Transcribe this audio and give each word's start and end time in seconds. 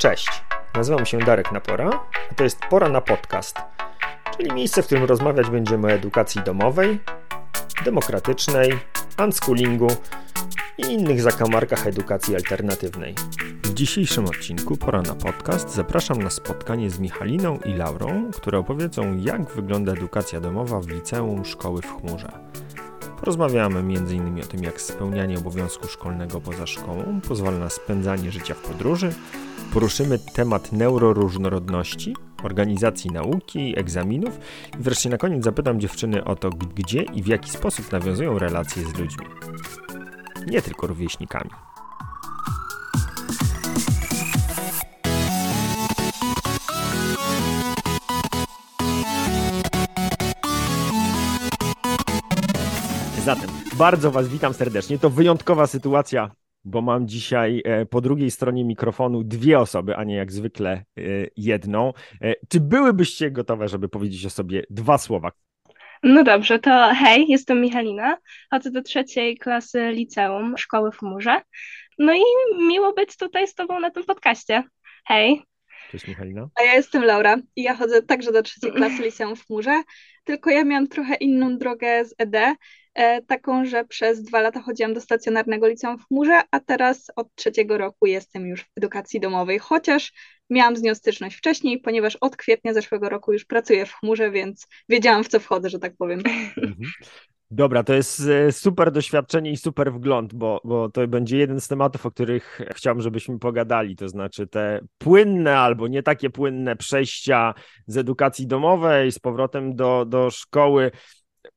Cześć, 0.00 0.42
nazywam 0.74 1.06
się 1.06 1.18
Darek 1.18 1.52
Napora, 1.52 1.90
a 2.30 2.34
to 2.34 2.44
jest 2.44 2.60
Pora 2.70 2.88
na 2.88 3.00
Podcast, 3.00 3.56
czyli 4.36 4.52
miejsce, 4.52 4.82
w 4.82 4.86
którym 4.86 5.04
rozmawiać 5.04 5.50
będziemy 5.50 5.86
o 5.86 5.90
edukacji 5.90 6.42
domowej, 6.42 7.00
demokratycznej, 7.84 8.78
unschoolingu 9.24 9.88
i 10.78 10.82
innych 10.82 11.22
zakamarkach 11.22 11.86
edukacji 11.86 12.34
alternatywnej. 12.34 13.14
W 13.62 13.74
dzisiejszym 13.74 14.24
odcinku 14.24 14.76
Pora 14.76 15.02
na 15.02 15.14
Podcast 15.14 15.74
zapraszam 15.74 16.22
na 16.22 16.30
spotkanie 16.30 16.90
z 16.90 16.98
Michaliną 16.98 17.58
i 17.64 17.74
Laurą, 17.74 18.30
które 18.36 18.58
opowiedzą, 18.58 19.16
jak 19.16 19.50
wygląda 19.50 19.92
edukacja 19.92 20.40
domowa 20.40 20.80
w 20.80 20.88
liceum 20.88 21.44
szkoły 21.44 21.82
w 21.82 22.00
chmurze. 22.00 22.32
Porozmawiamy 23.20 23.78
m.in. 23.78 24.40
o 24.40 24.46
tym, 24.46 24.62
jak 24.62 24.80
spełnianie 24.80 25.38
obowiązku 25.38 25.88
szkolnego 25.88 26.40
poza 26.40 26.66
szkołą 26.66 27.20
pozwala 27.28 27.58
na 27.58 27.70
spędzanie 27.70 28.32
życia 28.32 28.54
w 28.54 28.60
podróży. 28.60 29.12
Poruszymy 29.72 30.18
temat 30.18 30.72
neuroróżnorodności, 30.72 32.16
organizacji 32.42 33.10
nauki, 33.10 33.78
egzaminów 33.78 34.38
i 34.78 34.82
wreszcie 34.82 35.10
na 35.10 35.18
koniec 35.18 35.44
zapytam 35.44 35.80
dziewczyny 35.80 36.24
o 36.24 36.36
to, 36.36 36.50
gdzie 36.50 37.02
i 37.02 37.22
w 37.22 37.26
jaki 37.26 37.50
sposób 37.50 37.92
nawiązują 37.92 38.38
relacje 38.38 38.82
z 38.82 38.98
ludźmi. 38.98 39.26
Nie 40.46 40.62
tylko 40.62 40.86
rówieśnikami. 40.86 41.50
Zatem 53.24 53.50
bardzo 53.78 54.10
Was 54.10 54.28
witam 54.28 54.54
serdecznie. 54.54 54.98
To 54.98 55.10
wyjątkowa 55.10 55.66
sytuacja, 55.66 56.30
bo 56.64 56.80
mam 56.80 57.08
dzisiaj 57.08 57.62
e, 57.64 57.86
po 57.86 58.00
drugiej 58.00 58.30
stronie 58.30 58.64
mikrofonu 58.64 59.24
dwie 59.24 59.58
osoby, 59.58 59.96
a 59.96 60.04
nie 60.04 60.14
jak 60.14 60.32
zwykle 60.32 60.70
e, 60.72 60.82
jedną. 61.36 61.92
E, 62.22 62.34
czy 62.48 62.60
byłybyście 62.60 63.30
gotowe, 63.30 63.68
żeby 63.68 63.88
powiedzieć 63.88 64.26
o 64.26 64.30
sobie 64.30 64.62
dwa 64.70 64.98
słowa? 64.98 65.32
No 66.02 66.24
dobrze, 66.24 66.58
to 66.58 66.90
hej, 66.94 67.26
jestem 67.28 67.60
Michalina, 67.60 68.16
chodzę 68.50 68.70
do 68.70 68.82
trzeciej 68.82 69.36
klasy 69.36 69.90
liceum 69.90 70.58
szkoły 70.58 70.92
w 70.92 71.02
Murze. 71.02 71.40
No 71.98 72.14
i 72.14 72.22
miło 72.58 72.92
być 72.92 73.16
tutaj 73.16 73.48
z 73.48 73.54
Tobą 73.54 73.80
na 73.80 73.90
tym 73.90 74.04
podcaście. 74.04 74.62
Hej. 75.04 75.42
Cześć 75.90 76.08
Michalina. 76.08 76.48
A 76.60 76.62
ja 76.62 76.74
jestem 76.74 77.04
Laura 77.04 77.36
i 77.56 77.62
ja 77.62 77.74
chodzę 77.74 78.02
także 78.02 78.32
do 78.32 78.42
trzeciej 78.42 78.72
klasy 78.72 79.02
liceum 79.02 79.36
w 79.36 79.50
Murze, 79.50 79.82
tylko 80.24 80.50
ja 80.50 80.64
miałam 80.64 80.88
trochę 80.88 81.14
inną 81.14 81.58
drogę 81.58 82.04
z 82.04 82.14
ED, 82.18 82.56
taką, 83.26 83.64
że 83.64 83.84
przez 83.84 84.22
dwa 84.22 84.40
lata 84.40 84.62
chodziłam 84.62 84.94
do 84.94 85.00
stacjonarnego 85.00 85.68
liceum 85.68 85.98
w 85.98 86.04
Murze, 86.10 86.40
a 86.50 86.60
teraz 86.60 87.06
od 87.16 87.34
trzeciego 87.34 87.78
roku 87.78 88.06
jestem 88.06 88.46
już 88.46 88.62
w 88.62 88.68
edukacji 88.76 89.20
domowej, 89.20 89.58
chociaż 89.58 90.12
miałam 90.50 90.76
z 90.76 90.82
nią 90.82 90.94
styczność 90.94 91.36
wcześniej, 91.36 91.80
ponieważ 91.80 92.16
od 92.16 92.36
kwietnia 92.36 92.74
zeszłego 92.74 93.08
roku 93.08 93.32
już 93.32 93.44
pracuję 93.44 93.86
w 93.86 93.92
chmurze, 93.92 94.30
więc 94.30 94.66
wiedziałam 94.88 95.24
w 95.24 95.28
co 95.28 95.40
wchodzę, 95.40 95.70
że 95.70 95.78
tak 95.78 95.96
powiem. 95.96 96.20
Mhm. 96.56 96.90
Dobra, 97.52 97.82
to 97.82 97.94
jest 97.94 98.20
e, 98.20 98.52
super 98.52 98.92
doświadczenie 98.92 99.50
i 99.50 99.56
super 99.56 99.92
wgląd, 99.92 100.34
bo, 100.34 100.60
bo 100.64 100.88
to 100.88 101.08
będzie 101.08 101.38
jeden 101.38 101.60
z 101.60 101.68
tematów, 101.68 102.06
o 102.06 102.10
których 102.10 102.60
chciałbym, 102.74 103.02
żebyśmy 103.02 103.38
pogadali, 103.38 103.96
to 103.96 104.08
znaczy 104.08 104.46
te 104.46 104.80
płynne 104.98 105.58
albo 105.58 105.88
nie 105.88 106.02
takie 106.02 106.30
płynne 106.30 106.76
przejścia 106.76 107.54
z 107.86 107.96
edukacji 107.96 108.46
domowej 108.46 109.12
z 109.12 109.18
powrotem 109.18 109.76
do, 109.76 110.04
do 110.04 110.30
szkoły 110.30 110.90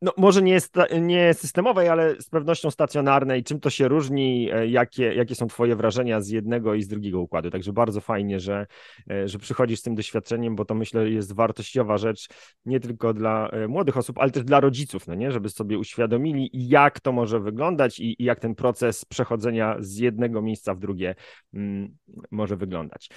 no 0.02 0.14
może 0.18 0.42
nie, 0.42 0.60
nie 1.02 1.34
systemowej, 1.34 1.90
ale 1.90 2.22
z 2.22 2.30
pewnością 2.30 2.72
stacjonarnej. 2.72 3.44
Czym 3.44 3.60
to 3.60 3.70
się 3.70 3.88
różni? 3.88 4.50
E, 4.54 4.68
jakie, 4.68 5.14
jakie 5.14 5.36
są 5.36 5.48
Twoje 5.48 5.76
wrażenia 5.76 6.22
z 6.22 6.30
jednego 6.30 6.74
i 6.74 6.84
z 6.84 6.88
drugiego 6.88 7.20
układu? 7.22 7.52
Także 7.52 7.74
bardzo 7.74 8.02
fajnie, 8.02 8.40
że, 8.40 8.68
e, 9.10 9.28
że 9.28 9.40
przychodzisz 9.40 9.80
z 9.80 9.84
tym 9.84 9.96
doświadczeniem, 9.96 10.56
bo 10.56 10.66
to 10.66 10.76
myślę 10.76 11.10
jest 11.10 11.36
wartościowa 11.36 11.98
rzecz 11.98 12.28
nie 12.66 12.80
tylko 12.80 13.14
dla 13.14 13.50
e, 13.50 13.68
młodych 13.68 13.98
osób, 13.98 14.18
ale 14.18 14.32
też 14.32 14.44
dla 14.44 14.60
rodziców, 14.60 15.08
no 15.08 15.16
nie? 15.16 15.32
żeby 15.32 15.50
sobie 15.50 15.78
uświadomili, 15.78 16.50
jak 16.54 17.00
to 17.00 17.12
może 17.12 17.40
wyglądać 17.40 18.00
i, 18.00 18.22
i 18.22 18.24
jak 18.24 18.40
ten 18.40 18.56
proces 18.56 19.06
przechodzenia 19.06 19.76
z 19.80 19.98
jednego 19.98 20.42
miejsca 20.42 20.74
w 20.74 20.80
drugie 20.80 21.16
mm, 21.54 21.98
może 22.32 22.58
wyglądać. 22.58 23.10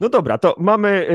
No 0.00 0.08
dobra, 0.08 0.38
to 0.38 0.54
mamy 0.58 1.06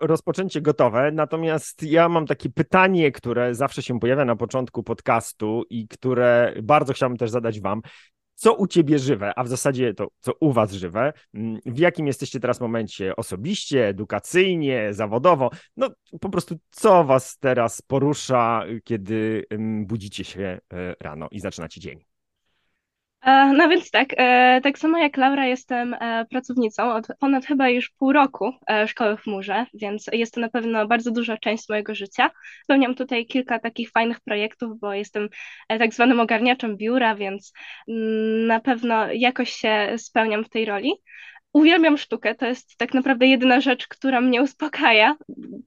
rozpoczęcie 0.00 0.60
gotowe, 0.60 1.10
natomiast 1.12 1.82
ja 1.82 2.08
mam 2.08 2.26
takie 2.26 2.50
pytanie, 2.50 3.12
które 3.12 3.54
zawsze 3.54 3.82
się 3.82 4.00
pojawia 4.00 4.24
na 4.24 4.36
początku 4.36 4.82
podcastu 4.82 5.64
i 5.70 5.88
które 5.88 6.54
bardzo 6.62 6.92
chciałbym 6.92 7.18
też 7.18 7.30
zadać 7.30 7.60
Wam. 7.60 7.82
Co 8.34 8.54
u 8.54 8.66
Ciebie 8.66 8.98
żywe, 8.98 9.32
a 9.38 9.44
w 9.44 9.48
zasadzie 9.48 9.94
to 9.94 10.08
co 10.20 10.32
u 10.40 10.52
Was 10.52 10.72
żywe? 10.72 11.12
Mm, 11.34 11.60
w 11.66 11.78
jakim 11.78 12.06
jesteście 12.06 12.40
teraz 12.40 12.60
momencie 12.60 13.16
osobiście, 13.16 13.88
edukacyjnie, 13.88 14.94
zawodowo? 14.94 15.50
No 15.76 15.90
po 16.20 16.28
prostu 16.28 16.56
co 16.70 17.04
Was 17.04 17.38
teraz 17.38 17.82
porusza, 17.82 18.64
kiedy 18.84 19.44
budzicie 19.86 20.24
się 20.24 20.60
e, 20.72 20.94
rano 21.00 21.28
i 21.30 21.40
zaczynacie 21.40 21.80
dzień? 21.80 22.11
E, 23.22 23.52
no 23.52 23.68
więc 23.68 23.90
tak, 23.90 24.08
e, 24.16 24.60
tak 24.62 24.78
samo 24.78 24.98
jak 24.98 25.16
Laura 25.16 25.46
jestem 25.46 25.94
e, 25.94 26.26
pracownicą 26.30 26.92
od 26.92 27.06
ponad 27.20 27.46
chyba 27.46 27.68
już 27.68 27.90
pół 27.90 28.12
roku 28.12 28.52
szkoły 28.86 29.16
w 29.16 29.26
Murze, 29.26 29.66
więc 29.74 30.06
jest 30.12 30.34
to 30.34 30.40
na 30.40 30.48
pewno 30.48 30.86
bardzo 30.86 31.10
duża 31.10 31.36
część 31.36 31.68
mojego 31.68 31.94
życia. 31.94 32.30
Spełniam 32.64 32.94
tutaj 32.94 33.26
kilka 33.26 33.58
takich 33.58 33.90
fajnych 33.90 34.20
projektów, 34.20 34.80
bo 34.80 34.94
jestem 34.94 35.28
tak 35.68 35.94
zwanym 35.94 36.20
ogarniaczem 36.20 36.76
biura, 36.76 37.14
więc 37.14 37.52
mm, 37.88 38.46
na 38.46 38.60
pewno 38.60 39.12
jakoś 39.12 39.50
się 39.52 39.94
spełniam 39.96 40.44
w 40.44 40.48
tej 40.48 40.64
roli. 40.64 40.92
Uwielbiam 41.52 41.98
sztukę, 41.98 42.34
to 42.34 42.46
jest 42.46 42.76
tak 42.76 42.94
naprawdę 42.94 43.26
jedyna 43.26 43.60
rzecz, 43.60 43.88
która 43.88 44.20
mnie 44.20 44.42
uspokaja. 44.42 45.16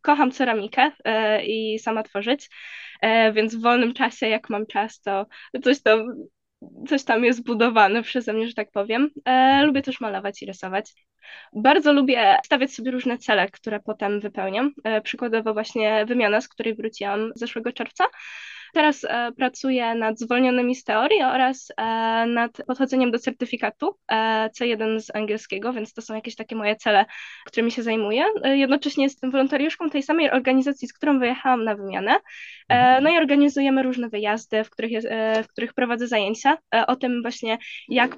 Kocham 0.01 0.31
ceramikę 0.31 0.91
i 1.43 1.79
sama 1.79 2.03
tworzyć, 2.03 2.49
więc 3.33 3.55
w 3.55 3.61
wolnym 3.61 3.93
czasie, 3.93 4.27
jak 4.27 4.49
mam 4.49 4.65
czas, 4.65 5.01
to 5.01 5.25
coś 5.63 5.81
to 5.81 6.05
coś 6.87 7.03
tam 7.03 7.23
jest 7.23 7.43
budowane 7.43 8.03
przeze 8.03 8.33
mnie, 8.33 8.47
że 8.47 8.53
tak 8.53 8.71
powiem. 8.71 9.09
E, 9.25 9.63
lubię 9.63 9.81
też 9.81 10.01
malować 10.01 10.41
i 10.41 10.45
rysować. 10.45 10.93
Bardzo 11.53 11.93
lubię 11.93 12.37
stawiać 12.45 12.73
sobie 12.73 12.91
różne 12.91 13.17
cele, 13.17 13.49
które 13.49 13.79
potem 13.79 14.19
wypełniam. 14.19 14.71
E, 14.83 15.01
przykładowo 15.01 15.53
właśnie 15.53 16.05
wymiana, 16.05 16.41
z 16.41 16.47
której 16.47 16.75
wróciłam 16.75 17.31
zeszłego 17.35 17.71
czerwca. 17.71 18.03
Teraz 18.75 19.03
e, 19.03 19.31
pracuję 19.31 19.95
nad 19.95 20.19
zwolnionymi 20.19 20.75
z 20.75 20.83
teorii 20.83 21.23
oraz 21.23 21.71
e, 21.77 21.83
nad 22.25 22.51
podchodzeniem 22.67 23.11
do 23.11 23.19
certyfikatu 23.19 23.97
e, 24.11 24.49
C1 24.59 24.99
z 24.99 25.15
angielskiego, 25.15 25.73
więc 25.73 25.93
to 25.93 26.01
są 26.01 26.15
jakieś 26.15 26.35
takie 26.35 26.55
moje 26.55 26.75
cele, 26.75 27.05
którymi 27.45 27.71
się 27.71 27.83
zajmuję. 27.83 28.25
Jednocześnie 28.43 29.03
jestem 29.03 29.31
wolontariuszką 29.31 29.89
tej 29.89 30.03
samej 30.03 30.31
organizacji, 30.31 30.87
z 30.87 30.93
którą 30.93 31.19
wyjechałam 31.19 31.63
na 31.63 31.75
wymianę. 31.75 32.17
E, 32.69 33.01
no 33.01 33.09
i 33.09 33.17
organizujemy 33.17 33.83
różne 33.83 34.09
wyjazdy, 34.09 34.63
w 34.63 34.69
których, 34.69 34.91
jest, 34.91 35.07
w 35.43 35.47
których 35.47 35.73
prowadzę 35.73 36.07
zajęcia 36.07 36.57
o 36.87 36.95
tym 36.95 37.21
właśnie, 37.21 37.57
jak, 37.89 38.17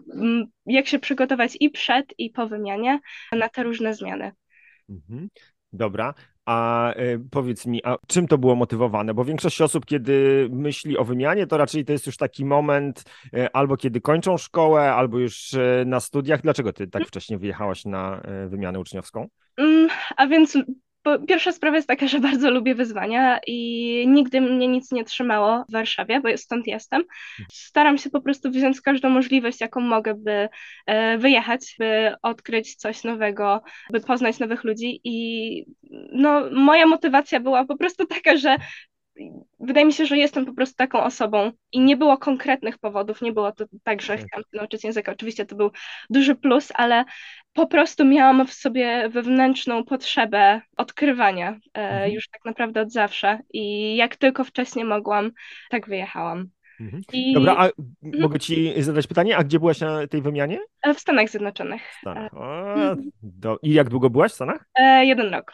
jak 0.65 0.87
się 0.87 0.99
przygotować 0.99 1.57
i 1.59 1.69
przed, 1.69 2.13
i 2.17 2.29
po 2.29 2.47
wymianie 2.47 2.99
na 3.31 3.49
te 3.49 3.63
różne 3.63 3.93
zmiany. 3.93 4.31
Mhm. 4.89 5.29
Dobra, 5.73 6.13
a 6.47 6.93
y, 6.99 7.19
powiedz 7.31 7.65
mi, 7.65 7.81
a 7.85 7.95
czym 8.07 8.27
to 8.27 8.37
było 8.37 8.55
motywowane? 8.55 9.13
Bo 9.13 9.25
większość 9.25 9.61
osób, 9.61 9.85
kiedy 9.85 10.47
myśli 10.51 10.97
o 10.97 11.03
wymianie, 11.03 11.47
to 11.47 11.57
raczej 11.57 11.85
to 11.85 11.91
jest 11.91 12.05
już 12.05 12.17
taki 12.17 12.45
moment 12.45 13.03
y, 13.33 13.51
albo 13.51 13.77
kiedy 13.77 14.01
kończą 14.01 14.37
szkołę, 14.37 14.93
albo 14.93 15.19
już 15.19 15.53
y, 15.53 15.83
na 15.85 15.99
studiach. 15.99 16.41
Dlaczego 16.41 16.73
ty 16.73 16.87
tak 16.87 17.07
wcześnie 17.07 17.37
wyjechałaś 17.37 17.85
na 17.85 18.21
wymianę 18.47 18.79
uczniowską? 18.79 19.27
Mm, 19.57 19.89
a 20.17 20.27
więc 20.27 20.57
pierwsza 21.27 21.51
sprawa 21.51 21.75
jest 21.75 21.87
taka, 21.87 22.07
że 22.07 22.19
bardzo 22.19 22.51
lubię 22.51 22.75
wyzwania 22.75 23.39
i 23.47 24.05
nigdy 24.07 24.41
mnie 24.41 24.67
nic 24.67 24.91
nie 24.91 25.03
trzymało 25.03 25.65
w 25.69 25.71
Warszawie, 25.71 26.21
bo 26.21 26.37
stąd 26.37 26.67
jestem. 26.67 27.03
Staram 27.51 27.97
się 27.97 28.09
po 28.09 28.21
prostu 28.21 28.51
wziąć 28.51 28.81
każdą 28.81 29.09
możliwość, 29.09 29.61
jaką 29.61 29.81
mogę, 29.81 30.13
by 30.13 30.49
e, 30.85 31.17
wyjechać, 31.17 31.75
by 31.79 32.13
odkryć 32.21 32.75
coś 32.75 33.03
nowego, 33.03 33.61
by 33.89 33.99
poznać 33.99 34.39
nowych 34.39 34.63
ludzi 34.63 35.01
i 35.03 35.65
no, 36.11 36.41
moja 36.51 36.85
motywacja 36.85 37.39
była 37.39 37.65
po 37.65 37.77
prostu 37.77 38.05
taka, 38.05 38.37
że 38.37 38.55
wydaje 39.59 39.85
mi 39.85 39.93
się, 39.93 40.05
że 40.05 40.17
jestem 40.17 40.45
po 40.45 40.53
prostu 40.53 40.75
taką 40.75 41.03
osobą 41.03 41.51
i 41.71 41.79
nie 41.79 41.97
było 41.97 42.17
konkretnych 42.17 42.77
powodów, 42.77 43.21
nie 43.21 43.33
było 43.33 43.51
to 43.51 43.65
tak, 43.83 44.01
że 44.01 44.17
chciałam 44.17 44.43
się 44.43 44.57
nauczyć 44.57 44.83
języka. 44.83 45.11
Oczywiście 45.11 45.45
to 45.45 45.55
był 45.55 45.71
duży 46.09 46.35
plus, 46.35 46.71
ale 46.75 47.05
po 47.57 47.67
prostu 47.67 48.05
miałam 48.05 48.47
w 48.47 48.53
sobie 48.53 49.09
wewnętrzną 49.09 49.83
potrzebę 49.83 50.61
odkrywania 50.77 51.49
e, 51.49 51.79
mhm. 51.79 52.11
już 52.11 52.29
tak 52.29 52.45
naprawdę 52.45 52.81
od 52.81 52.91
zawsze 52.91 53.39
i 53.53 53.95
jak 53.95 54.15
tylko 54.15 54.43
wcześniej 54.43 54.85
mogłam, 54.85 55.31
tak 55.69 55.87
wyjechałam. 55.87 56.47
Mhm. 56.79 57.03
I... 57.13 57.33
Dobra, 57.33 57.55
a 57.57 57.65
mhm. 57.65 58.21
mogę 58.21 58.39
ci 58.39 58.83
zadać 58.83 59.07
pytanie, 59.07 59.37
a 59.37 59.43
gdzie 59.43 59.59
byłaś 59.59 59.79
na 59.79 60.07
tej 60.07 60.21
wymianie? 60.21 60.59
E, 60.81 60.93
w 60.93 60.99
Stanach 60.99 61.29
Zjednoczonych. 61.29 61.81
Stanach. 62.01 62.33
O, 62.33 62.95
do... 63.23 63.59
I 63.63 63.73
jak 63.73 63.89
długo 63.89 64.09
byłaś 64.09 64.31
w 64.31 64.35
Stanach? 64.35 64.69
E, 64.79 65.05
jeden 65.05 65.33
rok. 65.33 65.53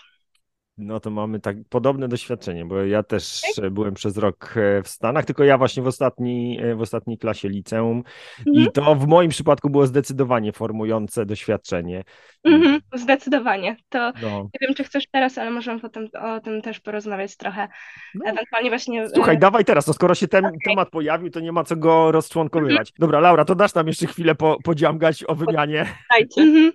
No 0.77 0.99
to 0.99 1.09
mamy 1.09 1.39
tak 1.39 1.57
podobne 1.69 2.07
doświadczenie, 2.07 2.65
bo 2.65 2.83
ja 2.83 3.03
też 3.03 3.41
byłem 3.71 3.93
przez 3.93 4.17
rok 4.17 4.53
e, 4.57 4.83
w 4.83 4.87
Stanach, 4.87 5.25
tylko 5.25 5.43
ja 5.43 5.57
właśnie 5.57 5.83
w, 5.83 5.87
ostatni, 5.87 6.59
e, 6.61 6.75
w 6.75 6.81
ostatniej 6.81 7.17
klasie 7.17 7.49
liceum 7.49 8.03
mhm. 8.47 8.65
i 8.65 8.71
to 8.71 8.95
w 8.95 9.07
moim 9.07 9.29
przypadku 9.29 9.69
było 9.69 9.87
zdecydowanie 9.87 10.51
formujące 10.51 11.25
doświadczenie. 11.25 12.03
Mhm, 12.43 12.79
zdecydowanie. 12.93 13.75
To 13.89 14.11
no. 14.21 14.41
nie 14.41 14.67
wiem, 14.67 14.75
czy 14.75 14.83
chcesz 14.83 15.07
teraz, 15.11 15.37
ale 15.37 15.51
możemy 15.51 15.79
potem 15.79 16.07
o 16.21 16.39
tym 16.39 16.61
też 16.61 16.79
porozmawiać 16.79 17.37
trochę. 17.37 17.67
No. 18.15 18.25
Ewentualnie 18.25 18.69
właśnie. 18.69 19.09
Słuchaj, 19.09 19.35
e, 19.35 19.39
dawaj 19.39 19.65
teraz, 19.65 19.87
no 19.87 19.93
skoro 19.93 20.15
się 20.15 20.27
ten 20.27 20.45
okay. 20.45 20.57
temat 20.65 20.89
pojawił, 20.89 21.29
to 21.29 21.39
nie 21.39 21.51
ma 21.51 21.63
co 21.63 21.75
go 21.75 22.11
rozczłonkowywać. 22.11 22.89
Mhm. 22.89 22.95
Dobra, 22.99 23.19
Laura, 23.19 23.45
to 23.45 23.55
dasz 23.55 23.73
nam 23.73 23.87
jeszcze 23.87 24.07
chwilę 24.07 24.35
po, 24.35 24.57
podziamgać 24.63 25.23
o 25.27 25.35
wymianie. 25.35 25.85
Dajcie. 26.11 26.41
Mhm. 26.53 26.71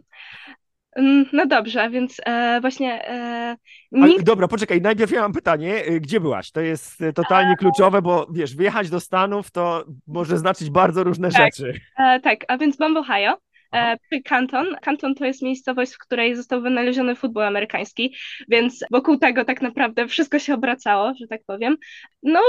Mm, 0.99 1.25
no 1.33 1.47
dobrze, 1.47 1.91
więc 1.91 2.21
e, 2.27 2.61
właśnie. 2.61 3.09
E, 3.09 3.57
nikt... 3.93 4.15
Ale, 4.15 4.23
dobra, 4.23 4.49
poczekaj, 4.49 4.81
najpierw 4.81 5.13
ja 5.13 5.21
mam 5.21 5.33
pytanie, 5.33 5.87
y, 5.89 6.01
gdzie 6.01 6.21
byłaś? 6.21 6.51
To 6.51 6.61
jest 6.61 7.01
y, 7.01 7.13
totalnie 7.13 7.57
kluczowe, 7.57 8.03
bo 8.03 8.27
wiesz, 8.33 8.57
wyjechać 8.57 8.91
do 8.91 9.01
Stanów 9.01 9.51
to 9.51 9.85
może 10.07 10.39
znaczyć 10.39 10.71
bardzo 10.71 11.05
różne 11.05 11.31
tak, 11.31 11.43
rzeczy. 11.43 11.81
E, 11.99 12.21
tak, 12.21 12.45
a 12.49 12.59
więc 12.59 12.79
mam 12.79 12.95
w 12.95 12.97
Ohio. 12.97 13.37
E, 13.73 13.97
przy 13.97 14.23
Canton. 14.23 14.67
Canton 14.83 15.15
to 15.15 15.25
jest 15.25 15.43
miejscowość, 15.43 15.95
w 15.95 15.99
której 15.99 16.37
został 16.37 16.63
wynaleziony 16.63 17.15
futbol 17.15 17.45
amerykański, 17.45 18.15
więc 18.49 18.85
wokół 18.91 19.19
tego 19.19 19.45
tak 19.45 19.63
naprawdę 19.63 20.09
wszystko 20.09 20.39
się 20.39 20.55
obracało, 20.55 21.13
że 21.21 21.27
tak 21.27 21.41
powiem. 21.47 21.77
No, 22.23 22.41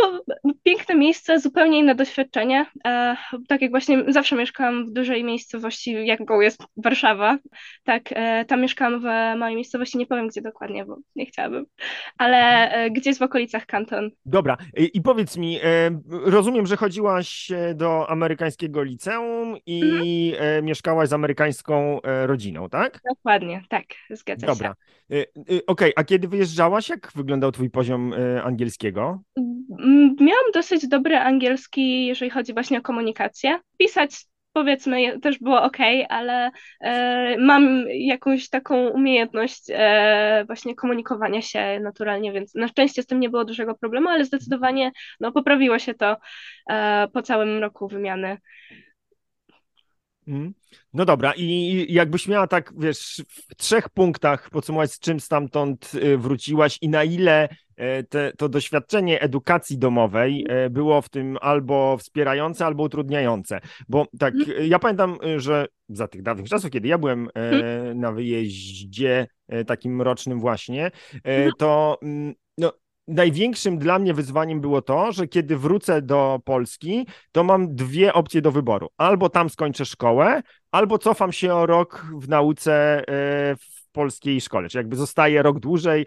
piękne 0.63 0.95
miejsce, 0.95 1.39
zupełnie 1.39 1.80
inne 1.80 1.95
doświadczenie. 1.95 2.66
E, 2.88 3.16
tak 3.48 3.62
jak 3.62 3.71
właśnie 3.71 4.04
zawsze 4.07 4.36
mieszkałam 4.36 4.86
w 4.86 4.92
dużej 4.92 5.24
miejscowości, 5.24 6.06
jaką 6.06 6.42
jest 6.42 6.63
Warszawa, 6.77 7.38
tak, 7.83 8.10
e, 8.12 8.45
tam 8.45 8.62
mieszkałam 8.62 9.00
w 9.00 9.04
małej 9.39 9.56
miejscowości, 9.56 9.98
nie 9.98 10.06
powiem 10.06 10.27
gdzie 10.27 10.42
dokładnie, 10.42 10.86
bo 10.86 10.98
nie 11.16 11.25
chciałabym, 11.25 11.66
ale 12.18 12.69
gdzieś 12.92 13.18
w 13.18 13.21
okolicach 13.21 13.66
Canton. 13.66 14.10
Dobra, 14.25 14.57
i, 14.94 15.01
powiedz 15.01 15.38
mi, 15.38 15.60
rozumiem, 16.10 16.66
że 16.68 16.77
chodziłaś 16.77 17.51
do 17.75 18.10
amerykańskiego 18.10 18.83
liceum 18.83 19.57
i 19.66 20.31
mhm. 20.33 20.66
mieszkałaś 20.66 21.09
z 21.10 21.14
amerykańską 21.14 22.02
e, 22.02 22.28
rodziną, 22.28 22.70
tak? 22.70 23.00
Dokładnie, 23.10 23.64
tak, 23.70 23.86
zgadza 24.10 24.48
Dobra. 24.48 24.68
się. 24.68 24.76
Dobra. 25.10 25.26
Okej, 25.46 25.64
okay. 25.68 25.92
a 25.96 26.04
kiedy 26.04 26.28
wyjeżdżałaś, 26.28 26.90
jak 26.90 27.12
wyglądał 27.16 27.52
twój 27.52 27.70
poziom 27.70 28.14
e, 28.14 28.44
angielskiego? 28.44 29.22
Miałam 30.22 30.52
dosyć 30.54 30.88
dobry 30.88 31.18
angielski, 31.18 32.06
jeżeli 32.06 32.32
chodzi 32.32 32.54
właśnie 32.54 32.80
o 32.80 32.82
komunikację. 32.82 33.60
Pisać 33.78 34.26
powiedzmy 34.54 35.20
też 35.20 35.40
było 35.40 35.64
ok, 35.64 35.78
ale 36.10 36.52
e, 36.82 37.38
mam 37.38 37.86
jakąś 37.90 38.50
taką 38.50 38.88
umiejętność 38.90 39.64
e, 39.70 40.44
właśnie 40.48 40.76
komunikowania 40.76 41.42
się 41.42 41.80
naturalnie, 41.80 42.32
więc 42.32 42.56
na 42.56 42.68
szczęście 42.68 43.04
z 43.04 43.06
tym 43.06 43.20
nie 43.20 43.30
było 43.30 43.46
dużego 43.46 43.76
problemu, 43.76 44.10
ale 44.10 44.26
zdecydowanie 44.26 44.92
no, 45.20 45.32
poprawiło 45.32 45.80
się 45.80 45.94
to 45.94 46.18
e, 46.70 47.08
po 47.14 47.22
całym 47.22 47.60
roku 47.60 47.88
wymiany. 47.88 48.38
Mm. 50.30 50.54
No 50.94 51.06
dobra, 51.06 51.34
i 51.38 51.86
jakbyś 51.90 52.28
miała 52.28 52.48
tak, 52.48 52.74
wiesz, 52.78 53.24
w 53.30 53.56
trzech 53.56 53.90
punktach 53.90 54.50
podsumować, 54.50 54.92
z 54.92 55.00
czym 55.00 55.20
stamtąd 55.20 55.92
y, 55.96 56.18
wróciłaś 56.18 56.78
i 56.81 56.90
na 56.90 57.04
ile 57.04 57.50
e, 57.76 58.04
te, 58.04 58.31
to 58.38 58.50
doświadczenie 58.50 59.22
edukacji 59.22 59.78
domowej 59.78 60.46
e, 60.50 60.70
było 60.70 61.02
w 61.02 61.10
tym 61.10 61.38
albo 61.42 61.98
wspierające, 61.98 62.66
albo 62.66 62.84
utrudniające. 62.84 63.60
Bo 63.90 64.06
tak, 64.20 64.36
mhm. 64.36 64.68
ja 64.68 64.80
pamiętam, 64.80 65.18
y, 65.26 65.40
że 65.40 65.68
za 65.90 66.08
tych 66.08 66.22
dawnych 66.22 66.50
czasów, 66.50 66.72
kiedy 66.72 66.88
ja 66.88 66.98
byłem 66.98 67.30
mhm. 67.36 68.00
na 68.00 68.12
wyjeździe 68.12 69.28
takim 69.68 70.02
rocznym 70.02 70.40
właśnie, 70.40 70.92
mhm. 71.24 71.52
to 71.58 72.00
mm, 72.02 72.34
największym 73.10 73.78
dla 73.78 74.00
mnie 74.00 74.14
wyzwaniem 74.14 74.62
było 74.62 74.82
to, 74.82 75.12
że 75.12 75.28
kiedy 75.28 75.58
wrócę 75.58 76.02
do 76.02 76.40
Polski, 76.46 77.08
to 77.32 77.44
mam 77.44 77.76
dwie 77.76 78.14
opcje 78.14 78.42
do 78.42 78.52
wyboru. 78.52 78.90
Albo 78.98 79.30
tam 79.30 79.50
skończę 79.50 79.86
szkołę, 79.86 80.42
albo 80.72 80.98
cofam 80.98 81.32
się 81.32 81.54
o 81.54 81.66
rok 81.66 82.06
w 82.20 82.30
nauce 82.30 83.00
e, 83.00 83.04
w 83.56 83.92
polskiej 83.92 84.42
szkole, 84.42 84.70
czyli 84.70 84.80
jakby 84.80 84.96
zostaję 84.96 85.42
rok 85.42 85.60
dłużej. 85.60 86.06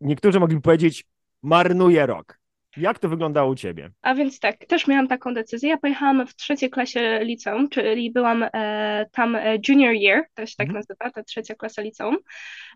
Niektórzy 0.00 0.40
mogliby 0.40 0.62
powiedzieć, 0.62 1.04
marnuję 1.42 2.06
rok. 2.06 2.39
Jak 2.76 2.98
to 2.98 3.08
wyglądało 3.08 3.50
u 3.50 3.54
Ciebie? 3.54 3.90
A 4.02 4.14
więc 4.14 4.40
tak, 4.40 4.56
też 4.56 4.86
miałam 4.86 5.08
taką 5.08 5.34
decyzję. 5.34 5.68
Ja 5.68 5.78
pojechałam 5.78 6.26
w 6.26 6.34
trzeciej 6.34 6.70
klasie 6.70 7.20
liceum, 7.22 7.68
czyli 7.68 8.12
byłam 8.12 8.46
e, 8.52 9.06
tam 9.12 9.36
e, 9.36 9.58
junior 9.68 9.94
year, 9.94 10.24
to 10.34 10.46
się 10.46 10.54
tak 10.56 10.66
mm. 10.66 10.76
nazywa, 10.76 11.10
ta 11.10 11.22
trzecia 11.22 11.54
klasa 11.54 11.82
liceum. 11.82 12.16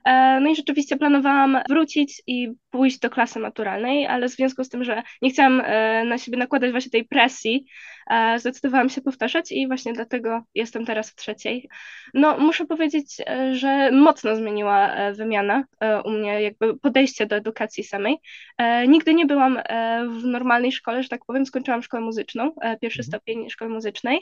E, 0.05 0.41
no 0.41 0.50
i 0.50 0.56
rzeczywiście 0.56 0.96
planowałam 0.96 1.58
wrócić 1.69 2.23
i 2.26 2.50
pójść 2.70 2.99
do 2.99 3.11
klasy 3.11 3.38
maturalnej, 3.38 4.06
ale 4.06 4.29
w 4.29 4.32
związku 4.32 4.64
z 4.64 4.69
tym, 4.69 4.85
że 4.85 5.02
nie 5.23 5.31
chciałam 5.31 5.62
e, 5.64 6.05
na 6.05 6.19
siebie 6.19 6.38
nakładać 6.38 6.70
właśnie 6.70 6.90
tej 6.90 7.05
presji, 7.05 7.67
e, 8.11 8.38
zdecydowałam 8.38 8.88
się 8.88 9.00
powtarzać 9.00 9.52
i 9.52 9.67
właśnie 9.67 9.93
dlatego 9.93 10.43
jestem 10.55 10.87
teraz 10.87 11.11
w 11.11 11.14
trzeciej. 11.14 11.69
No 12.14 12.38
muszę 12.38 12.67
powiedzieć, 12.67 13.17
e, 13.26 13.55
że 13.55 13.90
mocno 13.90 14.37
zmieniła 14.37 14.94
wymiana 15.12 15.64
u 16.05 16.11
mnie, 16.11 16.43
jakby 16.43 16.79
podejście 16.79 17.26
do 17.26 17.37
edukacji 17.37 17.85
samej. 17.85 18.17
Nigdy 18.88 19.14
nie 19.14 19.26
byłam 19.26 19.58
w 20.09 20.25
normalnej 20.25 20.73
szkole, 20.73 21.03
że 21.03 21.09
tak 21.09 21.25
powiem, 21.25 21.47
skończyłam 21.47 21.83
szkołę 21.83 22.03
muzyczną, 22.03 22.53
pierwszy 22.81 23.01
mhm. 23.01 23.05
stopień 23.05 23.51
szkoły 23.51 23.71
muzycznej, 23.71 24.21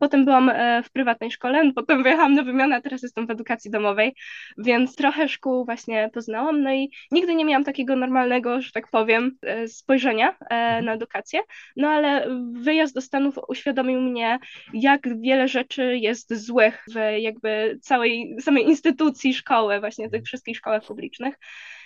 potem 0.00 0.24
byłam 0.24 0.52
w 0.84 0.90
prywatnej 0.90 1.30
szkole, 1.30 1.72
potem 1.74 2.02
wyjechałam 2.02 2.34
na 2.34 2.42
wymianę, 2.42 2.76
a 2.76 2.80
teraz 2.80 3.02
jestem 3.02 3.26
w 3.26 3.30
edukacji 3.30 3.70
domowej, 3.70 4.14
więc 4.58 4.96
trochę 4.96 5.28
szkół 5.28 5.64
właśnie 5.64 6.10
poznałam, 6.14 6.62
no 6.62 6.72
i 6.72 6.90
nigdy 7.10 7.34
nie 7.34 7.44
miałam 7.44 7.64
takiego 7.64 7.96
normalnego, 7.96 8.60
że 8.60 8.72
tak 8.72 8.90
powiem, 8.90 9.38
e, 9.42 9.68
spojrzenia 9.68 10.28
e, 10.28 10.34
mhm. 10.40 10.84
na 10.84 10.92
edukację, 10.92 11.40
no 11.76 11.88
ale 11.88 12.28
wyjazd 12.52 12.94
do 12.94 13.00
Stanów 13.00 13.38
uświadomił 13.48 14.00
mnie, 14.00 14.38
jak 14.74 15.20
wiele 15.20 15.48
rzeczy 15.48 15.98
jest 15.98 16.34
złych 16.34 16.84
w 16.94 17.18
jakby 17.18 17.78
całej, 17.82 18.36
samej 18.40 18.64
instytucji 18.64 19.34
szkoły, 19.34 19.80
właśnie 19.80 20.04
tych 20.04 20.14
mhm. 20.14 20.24
wszystkich 20.24 20.56
szkołach 20.56 20.84
publicznych. 20.84 21.34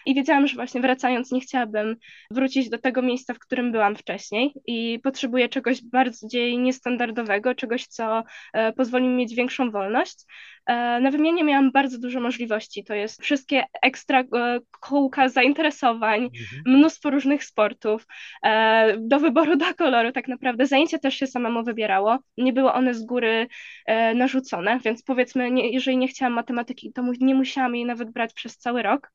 I 0.06 0.14
wiedziałam, 0.14 0.46
że 0.46 0.54
właśnie 0.54 0.80
wracając 0.80 1.32
nie 1.32 1.40
chciałabym 1.40 1.96
wrócić 2.30 2.68
do 2.68 2.78
tego 2.78 3.02
miejsca, 3.02 3.34
w 3.34 3.38
którym 3.38 3.72
byłam 3.72 3.96
wcześniej 3.96 4.54
i 4.66 5.00
potrzebuję 5.02 5.48
czegoś 5.48 5.82
bardziej 5.82 6.58
niestandardowego, 6.58 7.54
czegoś, 7.54 7.86
co 7.86 8.22
e, 8.52 8.72
pozwoli 8.72 9.08
mi 9.08 9.14
mieć 9.14 9.34
większą 9.34 9.70
wolność. 9.70 10.16
E, 10.66 11.00
na 11.00 11.10
wymianie 11.10 11.44
miałam 11.44 11.72
bardzo 11.72 11.98
dużo 11.98 12.20
możliwości. 12.20 12.84
To 12.84 12.94
jest 12.94 13.22
wszystkie 13.22 13.64
ekstra 13.82 14.20
e, 14.20 14.24
kółka 14.80 15.28
zainteresowań, 15.28 16.22
mhm. 16.22 16.62
mnóstwo 16.66 17.10
różnych 17.10 17.44
sportów, 17.44 18.06
do 18.98 19.20
wyboru, 19.20 19.56
do 19.56 19.74
koloru 19.74 20.12
tak 20.12 20.28
naprawdę. 20.28 20.66
Zajęcia 20.66 20.98
też 20.98 21.14
się 21.14 21.26
samemu 21.26 21.64
wybierało. 21.64 22.18
Nie 22.36 22.52
były 22.52 22.72
one 22.72 22.94
z 22.94 23.04
góry 23.04 23.46
narzucone, 24.14 24.78
więc 24.84 25.02
powiedzmy, 25.02 25.50
jeżeli 25.50 25.96
nie 25.96 26.08
chciałam 26.08 26.32
matematyki, 26.32 26.92
to 26.92 27.02
nie 27.20 27.34
musiałam 27.34 27.74
jej 27.74 27.84
nawet 27.84 28.10
brać 28.10 28.32
przez 28.34 28.58
cały 28.58 28.82
rok. 28.82 29.12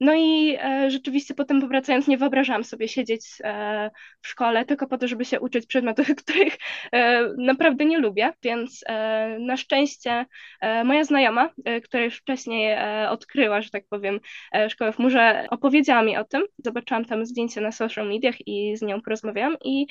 No 0.00 0.14
i 0.14 0.56
e, 0.60 0.90
rzeczywiście 0.90 1.34
potem 1.34 1.60
powracając, 1.60 2.08
nie 2.08 2.18
wyobrażałam 2.18 2.64
sobie 2.64 2.88
siedzieć 2.88 3.26
e, 3.44 3.90
w 4.22 4.28
szkole 4.28 4.64
tylko 4.64 4.86
po 4.86 4.98
to, 4.98 5.08
żeby 5.08 5.24
się 5.24 5.40
uczyć 5.40 5.66
przedmiotów, 5.66 6.06
których 6.24 6.56
e, 6.92 7.28
naprawdę 7.38 7.84
nie 7.84 7.98
lubię, 7.98 8.32
więc 8.42 8.84
e, 8.88 9.38
na 9.38 9.56
szczęście 9.56 10.26
e, 10.60 10.84
moja 10.84 11.04
znajoma, 11.04 11.50
e, 11.64 11.80
która 11.80 12.04
już 12.04 12.16
wcześniej 12.16 12.76
odkryła, 13.08 13.62
że 13.62 13.70
tak 13.70 13.84
powiem, 13.88 14.20
szkołę 14.68 14.92
w 14.92 14.98
murze, 14.98 15.46
opowiedziała 15.50 16.02
mi 16.02 16.16
o 16.16 16.24
tym, 16.24 16.42
zobaczyłam 16.64 17.04
tam 17.04 17.26
zdjęcie 17.26 17.60
na 17.60 17.72
social 17.72 18.08
mediach 18.08 18.46
i 18.46 18.76
z 18.76 18.82
nią 18.82 19.00
porozmawiałam 19.00 19.56
i 19.64 19.86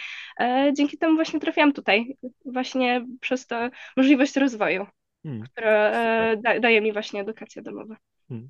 dzięki 0.74 0.98
temu 0.98 1.16
właśnie 1.16 1.40
trafiłam 1.40 1.74
tutaj, 1.74 2.18
właśnie 2.46 3.06
przez 3.22 3.48
to 3.48 3.70
możliwość 3.98 4.36
rozwoju, 4.36 4.86
hmm. 5.24 5.44
która 5.44 5.92
da, 6.36 6.60
daje 6.60 6.82
mi 6.82 6.94
właśnie 6.94 7.22
edukacja 7.22 7.62
domowa. 7.62 7.96
Hmm. 8.30 8.50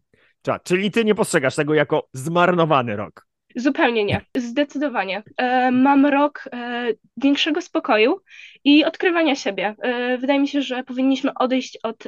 Czyli 0.64 0.92
ty 0.92 1.06
nie 1.06 1.16
postrzegasz 1.16 1.56
tego 1.56 1.74
jako 1.74 2.10
zmarnowany 2.14 2.96
rok? 2.96 3.30
Zupełnie 3.56 4.06
nie. 4.06 4.22
Zdecydowanie. 4.38 5.24
E, 5.38 5.72
mam 5.72 6.06
rok 6.06 6.50
e, 6.54 6.88
większego 7.18 7.62
spokoju 7.62 8.22
i 8.64 8.86
odkrywania 8.86 9.36
siebie. 9.36 9.76
E, 9.82 10.18
wydaje 10.18 10.40
mi 10.40 10.48
się, 10.48 10.62
że 10.62 10.84
powinniśmy 10.84 11.32
odejść 11.34 11.78
od 11.84 12.04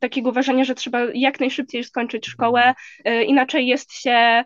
takiego 0.00 0.30
uważania, 0.30 0.64
że 0.64 0.74
trzeba 0.74 1.00
jak 1.14 1.40
najszybciej 1.40 1.84
skończyć 1.84 2.26
szkołę, 2.26 2.74
inaczej 3.26 3.66
jest 3.66 3.92
się 3.92 4.44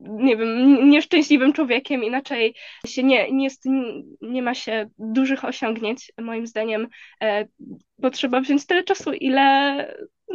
nie 0.00 0.36
wiem, 0.36 0.90
nieszczęśliwym 0.90 1.52
człowiekiem, 1.52 2.04
inaczej 2.04 2.54
się 2.86 3.02
nie, 3.02 3.32
nie, 3.32 3.44
jest, 3.44 3.62
nie 4.20 4.42
ma 4.42 4.54
się 4.54 4.90
dużych 4.98 5.44
osiągnięć, 5.44 6.12
moim 6.20 6.46
zdaniem, 6.46 6.88
potrzeba 8.02 8.40
wziąć 8.40 8.66
tyle 8.66 8.84
czasu, 8.84 9.12
ile 9.12 9.76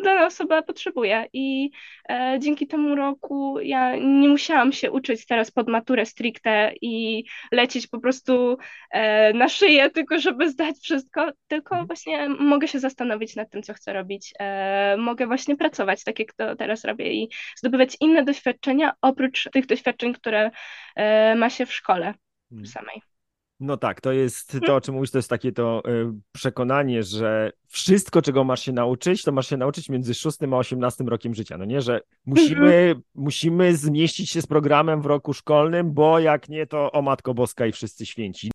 dana 0.03 0.25
osoba 0.25 0.61
potrzebuje. 0.61 1.27
I 1.33 1.71
e, 2.09 2.37
dzięki 2.39 2.67
temu 2.67 2.95
roku 2.95 3.59
ja 3.59 3.95
nie 3.95 4.29
musiałam 4.29 4.71
się 4.71 4.91
uczyć 4.91 5.25
teraz 5.25 5.51
pod 5.51 5.67
maturę 5.67 6.05
stricte 6.05 6.73
i 6.81 7.23
lecieć 7.51 7.87
po 7.87 7.99
prostu 7.99 8.57
e, 8.91 9.33
na 9.33 9.49
szyję, 9.49 9.89
tylko 9.89 10.19
żeby 10.19 10.49
zdać 10.49 10.75
wszystko, 10.77 11.31
tylko 11.47 11.75
mhm. 11.75 11.87
właśnie 11.87 12.29
mogę 12.29 12.67
się 12.67 12.79
zastanowić 12.79 13.35
nad 13.35 13.49
tym, 13.49 13.63
co 13.63 13.73
chcę 13.73 13.93
robić. 13.93 14.33
E, 14.39 14.95
mogę 14.97 15.27
właśnie 15.27 15.57
pracować 15.57 16.03
tak, 16.03 16.19
jak 16.19 16.33
to 16.33 16.55
teraz 16.55 16.83
robię 16.83 17.13
i 17.13 17.29
zdobywać 17.57 17.97
inne 17.99 18.23
doświadczenia 18.23 18.93
oprócz 19.01 19.49
tych 19.51 19.65
doświadczeń, 19.65 20.13
które 20.13 20.51
e, 20.95 21.35
ma 21.35 21.49
się 21.49 21.65
w 21.65 21.73
szkole 21.73 22.13
mhm. 22.51 22.67
samej. 22.67 23.12
No 23.59 23.77
tak, 23.77 24.01
to 24.01 24.11
jest 24.11 24.57
to, 24.65 24.75
o 24.75 24.81
czym 24.81 24.95
mówisz, 24.95 25.11
to 25.11 25.17
jest 25.17 25.29
takie 25.29 25.51
to 25.51 25.83
y, 25.87 26.13
przekonanie, 26.31 27.03
że 27.03 27.51
wszystko, 27.67 28.21
czego 28.21 28.43
masz 28.43 28.61
się 28.61 28.71
nauczyć, 28.71 29.23
to 29.23 29.31
masz 29.31 29.49
się 29.49 29.57
nauczyć 29.57 29.89
między 29.89 30.13
6 30.13 30.37
a 30.51 30.57
18 30.57 31.03
rokiem 31.03 31.33
życia, 31.33 31.57
no 31.57 31.65
nie, 31.65 31.81
że 31.81 32.01
musimy, 32.25 32.75
mhm. 32.75 33.01
musimy 33.15 33.75
zmieścić 33.75 34.29
się 34.29 34.41
z 34.41 34.47
programem 34.47 35.01
w 35.01 35.05
roku 35.05 35.33
szkolnym, 35.33 35.93
bo 35.93 36.19
jak 36.19 36.49
nie, 36.49 36.67
to 36.67 36.91
o 36.91 37.01
Matko 37.01 37.33
Boska 37.33 37.65
i 37.65 37.71
wszyscy 37.71 38.05
święci. 38.05 38.51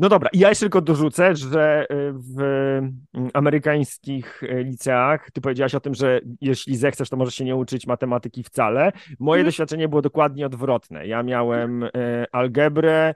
No 0.00 0.08
dobra, 0.08 0.30
ja 0.32 0.48
jeszcze 0.48 0.64
tylko 0.64 0.80
dorzucę, 0.80 1.36
że 1.36 1.82
y, 1.82 2.12
w 2.12 2.40
mm, 2.40 3.30
amerykańskich 3.34 4.42
y, 4.42 4.64
liceach, 4.64 5.30
ty 5.30 5.40
powiedziałaś 5.40 5.74
o 5.74 5.80
tym, 5.80 5.94
że 5.94 6.20
jeśli 6.40 6.76
zechcesz, 6.76 7.08
to 7.08 7.16
możesz 7.16 7.34
się 7.34 7.44
nie 7.44 7.56
uczyć 7.56 7.86
matematyki 7.86 8.42
wcale. 8.42 8.92
Moje 9.18 9.40
mm. 9.40 9.48
doświadczenie 9.48 9.88
było 9.88 10.02
dokładnie 10.02 10.46
odwrotne. 10.46 11.06
Ja 11.06 11.22
miałem 11.22 11.82
y, 11.82 11.90
algebrę, 12.32 13.14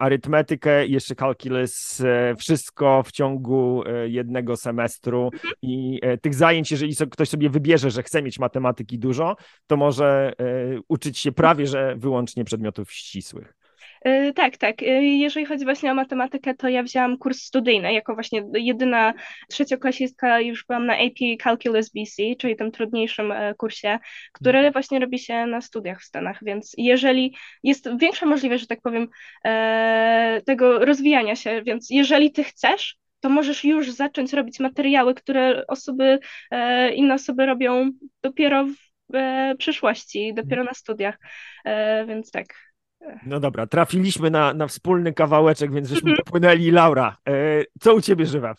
arytmetykę 0.00 0.86
i 0.86 0.92
jeszcze 0.92 1.14
calculus, 1.14 2.02
wszystko 2.38 3.02
w 3.02 3.12
ciągu 3.12 3.82
jednego 4.06 4.56
semestru 4.56 5.30
mhm. 5.32 5.54
i 5.62 6.00
tych 6.22 6.34
zajęć, 6.34 6.70
jeżeli 6.70 6.96
ktoś 7.10 7.28
sobie 7.28 7.50
wybierze, 7.50 7.90
że 7.90 8.02
chce 8.02 8.22
mieć 8.22 8.38
matematyki 8.38 8.98
dużo, 8.98 9.36
to 9.66 9.76
może 9.76 10.32
uczyć 10.88 11.18
się 11.18 11.32
prawie, 11.32 11.66
że 11.66 11.96
wyłącznie 11.96 12.44
przedmiotów 12.44 12.92
ścisłych. 12.92 13.56
E, 14.06 14.32
tak, 14.32 14.56
tak. 14.56 14.82
E, 14.82 15.02
jeżeli 15.04 15.46
chodzi 15.46 15.64
właśnie 15.64 15.92
o 15.92 15.94
matematykę, 15.94 16.54
to 16.54 16.68
ja 16.68 16.82
wzięłam 16.82 17.18
kurs 17.18 17.38
studyjny, 17.38 17.92
jako 17.92 18.14
właśnie 18.14 18.42
jedyna 18.54 19.14
trzecioklasistka 19.48 20.40
już 20.40 20.64
byłam 20.64 20.86
na 20.86 20.94
AP 20.94 21.42
Calculus 21.42 21.90
BC, 21.90 22.22
czyli 22.38 22.56
tym 22.56 22.72
trudniejszym 22.72 23.32
e, 23.32 23.54
kursie, 23.54 23.98
który 24.32 24.58
mhm. 24.58 24.72
właśnie 24.72 24.98
robi 24.98 25.18
się 25.18 25.46
na 25.46 25.60
studiach 25.60 26.00
w 26.00 26.04
Stanach, 26.04 26.38
więc 26.42 26.74
jeżeli 26.78 27.36
jest 27.62 27.88
większa 27.98 28.26
możliwość, 28.26 28.60
że 28.60 28.66
tak 28.66 28.80
powiem, 28.82 29.08
tego 30.46 30.84
rozwijania 30.84 31.36
się, 31.36 31.62
więc 31.62 31.90
jeżeli 31.90 32.32
ty 32.32 32.44
chcesz, 32.44 32.96
to 33.20 33.28
możesz 33.28 33.64
już 33.64 33.90
zacząć 33.90 34.32
robić 34.32 34.60
materiały, 34.60 35.14
które 35.14 35.66
osoby, 35.66 36.18
inne 36.94 37.14
osoby 37.14 37.46
robią 37.46 37.90
dopiero 38.22 38.64
w 38.64 39.56
przyszłości, 39.58 40.34
dopiero 40.34 40.64
na 40.64 40.74
studiach, 40.74 41.18
więc 42.06 42.30
tak. 42.30 42.65
No 43.26 43.40
dobra, 43.40 43.66
trafiliśmy 43.66 44.30
na, 44.30 44.54
na 44.54 44.66
wspólny 44.66 45.12
kawałeczek, 45.12 45.72
więc 45.72 45.88
żeśmy 45.88 46.10
mhm. 46.10 46.24
dopłynęli. 46.24 46.70
Laura, 46.70 47.16
e, 47.28 47.64
co 47.80 47.94
u 47.94 48.00
ciebie 48.00 48.26
żywe? 48.26 48.54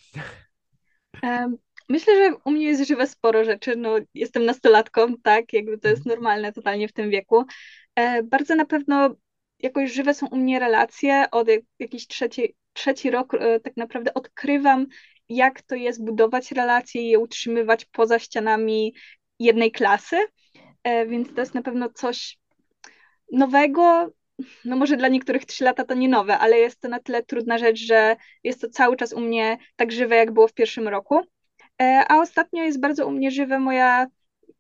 Myślę, 1.90 2.16
że 2.16 2.36
u 2.46 2.52
mnie 2.52 2.66
jest 2.66 2.88
żywe 2.88 3.08
sporo 3.08 3.44
rzeczy. 3.44 3.76
No, 3.76 3.96
jestem 4.14 4.46
nastolatką, 4.46 5.18
tak, 5.24 5.54
jakby 5.54 5.78
to 5.78 5.88
jest 5.88 6.02
mhm. 6.02 6.16
normalne 6.16 6.54
totalnie 6.54 6.88
w 6.88 6.94
tym 6.94 7.10
wieku. 7.10 7.46
E, 7.96 8.24
bardzo 8.24 8.56
na 8.56 8.66
pewno 8.66 9.16
jakoś 9.60 9.94
żywe 9.94 10.14
są 10.14 10.28
u 10.28 10.38
mnie 10.38 10.60
relacje. 10.60 11.26
Od 11.32 11.48
jakiś 11.80 12.08
trzeci, 12.08 12.56
trzeci 12.74 13.12
rok 13.12 13.34
e, 13.34 13.60
tak 13.60 13.78
naprawdę 13.78 14.14
odkrywam, 14.14 14.88
jak 15.30 15.62
to 15.62 15.76
jest 15.76 16.04
budować 16.06 16.52
relacje 16.52 17.02
i 17.02 17.10
je 17.10 17.20
utrzymywać 17.20 17.86
poza 17.86 18.20
ścianami 18.20 18.94
jednej 19.40 19.72
klasy. 19.72 20.18
Więc 21.08 21.34
to 21.34 21.42
jest 21.42 21.54
na 21.54 21.62
pewno 21.62 21.90
coś 21.90 22.38
nowego, 23.32 24.12
no 24.66 24.76
może 24.76 24.98
dla 24.98 25.08
niektórych 25.08 25.46
trzy 25.46 25.64
lata 25.64 25.84
to 25.84 25.94
nie 25.94 26.10
nowe, 26.10 26.38
ale 26.38 26.58
jest 26.58 26.82
to 26.82 26.88
na 26.88 27.00
tyle 27.00 27.24
trudna 27.24 27.58
rzecz, 27.58 27.80
że 27.80 28.16
jest 28.44 28.62
to 28.62 28.70
cały 28.70 28.96
czas 28.96 29.14
u 29.14 29.20
mnie 29.20 29.58
tak 29.76 29.92
żywe, 29.92 30.16
jak 30.16 30.32
było 30.32 30.48
w 30.48 30.54
pierwszym 30.54 30.88
roku. 30.88 31.22
E, 31.82 32.04
a 32.08 32.18
ostatnio 32.18 32.64
jest 32.64 32.80
bardzo 32.80 33.08
u 33.08 33.12
mnie 33.12 33.32
żywe 33.32 33.60
moja 33.60 34.08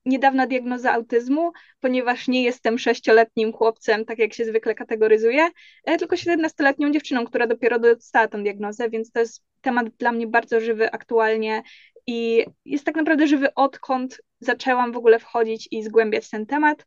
niedawna 0.06 0.48
diagnoza 0.48 0.94
autyzmu, 0.94 1.52
ponieważ 1.80 2.28
nie 2.28 2.44
jestem 2.44 2.80
sześcioletnim 2.80 3.54
chłopcem, 3.54 4.06
tak 4.06 4.20
jak 4.20 4.34
się 4.34 4.46
zwykle 4.46 4.76
kategoryzuje, 4.76 5.50
e, 5.86 5.98
tylko 5.98 6.16
17-letnią 6.16 6.92
dziewczyną, 6.92 7.26
która 7.26 7.48
dopiero 7.48 7.80
dostała 7.80 8.28
tę 8.28 8.44
diagnozę, 8.44 8.90
więc 8.90 9.12
to 9.12 9.20
jest 9.20 9.44
temat 9.62 9.90
dla 9.90 10.12
mnie 10.12 10.28
bardzo 10.28 10.60
żywy 10.60 10.92
aktualnie 10.92 11.64
i 12.08 12.46
jest 12.66 12.86
tak 12.86 12.96
naprawdę 12.96 13.28
żywy 13.28 13.54
odkąd 13.54 14.22
zaczęłam 14.40 14.92
w 14.92 14.98
ogóle 14.98 15.20
wchodzić 15.20 15.68
i 15.72 15.84
zgłębiać 15.84 16.30
ten 16.30 16.46
temat, 16.46 16.86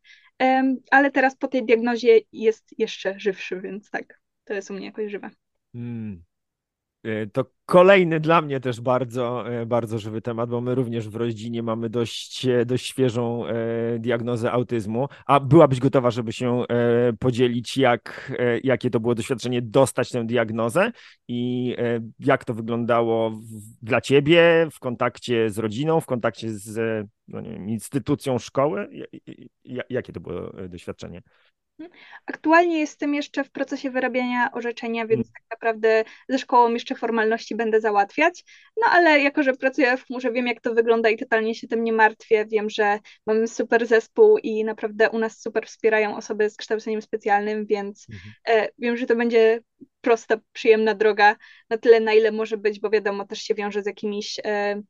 ale 0.91 1.11
teraz 1.11 1.35
po 1.35 1.47
tej 1.47 1.65
diagnozie 1.65 2.19
jest 2.31 2.75
jeszcze 2.77 3.19
żywszy, 3.19 3.61
więc 3.61 3.89
tak, 3.89 4.21
to 4.43 4.53
jest 4.53 4.71
u 4.71 4.73
mnie 4.73 4.85
jakoś 4.85 5.11
żywe. 5.11 5.29
Hmm. 5.73 6.23
E, 7.03 7.27
to 7.27 7.45
kolejny 7.65 8.19
dla 8.19 8.41
mnie 8.41 8.59
też 8.59 8.81
bardzo, 8.81 9.51
e, 9.51 9.65
bardzo 9.65 9.99
żywy 9.99 10.21
temat, 10.21 10.49
bo 10.49 10.61
my 10.61 10.75
również 10.75 11.09
w 11.09 11.15
rodzinie 11.15 11.63
mamy 11.63 11.89
dość, 11.89 12.45
e, 12.45 12.65
dość 12.65 12.85
świeżą 12.85 13.43
diagnozę 13.99 14.51
autyzmu. 14.51 15.07
A 15.25 15.39
byłabyś 15.39 15.79
gotowa, 15.79 16.11
żeby 16.11 16.33
się 16.33 16.63
podzielić, 17.19 17.77
jak, 17.77 18.33
jakie 18.63 18.89
to 18.89 18.99
było 18.99 19.15
doświadczenie 19.15 19.61
dostać 19.61 20.09
tę 20.09 20.25
diagnozę 20.25 20.91
i 21.27 21.75
jak 22.19 22.45
to 22.45 22.53
wyglądało 22.53 23.39
dla 23.81 24.01
ciebie 24.01 24.67
w 24.71 24.79
kontakcie 24.79 25.49
z 25.49 25.57
rodziną, 25.57 26.01
w 26.01 26.05
kontakcie 26.05 26.49
z 26.49 27.07
no 27.27 27.43
wiem, 27.43 27.69
instytucją 27.69 28.39
szkoły? 28.39 28.89
Jakie 29.89 30.13
to 30.13 30.19
było 30.19 30.51
doświadczenie? 30.69 31.21
Aktualnie 32.25 32.79
jestem 32.79 33.15
jeszcze 33.15 33.43
w 33.43 33.51
procesie 33.51 33.89
wyrabiania 33.89 34.51
orzeczenia, 34.51 35.07
więc 35.07 35.27
mm. 35.27 35.33
tak 35.33 35.43
naprawdę 35.51 36.03
ze 36.29 36.39
szkołą 36.39 36.73
jeszcze 36.73 36.95
formalności 36.95 37.55
będę 37.55 37.81
załatwiać. 37.81 38.43
No 38.77 38.91
ale 38.91 39.19
jako, 39.19 39.43
że 39.43 39.53
pracuję 39.53 39.97
w 39.97 40.05
chmurze, 40.05 40.31
wiem 40.31 40.47
jak 40.47 40.61
to 40.61 40.73
wygląda 40.73 41.09
i 41.09 41.17
totalnie 41.17 41.55
się 41.55 41.67
tym 41.67 41.83
nie 41.83 41.93
martwię. 41.93 42.45
Wiem, 42.45 42.69
że 42.69 42.99
mamy 43.27 43.47
super 43.47 43.87
zespół 43.87 44.37
i 44.37 44.63
naprawdę 44.63 45.09
u 45.09 45.19
nas 45.19 45.41
super 45.41 45.65
wspierają 45.65 46.17
osoby 46.17 46.49
z 46.49 46.57
kształceniem 46.57 47.01
specjalnym, 47.01 47.65
więc 47.65 48.07
mhm. 48.09 48.33
e, 48.47 48.69
wiem, 48.79 48.97
że 48.97 49.05
to 49.05 49.15
będzie 49.15 49.59
prosta, 50.01 50.37
przyjemna 50.53 50.93
droga 50.93 51.35
na 51.69 51.77
tyle, 51.77 51.99
na 51.99 52.13
ile 52.13 52.31
może 52.31 52.57
być, 52.57 52.79
bo 52.79 52.89
wiadomo, 52.89 53.25
też 53.25 53.41
się 53.41 53.55
wiąże 53.55 53.83
z 53.83 53.85
jakimiś 53.85 54.39
e, 54.45 54.81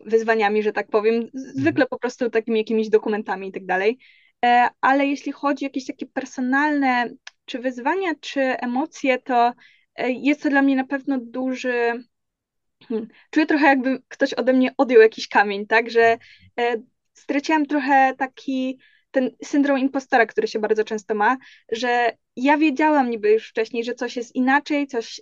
wyzwaniami, 0.00 0.62
że 0.62 0.72
tak 0.72 0.88
powiem, 0.88 1.30
zwykle 1.34 1.84
mhm. 1.84 1.88
po 1.88 1.98
prostu 1.98 2.30
takimi 2.30 2.58
jakimiś 2.58 2.88
dokumentami 2.88 3.48
i 3.48 3.52
tak 3.52 3.66
dalej. 3.66 3.98
E, 4.46 4.68
ale 4.80 5.06
jeśli 5.06 5.32
chodzi 5.32 5.64
o 5.64 5.68
jakieś 5.68 5.86
takie 5.86 6.06
personalne 6.06 7.10
czy 7.44 7.58
wyzwania, 7.58 8.12
czy 8.20 8.40
emocje, 8.40 9.18
to 9.18 9.52
e, 9.96 10.10
jest 10.10 10.42
to 10.42 10.50
dla 10.50 10.62
mnie 10.62 10.76
na 10.76 10.84
pewno 10.84 11.18
duży. 11.20 12.04
Hmm, 12.88 13.08
czuję 13.30 13.46
trochę, 13.46 13.66
jakby 13.66 14.02
ktoś 14.08 14.34
ode 14.34 14.52
mnie 14.52 14.74
odjął 14.76 15.02
jakiś 15.02 15.28
kamień, 15.28 15.66
tak, 15.66 15.90
że 15.90 16.18
e, 16.60 16.76
straciłam 17.12 17.66
trochę 17.66 18.14
taki 18.18 18.78
ten 19.10 19.30
syndrom 19.44 19.78
impostora, 19.78 20.26
który 20.26 20.48
się 20.48 20.58
bardzo 20.58 20.84
często 20.84 21.14
ma, 21.14 21.36
że 21.72 22.16
ja 22.36 22.58
wiedziałam 22.58 23.10
niby 23.10 23.30
już 23.30 23.48
wcześniej, 23.48 23.84
że 23.84 23.94
coś 23.94 24.16
jest 24.16 24.34
inaczej, 24.34 24.86
coś. 24.86 25.20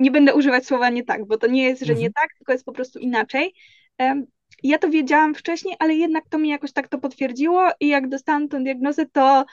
Nie 0.00 0.10
będę 0.10 0.34
używać 0.34 0.66
słowa 0.66 0.90
nie 0.90 1.04
tak, 1.04 1.26
bo 1.26 1.38
to 1.38 1.46
nie 1.46 1.64
jest, 1.64 1.82
że 1.82 1.94
nie 1.94 2.06
mhm. 2.06 2.12
tak, 2.12 2.28
tylko 2.38 2.52
jest 2.52 2.64
po 2.64 2.72
prostu 2.72 2.98
inaczej 2.98 3.54
ja 4.64 4.78
to 4.78 4.90
wiedziałam 4.90 5.34
wcześniej, 5.34 5.76
ale 5.78 5.94
jednak 5.94 6.24
to 6.28 6.38
mi 6.38 6.48
jakoś 6.48 6.72
tak 6.72 6.88
to 6.88 6.98
potwierdziło 6.98 7.68
i 7.80 7.88
jak 7.88 8.08
dostałam 8.08 8.48
tę 8.48 8.62
diagnozę, 8.62 9.06
to 9.06 9.44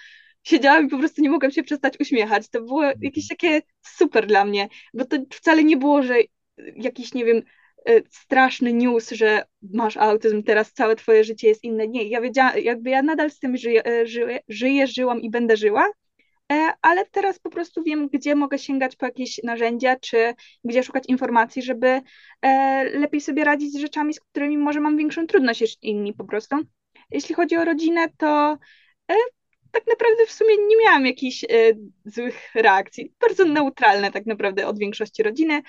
siedziałam 0.43 0.85
i 0.85 0.89
po 0.89 0.97
prostu 0.97 1.21
nie 1.21 1.29
mogłam 1.29 1.51
się 1.51 1.63
przestać 1.63 1.99
uśmiechać. 1.99 2.49
To 2.49 2.61
było 2.61 2.83
mhm. 2.83 2.99
jakieś 3.01 3.27
takie 3.27 3.61
super 3.87 4.27
dla 4.27 4.45
mnie, 4.45 4.67
bo 4.93 5.05
to 5.05 5.17
wcale 5.33 5.63
nie 5.63 5.77
było, 5.77 6.03
że 6.03 6.15
jakiś, 6.75 7.13
nie 7.13 7.25
wiem, 7.25 7.41
e, 7.85 8.01
straszny 8.09 8.73
news, 8.73 9.09
że 9.11 9.43
masz 9.73 9.97
autyzm, 9.97 10.43
teraz 10.43 10.73
całe 10.73 10.95
twoje 10.95 11.23
życie 11.23 11.47
jest 11.47 11.63
inne. 11.63 11.87
Nie, 11.87 12.03
ja 12.03 12.21
wiedziałam, 12.21 12.59
jakby 12.59 12.89
ja 12.89 13.01
nadal 13.01 13.31
z 13.31 13.39
tym 13.39 13.57
żyję, 13.57 13.85
e, 13.85 14.07
żyję, 14.07 14.39
żyję 14.47 14.87
żyłam 14.87 15.21
i 15.21 15.29
będę 15.29 15.57
żyła, 15.57 15.89
ale 16.81 17.05
teraz 17.05 17.39
po 17.39 17.49
prostu 17.49 17.83
wiem, 17.83 18.09
gdzie 18.09 18.35
mogę 18.35 18.59
sięgać 18.59 18.95
po 18.95 19.05
jakieś 19.05 19.43
narzędzia, 19.43 19.95
czy 19.95 20.33
gdzie 20.63 20.83
szukać 20.83 21.03
informacji, 21.07 21.61
żeby 21.61 22.01
e, 22.41 22.83
lepiej 22.99 23.21
sobie 23.21 23.43
radzić 23.43 23.73
z 23.73 23.77
rzeczami, 23.77 24.13
z 24.13 24.19
którymi 24.19 24.57
może 24.57 24.79
mam 24.79 24.97
większą 24.97 25.27
trudność 25.27 25.61
niż 25.61 25.77
inni 25.81 26.13
po 26.13 26.23
prostu. 26.23 26.55
Jeśli 27.11 27.35
chodzi 27.35 27.57
o 27.57 27.65
rodzinę, 27.65 28.07
to 28.17 28.57
e, 29.11 29.15
tak 29.71 29.83
naprawdę 29.87 30.25
w 30.27 30.31
sumie 30.31 30.57
nie 30.67 30.77
miałam 30.85 31.05
jakichś 31.05 31.45
złych 32.05 32.55
reakcji. 32.55 33.13
Bardzo 33.21 33.45
neutralne 33.45 34.11
tak 34.11 34.25
naprawdę 34.25 34.67
od 34.67 34.79
większości 34.79 35.23
rodziny, 35.23 35.61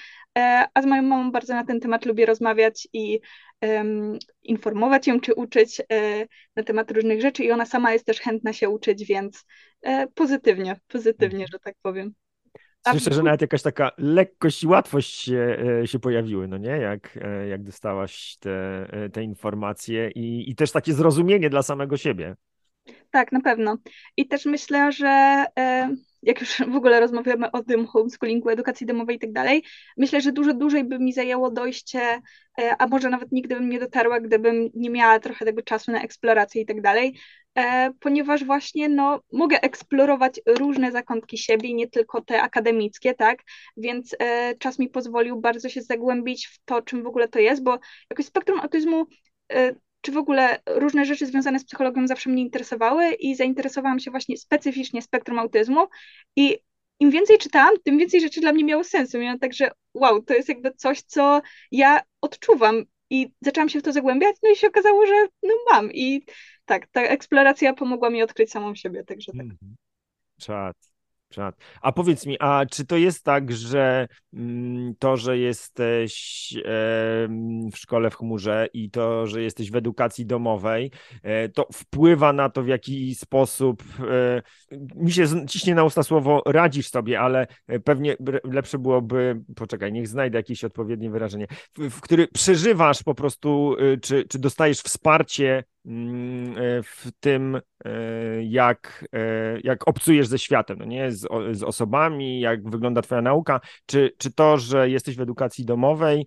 a 0.75 0.83
z 0.83 0.87
moją 0.87 1.03
mamą 1.03 1.33
bardzo 1.33 1.55
na 1.55 1.65
ten 1.65 1.81
temat 1.81 2.07
lubię 2.07 2.27
rozmawiać 2.27 2.89
i 2.93 3.21
um, 3.63 4.19
informować 4.43 5.07
ją 5.07 5.21
czy 5.21 5.35
uczyć 5.35 5.81
e, 5.81 6.27
na 6.57 6.63
temat 6.63 6.91
różnych 6.91 7.21
rzeczy 7.21 7.45
i 7.45 7.51
ona 7.51 7.67
sama 7.67 7.93
jest 7.93 8.07
też 8.07 8.21
chętna 8.21 8.53
się 8.53 8.69
uczyć, 8.69 9.05
więc 9.05 9.45
e, 9.83 10.07
pozytywnie, 10.07 10.77
pozytywnie, 10.89 11.47
że 11.53 11.59
tak 11.59 11.75
powiem. 11.83 12.15
Słyszę, 12.91 13.13
że 13.13 13.23
nawet 13.23 13.41
jakaś 13.41 13.63
taka 13.63 13.91
lekkość 13.99 14.63
i 14.63 14.67
łatwość 14.67 15.23
się, 15.23 15.59
e, 15.83 15.87
się 15.87 15.99
pojawiły, 15.99 16.49
no 16.49 16.59
nie? 16.59 16.71
Jak, 16.71 17.19
e, 17.23 17.49
jak 17.49 17.63
dostałaś 17.63 18.37
te, 18.41 18.87
e, 18.93 19.11
te 19.11 19.23
informacje 19.23 20.11
i, 20.11 20.51
i 20.51 20.55
też 20.55 20.73
takie 20.73 20.93
zrozumienie 20.93 21.51
dla 21.51 21.63
samego 21.63 21.97
siebie. 21.97 22.37
Tak, 23.11 23.33
na 23.33 23.41
pewno. 23.41 23.79
I 24.17 24.29
też 24.29 24.45
myślę, 24.45 24.93
że 24.93 25.45
jak 26.23 26.41
już 26.41 26.57
w 26.73 26.77
ogóle 26.77 27.01
rozmawiamy 27.01 27.51
o 27.51 27.63
tym 27.63 27.87
homeschoolingu, 27.87 28.49
edukacji 28.49 28.87
domowej 28.87 29.17
i 29.17 29.19
tak 29.19 29.33
dalej, 29.33 29.63
myślę, 29.97 30.21
że 30.21 30.33
dużo 30.33 30.55
dłużej 30.55 30.85
by 30.85 30.99
mi 30.99 31.13
zajęło 31.13 31.51
dojście, 31.51 32.01
e, 32.59 32.77
a 32.79 32.87
może 32.87 33.11
nawet 33.11 33.33
nigdy 33.33 33.55
bym 33.55 33.69
nie 33.69 33.81
dotarła, 33.81 34.21
gdybym 34.21 34.71
nie 34.75 34.91
miała 34.91 35.19
trochę 35.19 35.45
tego 35.45 35.63
czasu 35.63 35.93
na 35.93 36.03
eksplorację 36.03 36.63
i 36.63 36.67
tak 36.67 36.81
dalej, 36.81 37.19
e, 37.59 37.91
ponieważ 38.01 38.45
właśnie 38.45 38.89
no, 38.89 39.21
mogę 39.33 39.61
eksplorować 39.61 40.41
różne 40.59 40.93
zakątki 40.93 41.39
siebie, 41.39 41.75
nie 41.75 41.89
tylko 41.89 42.21
te 42.21 42.43
akademickie, 42.43 43.15
tak, 43.15 43.43
więc 43.77 44.17
e, 44.19 44.55
czas 44.59 44.79
mi 44.79 44.89
pozwolił 44.89 45.41
bardzo 45.41 45.69
się 45.69 45.83
zagłębić 45.83 46.47
w 46.47 46.59
to, 46.65 46.83
czym 46.83 47.03
w 47.03 47.07
ogóle 47.07 47.29
to 47.29 47.39
jest, 47.39 47.63
bo 47.63 47.79
jakoś 48.11 48.27
spektrum 48.27 48.61
autyzmu 48.61 49.07
czy 50.03 50.13
w 50.13 50.17
ogóle 50.17 50.61
różne 50.67 51.05
rzeczy 51.05 51.27
związane 51.27 51.59
z 51.59 51.65
psychologią 51.65 52.07
zawsze 52.07 52.31
mnie 52.31 52.43
interesowały 52.43 53.13
i 53.13 53.35
zainteresowałam 53.35 54.01
się 54.01 54.11
właśnie 54.11 54.37
specyficznie 54.37 55.03
spektrum 55.03 55.39
autyzmu 55.39 55.87
i 56.37 56.59
im 57.01 57.11
więcej 57.11 57.39
czytałam, 57.39 57.75
tym 57.85 57.99
więcej 57.99 58.21
rzeczy 58.21 58.41
dla 58.41 58.53
mnie 58.53 58.65
miało 58.65 58.85
sensu. 58.85 59.19
Miałam 59.19 59.39
także, 59.39 59.71
wow, 59.95 60.23
to 60.23 60.35
jest 60.35 60.49
jakby 60.49 60.73
coś, 60.75 61.03
co 61.03 61.43
ja 61.71 62.01
odczuwam 62.21 62.85
i 63.11 63.33
zaczęłam 63.41 63.69
się 63.69 63.79
w 63.79 63.83
to 63.83 63.93
zagłębiać, 63.93 64.37
no 64.43 64.51
i 64.51 64.57
się 64.57 64.69
okazało, 64.69 65.07
że 65.07 65.15
no 65.43 65.55
mam 65.71 65.93
i 65.93 66.25
tak, 66.65 66.87
ta 66.87 67.03
eksploracja 67.03 67.75
pomogła 67.75 68.11
mi 68.11 68.23
odkryć 68.23 68.51
samą 68.51 68.75
siebie, 68.75 69.05
także 69.05 69.33
tak. 69.33 69.47
-hmm. 69.47 69.75
Czad. 70.41 70.92
A 71.83 71.93
powiedz 71.93 72.27
mi, 72.27 72.37
a 72.41 72.67
czy 72.71 72.87
to 72.87 72.97
jest 72.97 73.25
tak, 73.25 73.53
że 73.53 74.09
mm, 74.35 74.95
to, 74.99 75.17
że 75.17 75.39
jesteś 75.39 76.55
w 77.73 77.77
szkole 77.77 78.11
w 78.11 78.17
chmurze 78.17 78.69
i 78.73 78.91
to, 78.91 79.27
że 79.27 79.43
jesteś 79.43 79.71
w 79.71 79.77
edukacji 79.77 80.27
domowej, 80.27 80.91
e, 81.23 81.49
to 81.49 81.69
wpływa 81.73 82.33
na 82.33 82.49
to, 82.51 82.63
w 82.63 82.69
jaki 82.69 83.15
sposób, 83.15 83.83
e, 84.11 84.43
mi 84.95 85.13
się 85.13 85.47
ciśnie 85.47 85.75
na 85.75 85.85
usta 85.85 86.03
słowo 86.03 86.43
radzisz 86.47 86.89
sobie, 86.89 87.21
ale 87.21 87.47
e, 87.67 87.81
pewnie 87.81 88.17
lepsze 88.45 88.79
byłoby, 88.79 89.41
poczekaj, 89.57 89.93
niech 89.93 90.09
znajdę 90.09 90.39
jakieś 90.39 90.65
odpowiednie 90.65 91.11
wyrażenie, 91.11 91.47
w, 91.79 92.01
który 92.01 92.29
przeżywasz 92.29 93.03
po 93.03 93.15
prostu, 93.15 93.77
czy, 94.03 94.25
czy 94.25 94.39
dostajesz 94.39 94.81
wsparcie 94.81 95.65
Mm, 95.87 96.83
w 96.83 97.11
tym, 97.21 97.61
jak, 98.43 99.05
jak 99.65 99.89
obcujesz 99.89 100.27
ze 100.27 100.39
światem, 100.39 100.79
no 100.79 100.85
nie? 100.85 101.11
Z, 101.23 101.59
z 101.59 101.63
osobami, 101.63 102.41
jak 102.41 102.71
wygląda 102.71 103.03
Twoja 103.03 103.23
nauka, 103.23 103.61
czy, 103.87 104.15
czy 104.19 104.33
to, 104.33 104.59
że 104.59 104.91
jesteś 104.91 105.17
w 105.17 105.21
edukacji 105.21 105.65
domowej, 105.65 106.27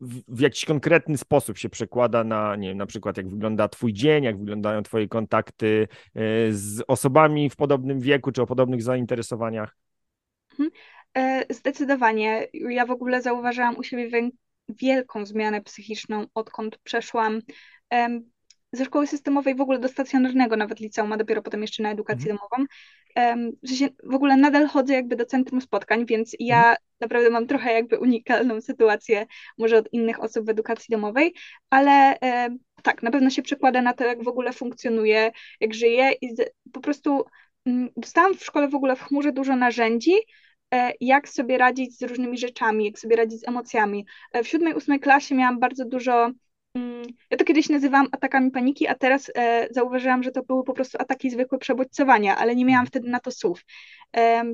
w, 0.00 0.20
w 0.28 0.40
jakiś 0.40 0.64
konkretny 0.64 1.18
sposób 1.18 1.58
się 1.58 1.68
przekłada 1.68 2.24
na, 2.24 2.56
nie 2.56 2.68
wiem, 2.68 2.78
na 2.78 2.86
przykład 2.86 3.16
jak 3.16 3.28
wygląda 3.28 3.68
Twój 3.68 3.92
dzień, 3.92 4.24
jak 4.24 4.38
wyglądają 4.38 4.82
Twoje 4.82 5.08
kontakty 5.08 5.88
z 6.50 6.82
osobami 6.88 7.50
w 7.50 7.56
podobnym 7.56 8.00
wieku 8.00 8.32
czy 8.32 8.42
o 8.42 8.46
podobnych 8.46 8.82
zainteresowaniach? 8.82 9.76
Mhm. 10.50 10.70
Zdecydowanie. 11.50 12.46
Ja 12.52 12.86
w 12.86 12.90
ogóle 12.90 13.22
zauważyłam 13.22 13.76
u 13.76 13.82
siebie 13.82 14.30
wielką 14.68 15.26
zmianę 15.26 15.60
psychiczną, 15.60 16.26
odkąd 16.34 16.78
przeszłam 16.78 17.40
ze 18.72 18.84
szkoły 18.84 19.06
systemowej 19.06 19.54
w 19.54 19.60
ogóle 19.60 19.78
do 19.78 19.88
stacjonarnego 19.88 20.56
nawet 20.56 20.80
liceum, 20.80 21.12
a 21.12 21.16
dopiero 21.16 21.42
potem 21.42 21.62
jeszcze 21.62 21.82
na 21.82 21.90
edukację 21.90 22.32
mhm. 22.32 22.66
Domową. 23.16 23.52
W, 23.62 24.10
w 24.10 24.14
ogóle 24.14 24.36
nadal 24.36 24.66
chodzę 24.66 24.94
jakby 24.94 25.16
do 25.16 25.24
centrum 25.24 25.60
spotkań, 25.60 26.06
więc 26.06 26.36
ja 26.38 26.58
mhm. 26.58 26.76
naprawdę 27.00 27.30
mam 27.30 27.46
trochę 27.46 27.72
jakby 27.72 27.98
unikalną 27.98 28.60
sytuację 28.60 29.26
może 29.58 29.78
od 29.78 29.92
innych 29.92 30.22
osób 30.22 30.46
w 30.46 30.48
edukacji 30.48 30.92
domowej, 30.92 31.34
ale 31.70 32.18
tak, 32.82 33.02
na 33.02 33.10
pewno 33.10 33.30
się 33.30 33.42
przekłada 33.42 33.82
na 33.82 33.92
to, 33.92 34.04
jak 34.04 34.24
w 34.24 34.28
ogóle 34.28 34.52
funkcjonuje, 34.52 35.32
jak 35.60 35.74
żyję 35.74 36.12
i 36.20 36.34
po 36.72 36.80
prostu 36.80 37.24
mm, 37.66 37.88
dostałam 37.96 38.34
w 38.34 38.44
szkole 38.44 38.68
w 38.68 38.74
ogóle 38.74 38.96
w 38.96 39.02
chmurze 39.02 39.32
dużo 39.32 39.56
narzędzi, 39.56 40.14
e, 40.74 40.92
jak 41.00 41.28
sobie 41.28 41.58
radzić 41.58 41.98
z 41.98 42.02
różnymi 42.02 42.38
rzeczami, 42.38 42.84
jak 42.84 42.98
sobie 42.98 43.16
radzić 43.16 43.40
z 43.40 43.48
emocjami. 43.48 44.06
E, 44.32 44.42
w 44.44 44.48
siódmej, 44.48 44.74
ósmej 44.74 45.00
klasie 45.00 45.34
miałam 45.34 45.60
bardzo 45.60 45.84
dużo 45.84 46.12
Mm, 46.22 46.47
ja 47.30 47.36
to 47.36 47.44
kiedyś 47.44 47.68
nazywałam 47.68 48.08
atakami 48.12 48.50
paniki, 48.50 48.86
a 48.86 48.94
teraz 48.94 49.30
e, 49.34 49.68
zauważyłam, 49.70 50.22
że 50.22 50.30
to 50.30 50.42
były 50.42 50.64
po 50.64 50.74
prostu 50.74 50.98
ataki 51.00 51.30
zwykłe 51.30 51.58
przebodźcowania, 51.58 52.36
ale 52.36 52.56
nie 52.56 52.64
miałam 52.64 52.86
wtedy 52.86 53.08
na 53.08 53.20
to 53.20 53.30
słów. 53.30 53.64
E, 54.16 54.44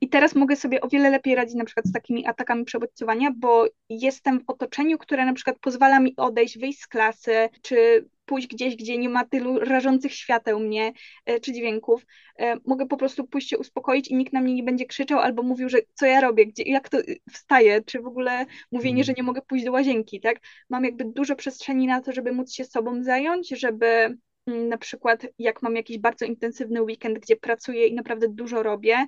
I 0.00 0.08
teraz 0.08 0.34
mogę 0.34 0.56
sobie 0.56 0.80
o 0.80 0.88
wiele 0.88 1.10
lepiej 1.10 1.34
radzić 1.34 1.54
na 1.54 1.64
przykład 1.64 1.86
z 1.86 1.92
takimi 1.92 2.26
atakami 2.26 2.64
przebodźcowania, 2.64 3.30
bo 3.36 3.66
jestem 3.88 4.40
w 4.40 4.50
otoczeniu, 4.50 4.98
które 4.98 5.26
na 5.26 5.32
przykład 5.32 5.58
pozwala 5.58 6.00
mi 6.00 6.16
odejść, 6.16 6.58
wyjść 6.58 6.80
z 6.80 6.86
klasy, 6.86 7.48
czy 7.62 8.08
pójść 8.24 8.48
gdzieś, 8.48 8.76
gdzie 8.76 8.98
nie 8.98 9.08
ma 9.08 9.24
tylu 9.24 9.58
rażących 9.58 10.14
świateł 10.14 10.60
mnie 10.60 10.92
e, 11.26 11.40
czy 11.40 11.52
dźwięków. 11.52 12.06
E, 12.38 12.56
mogę 12.66 12.86
po 12.86 12.96
prostu 12.96 13.26
pójść 13.26 13.48
się 13.48 13.58
uspokoić 13.58 14.08
i 14.08 14.14
nikt 14.14 14.32
na 14.32 14.40
mnie 14.40 14.54
nie 14.54 14.62
będzie 14.62 14.86
krzyczał 14.86 15.18
albo 15.18 15.42
mówił, 15.42 15.68
że 15.68 15.78
co 15.94 16.06
ja 16.06 16.20
robię, 16.20 16.46
gdzie, 16.46 16.62
jak 16.62 16.88
to 16.88 16.98
y, 16.98 17.16
wstaję, 17.32 17.82
czy 17.86 18.00
w 18.00 18.06
ogóle 18.06 18.46
mówienie, 18.72 19.00
mhm. 19.00 19.04
że 19.04 19.12
nie 19.16 19.22
mogę 19.22 19.42
pójść 19.42 19.64
do 19.64 19.72
łazienki, 19.72 20.20
tak? 20.20 20.40
Mam 20.70 20.84
jakby 20.84 21.04
dużo 21.04 21.36
przestrzeni 21.36 21.86
na 21.86 22.00
to, 22.00 22.12
żeby 22.12 22.32
móc 22.32 22.52
się 22.52 22.64
sobą 22.64 23.02
zająć, 23.02 23.48
żeby 23.48 23.86
mm, 24.46 24.68
na 24.68 24.78
przykład 24.78 25.26
jak 25.38 25.62
mam 25.62 25.76
jakiś 25.76 25.98
bardzo 25.98 26.24
intensywny 26.24 26.82
weekend, 26.82 27.18
gdzie 27.18 27.36
pracuję 27.36 27.86
i 27.86 27.94
naprawdę 27.94 28.28
dużo 28.28 28.62
robię, 28.62 28.96
E, 28.96 29.06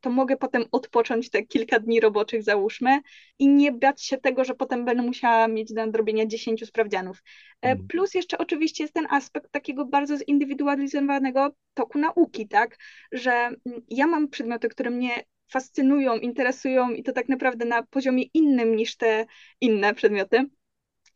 to 0.00 0.10
mogę 0.10 0.36
potem 0.36 0.64
odpocząć 0.72 1.30
te 1.30 1.42
kilka 1.42 1.78
dni 1.78 2.00
roboczych, 2.00 2.42
załóżmy, 2.42 3.00
i 3.38 3.48
nie 3.48 3.72
bać 3.72 4.02
się 4.02 4.18
tego, 4.18 4.44
że 4.44 4.54
potem 4.54 4.84
będę 4.84 5.02
musiała 5.02 5.48
mieć 5.48 5.72
do 5.72 5.86
nadrobienia 5.86 6.26
10 6.26 6.66
sprawdzianów. 6.66 7.22
E, 7.62 7.68
mhm. 7.68 7.88
Plus 7.88 8.14
jeszcze 8.14 8.38
oczywiście 8.38 8.84
jest 8.84 8.94
ten 8.94 9.06
aspekt 9.10 9.52
takiego 9.52 9.84
bardzo 9.84 10.16
zindywidualizowanego 10.18 11.50
toku 11.74 11.98
nauki, 11.98 12.48
tak, 12.48 12.76
że 13.12 13.32
mm, 13.32 13.82
ja 13.88 14.06
mam 14.06 14.28
przedmioty, 14.28 14.68
które 14.68 14.90
mnie 14.90 15.24
fascynują, 15.50 16.16
interesują 16.16 16.90
i 16.90 17.02
to 17.02 17.12
tak 17.12 17.28
naprawdę 17.28 17.64
na 17.64 17.82
poziomie 17.82 18.24
innym 18.34 18.76
niż 18.76 18.96
te 18.96 19.26
inne 19.60 19.94
przedmioty. 19.94 20.44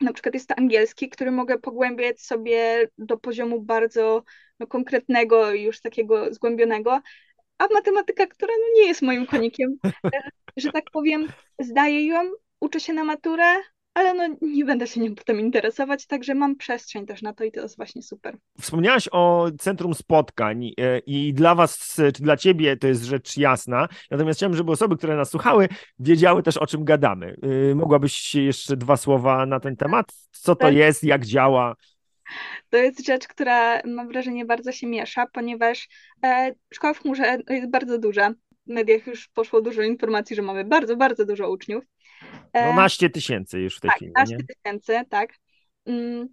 Na 0.00 0.12
przykład 0.12 0.34
jest 0.34 0.48
to 0.48 0.54
angielski, 0.58 1.08
który 1.08 1.30
mogę 1.30 1.58
pogłębiać 1.58 2.20
sobie 2.20 2.88
do 2.98 3.18
poziomu 3.18 3.60
bardzo 3.60 4.24
no, 4.60 4.66
konkretnego 4.66 5.52
już 5.52 5.80
takiego 5.80 6.34
zgłębionego, 6.34 7.00
a 7.58 7.66
matematyka, 7.74 8.26
która 8.26 8.52
no 8.58 8.80
nie 8.80 8.88
jest 8.88 9.02
moim 9.02 9.26
konikiem, 9.26 9.76
e, 9.84 9.90
że 10.56 10.72
tak 10.72 10.90
powiem, 10.92 11.28
zdaję 11.58 12.06
ją, 12.06 12.30
uczę 12.60 12.80
się 12.80 12.92
na 12.92 13.04
maturę, 13.04 13.54
ale 13.96 14.14
no 14.14 14.36
nie 14.42 14.64
będę 14.64 14.86
się 14.86 15.00
nią 15.00 15.14
potem 15.14 15.40
interesować, 15.40 16.06
także 16.06 16.34
mam 16.34 16.56
przestrzeń 16.56 17.06
też 17.06 17.22
na 17.22 17.32
to 17.32 17.44
i 17.44 17.52
to 17.52 17.60
jest 17.60 17.76
właśnie 17.76 18.02
super. 18.02 18.36
Wspomniałaś 18.60 19.08
o 19.12 19.46
Centrum 19.58 19.94
Spotkań 19.94 20.70
e, 20.80 20.98
i 20.98 21.34
dla 21.34 21.54
was, 21.54 21.96
czy 22.14 22.22
dla 22.22 22.36
ciebie 22.36 22.76
to 22.76 22.86
jest 22.86 23.04
rzecz 23.04 23.36
jasna, 23.36 23.88
natomiast 24.10 24.38
chciałem, 24.38 24.56
żeby 24.56 24.72
osoby, 24.72 24.96
które 24.96 25.16
nas 25.16 25.30
słuchały, 25.30 25.68
wiedziały 25.98 26.42
też 26.42 26.56
o 26.56 26.66
czym 26.66 26.84
gadamy. 26.84 27.36
E, 27.70 27.74
mogłabyś 27.74 28.34
jeszcze 28.34 28.76
dwa 28.76 28.96
słowa 28.96 29.46
na 29.46 29.60
ten 29.60 29.76
temat? 29.76 30.12
Co 30.30 30.56
to 30.56 30.66
tak. 30.66 30.74
jest, 30.74 31.04
jak 31.04 31.24
działa? 31.24 31.76
To 32.70 32.76
jest 32.76 33.06
rzecz, 33.06 33.28
która 33.28 33.80
mam 33.84 34.08
wrażenie 34.08 34.44
bardzo 34.44 34.72
się 34.72 34.86
miesza, 34.86 35.26
ponieważ 35.32 35.88
e, 36.24 36.52
szkoła 36.74 36.94
w 36.94 36.98
chmurze 36.98 37.38
jest 37.48 37.70
bardzo 37.70 37.98
duża. 37.98 38.30
W 38.66 38.72
mediach 38.72 39.06
już 39.06 39.28
poszło 39.28 39.60
dużo 39.60 39.82
informacji, 39.82 40.36
że 40.36 40.42
mamy 40.42 40.64
bardzo, 40.64 40.96
bardzo 40.96 41.24
dużo 41.24 41.50
uczniów. 41.50 41.84
E, 42.52 42.72
12 42.72 43.10
tysięcy 43.10 43.60
już 43.60 43.76
w 43.76 43.80
tej 43.80 43.90
tak, 43.90 43.96
chwili. 43.96 44.12
12 44.12 44.36
tysięcy, 44.46 45.00
tak. 45.10 45.34
Mm, 45.86 46.28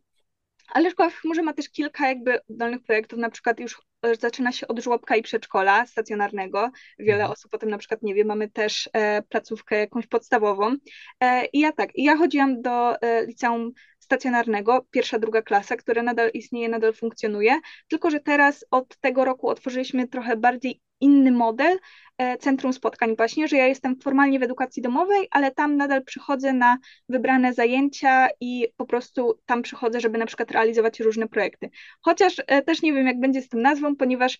ale 0.67 0.91
szkoła 0.91 1.10
w 1.10 1.15
chmurze 1.15 1.41
ma 1.41 1.53
też 1.53 1.69
kilka 1.69 2.08
jakby 2.08 2.39
dolnych 2.49 2.84
projektów, 2.84 3.19
na 3.19 3.29
przykład 3.29 3.60
już 3.60 3.82
e, 4.01 4.15
zaczyna 4.15 4.51
się 4.51 4.67
od 4.67 4.79
żłobka 4.79 5.15
i 5.15 5.21
przedszkola 5.21 5.86
stacjonarnego. 5.86 6.71
Wiele 6.99 7.13
mhm. 7.13 7.32
osób 7.32 7.53
o 7.53 7.58
tym 7.58 7.69
na 7.69 7.77
przykład 7.77 8.03
nie 8.03 8.13
wie. 8.13 8.25
Mamy 8.25 8.49
też 8.49 8.89
e, 8.93 9.21
placówkę 9.21 9.77
jakąś 9.77 10.08
podstawową. 10.08 10.75
E, 11.19 11.45
I 11.45 11.60
ja 11.60 11.71
tak, 11.71 11.89
ja 11.95 12.17
chodziłam 12.17 12.62
do 12.62 13.01
e, 13.01 13.25
liceum 13.25 13.71
stacjonarnego, 14.03 14.85
pierwsza, 14.91 15.19
druga 15.19 15.41
klasa, 15.41 15.75
które 15.75 16.03
nadal 16.03 16.29
istnieje, 16.33 16.69
nadal 16.69 16.93
funkcjonuje, 16.93 17.59
tylko 17.87 18.09
że 18.09 18.19
teraz 18.19 18.65
od 18.71 18.97
tego 18.97 19.25
roku 19.25 19.47
otworzyliśmy 19.47 20.07
trochę 20.07 20.37
bardziej 20.37 20.81
inny 20.99 21.31
model 21.31 21.79
e, 22.17 22.37
centrum 22.37 22.73
spotkań 22.73 23.15
właśnie, 23.15 23.47
że 23.47 23.57
ja 23.57 23.67
jestem 23.67 23.99
formalnie 23.99 24.39
w 24.39 24.43
edukacji 24.43 24.81
domowej, 24.81 25.27
ale 25.31 25.51
tam 25.51 25.77
nadal 25.77 26.03
przychodzę 26.03 26.53
na 26.53 26.77
wybrane 27.09 27.53
zajęcia 27.53 28.27
i 28.39 28.67
po 28.77 28.85
prostu 28.85 29.39
tam 29.45 29.61
przychodzę, 29.61 29.99
żeby 29.99 30.17
na 30.17 30.25
przykład 30.25 30.51
realizować 30.51 30.99
różne 30.99 31.27
projekty. 31.27 31.69
Chociaż 32.01 32.35
e, 32.47 32.61
też 32.61 32.81
nie 32.81 32.93
wiem, 32.93 33.07
jak 33.07 33.19
będzie 33.19 33.41
z 33.41 33.49
tym 33.49 33.61
nazwą, 33.61 33.95
ponieważ 33.95 34.39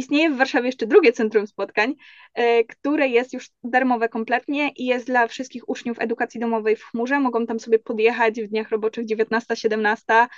Istnieje 0.00 0.30
w 0.30 0.36
Warszawie 0.36 0.66
jeszcze 0.66 0.86
drugie 0.86 1.12
centrum 1.12 1.46
spotkań, 1.46 1.94
e, 2.34 2.64
które 2.64 3.08
jest 3.08 3.32
już 3.32 3.50
darmowe 3.64 4.08
kompletnie 4.08 4.70
i 4.76 4.86
jest 4.86 5.06
dla 5.06 5.26
wszystkich 5.26 5.68
uczniów 5.68 6.00
edukacji 6.00 6.40
domowej 6.40 6.76
w 6.76 6.84
chmurze. 6.84 7.20
Mogą 7.20 7.46
tam 7.46 7.60
sobie 7.60 7.78
podjechać 7.78 8.40
w 8.42 8.48
dniach 8.48 8.70
roboczych 8.70 9.06
19-17 9.06 10.28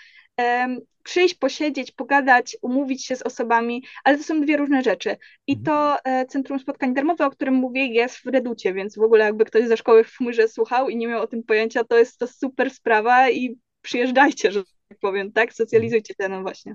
przyjść, 1.02 1.34
posiedzieć, 1.34 1.92
pogadać, 1.92 2.56
umówić 2.62 3.06
się 3.06 3.16
z 3.16 3.22
osobami, 3.22 3.84
ale 4.04 4.18
to 4.18 4.24
są 4.24 4.40
dwie 4.40 4.56
różne 4.56 4.82
rzeczy. 4.82 5.16
I 5.46 5.52
Mhm. 5.52 5.64
to 5.64 6.04
e, 6.04 6.26
Centrum 6.26 6.58
Spotkań 6.58 6.94
Darmowych, 6.94 7.26
o 7.26 7.30
którym 7.30 7.54
mówię, 7.54 7.86
jest 7.86 8.16
w 8.16 8.26
Reducie, 8.26 8.74
więc 8.74 8.96
w 8.96 9.02
ogóle 9.02 9.24
jakby 9.24 9.44
ktoś 9.44 9.66
ze 9.68 9.76
szkoły 9.76 10.04
w 10.04 10.16
Chmurze 10.16 10.48
słuchał 10.48 10.88
i 10.88 10.96
nie 10.96 11.08
miał 11.08 11.22
o 11.22 11.26
tym 11.26 11.42
pojęcia, 11.42 11.84
to 11.84 11.98
jest 11.98 12.18
to 12.18 12.26
super 12.26 12.70
sprawa 12.70 13.30
i 13.30 13.58
przyjeżdżajcie, 13.82 14.52
że 14.52 14.62
tak 14.88 14.98
powiem, 14.98 15.32
tak? 15.32 15.52
Socjalizujcie 15.52 16.14
ten 16.14 16.32
no 16.32 16.42
właśnie. 16.42 16.74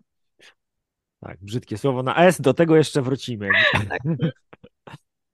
Tak, 1.19 1.37
brzydkie 1.41 1.77
słowo 1.77 2.03
na 2.03 2.15
S, 2.15 2.41
do 2.41 2.53
tego 2.53 2.75
jeszcze 2.75 3.01
wrócimy. 3.01 3.49
Tak. 3.89 4.01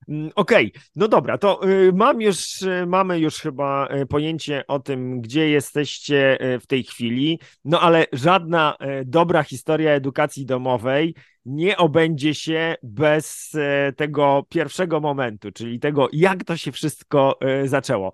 Mm, 0.08 0.32
Okej, 0.36 0.74
no 0.96 1.08
dobra, 1.08 1.38
to 1.38 1.70
y, 1.70 1.94
mam 1.94 2.22
już, 2.22 2.62
y, 2.62 2.86
mamy 2.88 3.20
już 3.20 3.40
chyba 3.40 3.88
y, 4.02 4.06
pojęcie 4.06 4.68
o 4.68 4.80
tym, 4.80 5.22
gdzie 5.22 5.50
jesteście 5.50 6.38
w 6.62 6.68
tej 6.68 6.84
chwili, 6.84 7.40
no 7.66 7.82
ale 7.82 8.06
żadna 8.14 8.76
dobra 9.06 9.44
historia 9.44 9.92
edukacji 9.92 10.46
domowej 10.46 11.16
nie 11.46 11.78
obędzie 11.78 12.36
się 12.36 12.76
bez 12.84 13.52
tego 13.96 14.46
pierwszego 14.50 15.00
momentu, 15.00 15.52
czyli 15.52 15.80
tego, 15.80 16.10
jak 16.14 16.44
to 16.44 16.58
się 16.58 16.72
wszystko 16.72 17.40
zaczęło. 17.66 18.14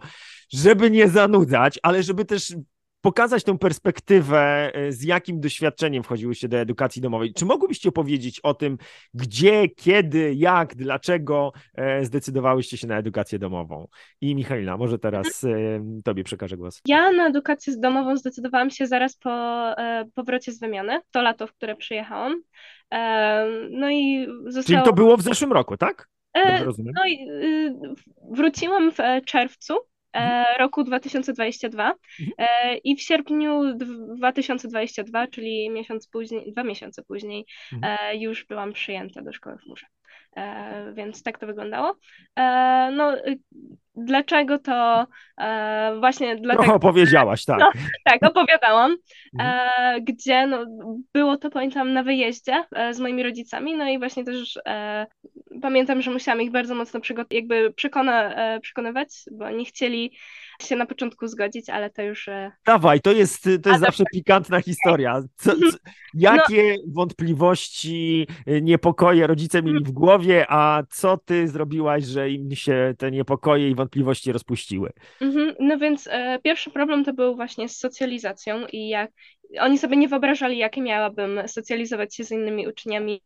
Żeby 0.53 0.91
nie 0.91 1.09
zanudzać, 1.09 1.79
ale 1.83 2.03
żeby 2.03 2.25
też 2.25 2.55
pokazać 3.01 3.43
tą 3.43 3.57
perspektywę, 3.57 4.71
y, 4.77 4.91
z 4.91 5.03
jakim 5.03 5.39
doświadczeniem 5.39 6.03
wchodziłyście 6.03 6.47
do 6.47 6.57
edukacji 6.57 7.01
domowej. 7.01 7.33
Czy 7.33 7.45
mogłybyście 7.45 7.89
opowiedzieć 7.89 8.39
o 8.39 8.53
tym, 8.53 8.77
gdzie, 9.13 9.69
kiedy, 9.69 10.33
jak, 10.33 10.75
dlaczego 10.75 11.51
e, 11.75 12.05
zdecydowałyście 12.05 12.77
się 12.77 12.87
na 12.87 12.97
edukację 12.97 13.39
domową? 13.39 13.87
I 14.21 14.35
Michaela, 14.35 14.77
może 14.77 14.99
teraz 14.99 15.43
e, 15.43 15.49
tobie 16.03 16.23
przekażę 16.23 16.57
głos. 16.57 16.81
Ja 16.85 17.11
na 17.11 17.27
edukację 17.27 17.73
domową 17.77 18.17
zdecydowałam 18.17 18.69
się 18.69 18.87
zaraz 18.87 19.15
po 19.15 19.31
e, 19.77 20.05
powrocie 20.15 20.51
z 20.51 20.59
wymiany, 20.59 20.99
to 21.11 21.21
lato, 21.21 21.47
w 21.47 21.53
które 21.53 21.75
przyjechałam. 21.75 22.41
E, 22.93 23.45
no 23.69 23.89
i 23.89 24.27
Czyli 24.27 24.53
zostało... 24.53 24.85
to 24.85 24.93
było 24.93 25.17
w 25.17 25.21
zeszłym 25.21 25.53
roku, 25.53 25.77
tak? 25.77 26.07
E, 26.33 26.65
no 26.77 27.05
i 27.07 27.29
y, 27.29 27.73
wróciłam 28.31 28.91
w 28.91 28.99
e, 28.99 29.21
czerwcu 29.21 29.73
e, 29.73 29.79
roku 30.59 30.83
2022 30.83 31.93
e, 32.37 32.77
i 32.77 32.95
w 32.95 33.01
sierpniu 33.01 33.75
2022, 34.17 35.27
czyli 35.27 35.69
miesiąc 35.69 36.07
później, 36.07 36.51
dwa 36.51 36.63
miesiące 36.63 37.03
później, 37.03 37.45
Mhm. 37.73 37.97
e, 38.01 38.17
już 38.17 38.45
byłam 38.45 38.73
przyjęta 38.73 39.21
do 39.21 39.33
szkoły 39.33 39.57
w 39.57 39.65
Murze. 39.67 39.85
E, 40.35 40.93
Więc 40.93 41.23
tak 41.23 41.39
to 41.39 41.47
wyglądało. 41.47 41.95
E, 42.35 42.91
No, 42.91 43.17
y, 43.17 43.39
dlaczego 43.95 44.59
to 44.59 45.07
e, 45.37 45.95
właśnie 45.99 46.27
Trochę 46.27 46.41
dlatego, 46.41 46.73
opowiedziałaś, 46.73 47.45
tak. 47.45 47.59
No. 47.59 47.71
tak, 48.05 48.23
opowiadałam, 48.23 48.95
Mhm. 49.39 50.03
gdzie 50.03 50.47
no, 50.47 50.65
było 51.13 51.37
to, 51.37 51.49
pamiętam, 51.49 51.93
na 51.93 52.03
wyjeździe 52.03 52.63
z 52.91 52.99
moimi 52.99 53.23
rodzicami, 53.23 53.77
no 53.77 53.89
i 53.89 53.99
właśnie 53.99 54.23
też 54.23 54.59
pamiętam, 55.61 56.01
że 56.01 56.11
musiałam 56.11 56.41
ich 56.41 56.51
bardzo 56.51 56.75
mocno 56.75 56.99
jakby 57.31 57.73
przekona, 57.73 58.35
przekonywać, 58.61 59.07
bo 59.31 59.49
nie 59.49 59.65
chcieli 59.65 60.17
się 60.61 60.75
na 60.75 60.85
początku 60.85 61.27
zgodzić, 61.27 61.69
ale 61.69 61.89
to 61.89 62.01
już... 62.01 62.27
E, 62.27 62.51
Dawaj, 62.65 63.01
to 63.01 63.11
jest, 63.11 63.49
to 63.63 63.69
jest 63.69 63.81
zawsze 63.81 64.03
pikantna 64.13 64.61
historia. 64.61 65.21
Co, 65.35 65.51
co, 65.51 65.77
jakie 66.13 66.75
wątpliwości, 66.87 68.27
y, 68.47 68.61
niepokoje 68.61 69.27
rodzice 69.27 69.63
mieli 69.63 69.83
w 69.83 69.91
głowie, 69.91 70.45
a 70.49 70.83
co 70.89 71.17
ty 71.17 71.47
zrobiłaś, 71.47 72.03
że 72.03 72.29
im 72.31 72.55
się 72.55 72.93
te 72.97 73.11
niepokoje 73.11 73.69
i 73.69 73.75
wątpliwości 73.75 74.31
rozpuściły? 74.31 74.89
Mhm, 75.21 75.55
No 75.59 75.77
więc 75.77 76.07
e, 76.11 76.39
pierwszy 76.43 76.69
problem 76.71 77.05
to 77.05 77.13
był 77.13 77.35
właśnie 77.35 77.69
z 77.69 77.77
socjalizacją 77.77 78.65
i 78.67 78.87
jak 78.87 79.11
oni 79.59 79.77
sobie 79.77 79.97
nie 79.97 80.07
wyobrażali, 80.07 80.57
jakie 80.57 80.81
miałabym 80.81 81.47
socjalizować 81.47 82.15
się 82.15 82.23
z 82.23 82.31
innymi 82.31 82.67
uczniami, 82.67 83.21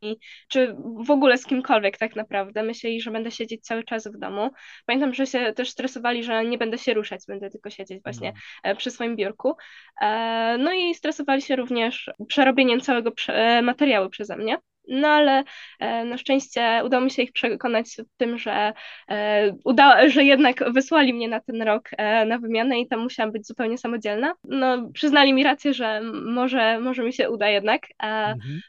czy 0.48 0.76
w 1.06 1.10
ogóle 1.10 1.38
z 1.38 1.46
kimkolwiek 1.46 1.98
tak 1.98 2.16
naprawdę. 2.16 2.62
Myśleli, 2.62 3.00
że 3.00 3.10
będę 3.10 3.30
siedzieć 3.30 3.62
cały 3.62 3.84
czas 3.84 4.08
w 4.08 4.18
domu. 4.18 4.50
Pamiętam, 4.86 5.14
że 5.14 5.26
się 5.26 5.52
też 5.52 5.70
stresowali, 5.70 6.24
że 6.24 6.44
nie 6.44 6.58
będę 6.58 6.78
się 6.78 6.94
ruszać, 6.94 7.20
będę 7.28 7.50
tylko 7.50 7.70
siedzieć 7.70 8.02
właśnie 8.02 8.32
e, 8.62 8.76
przy 8.76 8.90
swoim 8.90 9.16
biurku. 9.16 9.56
E, 10.00 10.58
No 10.58 10.72
i 10.72 10.94
stresowali 10.94 11.42
się 11.42 11.56
również 11.56 12.10
przerobieniem 12.28 12.80
całego 12.80 13.12
e, 13.28 13.62
materiału 13.62 14.10
przeze 14.10 14.36
mnie. 14.36 14.58
No 14.88 15.08
ale 15.08 15.44
e, 15.80 16.04
na 16.04 16.18
szczęście 16.18 16.82
udało 16.84 17.04
mi 17.04 17.10
się 17.10 17.22
ich 17.22 17.32
przekonać 17.32 17.96
w 17.98 18.16
tym, 18.16 18.38
że 18.38 18.72
e, 19.08 19.52
uda, 19.64 20.08
że 20.08 20.24
jednak 20.24 20.72
wysłali 20.72 21.14
mnie 21.14 21.28
na 21.28 21.40
ten 21.40 21.62
rok 21.62 21.90
e, 21.98 22.24
na 22.26 22.38
wymianę 22.38 22.80
i 22.80 22.88
tam 22.88 23.00
musiałam 23.00 23.32
być 23.32 23.46
zupełnie 23.46 23.78
samodzielna. 23.78 24.34
No, 24.44 24.88
przyznali 24.94 25.32
mi 25.32 25.44
rację, 25.44 25.74
że 25.74 26.00
może, 26.24 26.80
może 26.80 27.02
mi 27.02 27.12
się 27.12 27.30
uda 27.30 27.48
jednak. 27.48 27.82
Mhm. 27.98 28.60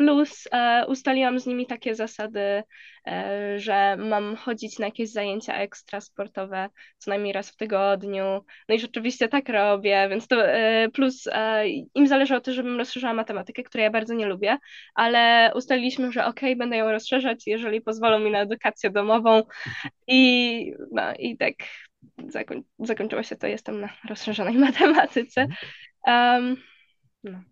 Plus 0.00 0.48
e, 0.52 0.84
ustaliłam 0.88 1.40
z 1.40 1.46
nimi 1.46 1.66
takie 1.66 1.94
zasady, 1.94 2.62
e, 3.06 3.58
że 3.58 3.96
mam 3.96 4.36
chodzić 4.36 4.78
na 4.78 4.86
jakieś 4.86 5.12
zajęcia 5.12 5.54
ekstra 5.54 6.00
sportowe 6.00 6.68
co 6.98 7.10
najmniej 7.10 7.32
raz 7.32 7.50
w 7.50 7.56
tygodniu. 7.56 8.44
No 8.68 8.74
i 8.74 8.80
rzeczywiście 8.80 9.28
tak 9.28 9.48
robię, 9.48 10.06
więc 10.10 10.26
to 10.26 10.46
e, 10.46 10.88
plus 10.88 11.26
e, 11.32 11.68
im 11.68 12.06
zależało 12.06 12.40
też, 12.40 12.54
żebym 12.54 12.78
rozszerzała 12.78 13.14
matematykę, 13.14 13.62
której 13.62 13.84
ja 13.84 13.90
bardzo 13.90 14.14
nie 14.14 14.26
lubię, 14.26 14.58
ale 14.94 15.52
ustaliliśmy, 15.54 16.12
że 16.12 16.24
okej, 16.24 16.56
będę 16.56 16.76
ją 16.76 16.90
rozszerzać, 16.90 17.46
jeżeli 17.46 17.80
pozwolą 17.80 18.18
mi 18.18 18.30
na 18.30 18.40
edukację 18.40 18.90
domową 18.90 19.42
i, 20.06 20.72
no, 20.92 21.02
i 21.18 21.36
tak 21.36 21.54
zakoń, 22.28 22.62
zakończyło 22.78 23.22
się 23.22 23.36
to, 23.36 23.46
jestem 23.46 23.80
na 23.80 23.88
rozszerzonej 24.08 24.54
matematyce. 24.68 25.46
Um, 26.06 26.56
no. 27.24 27.49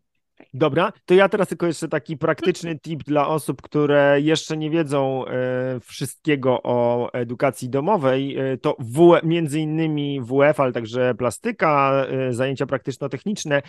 Dobra, 0.54 0.92
to 1.06 1.14
ja 1.14 1.28
teraz 1.28 1.48
tylko 1.48 1.66
jeszcze 1.66 1.88
taki 1.88 2.16
praktyczny 2.16 2.78
tip 2.84 3.02
dla 3.02 3.28
osób, 3.28 3.62
które 3.62 4.20
jeszcze 4.20 4.56
nie 4.56 4.70
wiedzą 4.70 5.26
e, 5.26 5.80
wszystkiego 5.80 6.60
o 6.62 7.10
edukacji 7.12 7.68
domowej. 7.68 8.38
E, 8.38 8.58
to 8.58 8.76
w, 8.78 9.20
między 9.24 9.60
innymi 9.60 10.20
WF, 10.20 10.60
ale 10.60 10.72
także 10.72 11.14
plastyka, 11.14 12.04
e, 12.08 12.32
zajęcia 12.32 12.66
praktyczno-techniczne. 12.66 13.62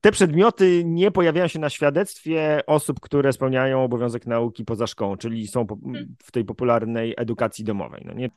Te 0.00 0.12
przedmioty 0.12 0.82
nie 0.84 1.10
pojawiają 1.10 1.48
się 1.48 1.58
na 1.58 1.70
świadectwie 1.70 2.60
osób, 2.66 3.00
które 3.00 3.32
spełniają 3.32 3.84
obowiązek 3.84 4.26
nauki 4.26 4.64
poza 4.64 4.86
szkołą, 4.86 5.16
czyli 5.16 5.48
są 5.48 5.66
po, 5.66 5.78
w 6.22 6.32
tej 6.32 6.44
popularnej 6.44 7.14
edukacji 7.16 7.64
domowej. 7.64 8.02
No 8.04 8.12
nie? 8.12 8.30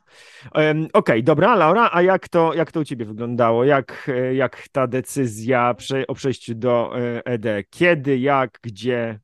Okej, 0.92 1.24
dobra, 1.24 1.56
Laura, 1.56 1.90
a 1.92 2.02
jak 2.02 2.28
to, 2.28 2.54
jak 2.54 2.72
to 2.72 2.80
u 2.80 2.84
ciebie 2.84 3.04
wyglądało? 3.04 3.64
Jak, 3.64 4.10
jak 4.32 4.68
ta 4.72 4.86
decyzja 4.86 5.74
o 6.08 6.14
przejściu 6.14 6.54
do 6.54 6.92
e, 6.98 7.24
ED? 7.24 7.69
Kiedy, 7.70 8.18
jak, 8.18 8.58
gdzie? 8.62 9.20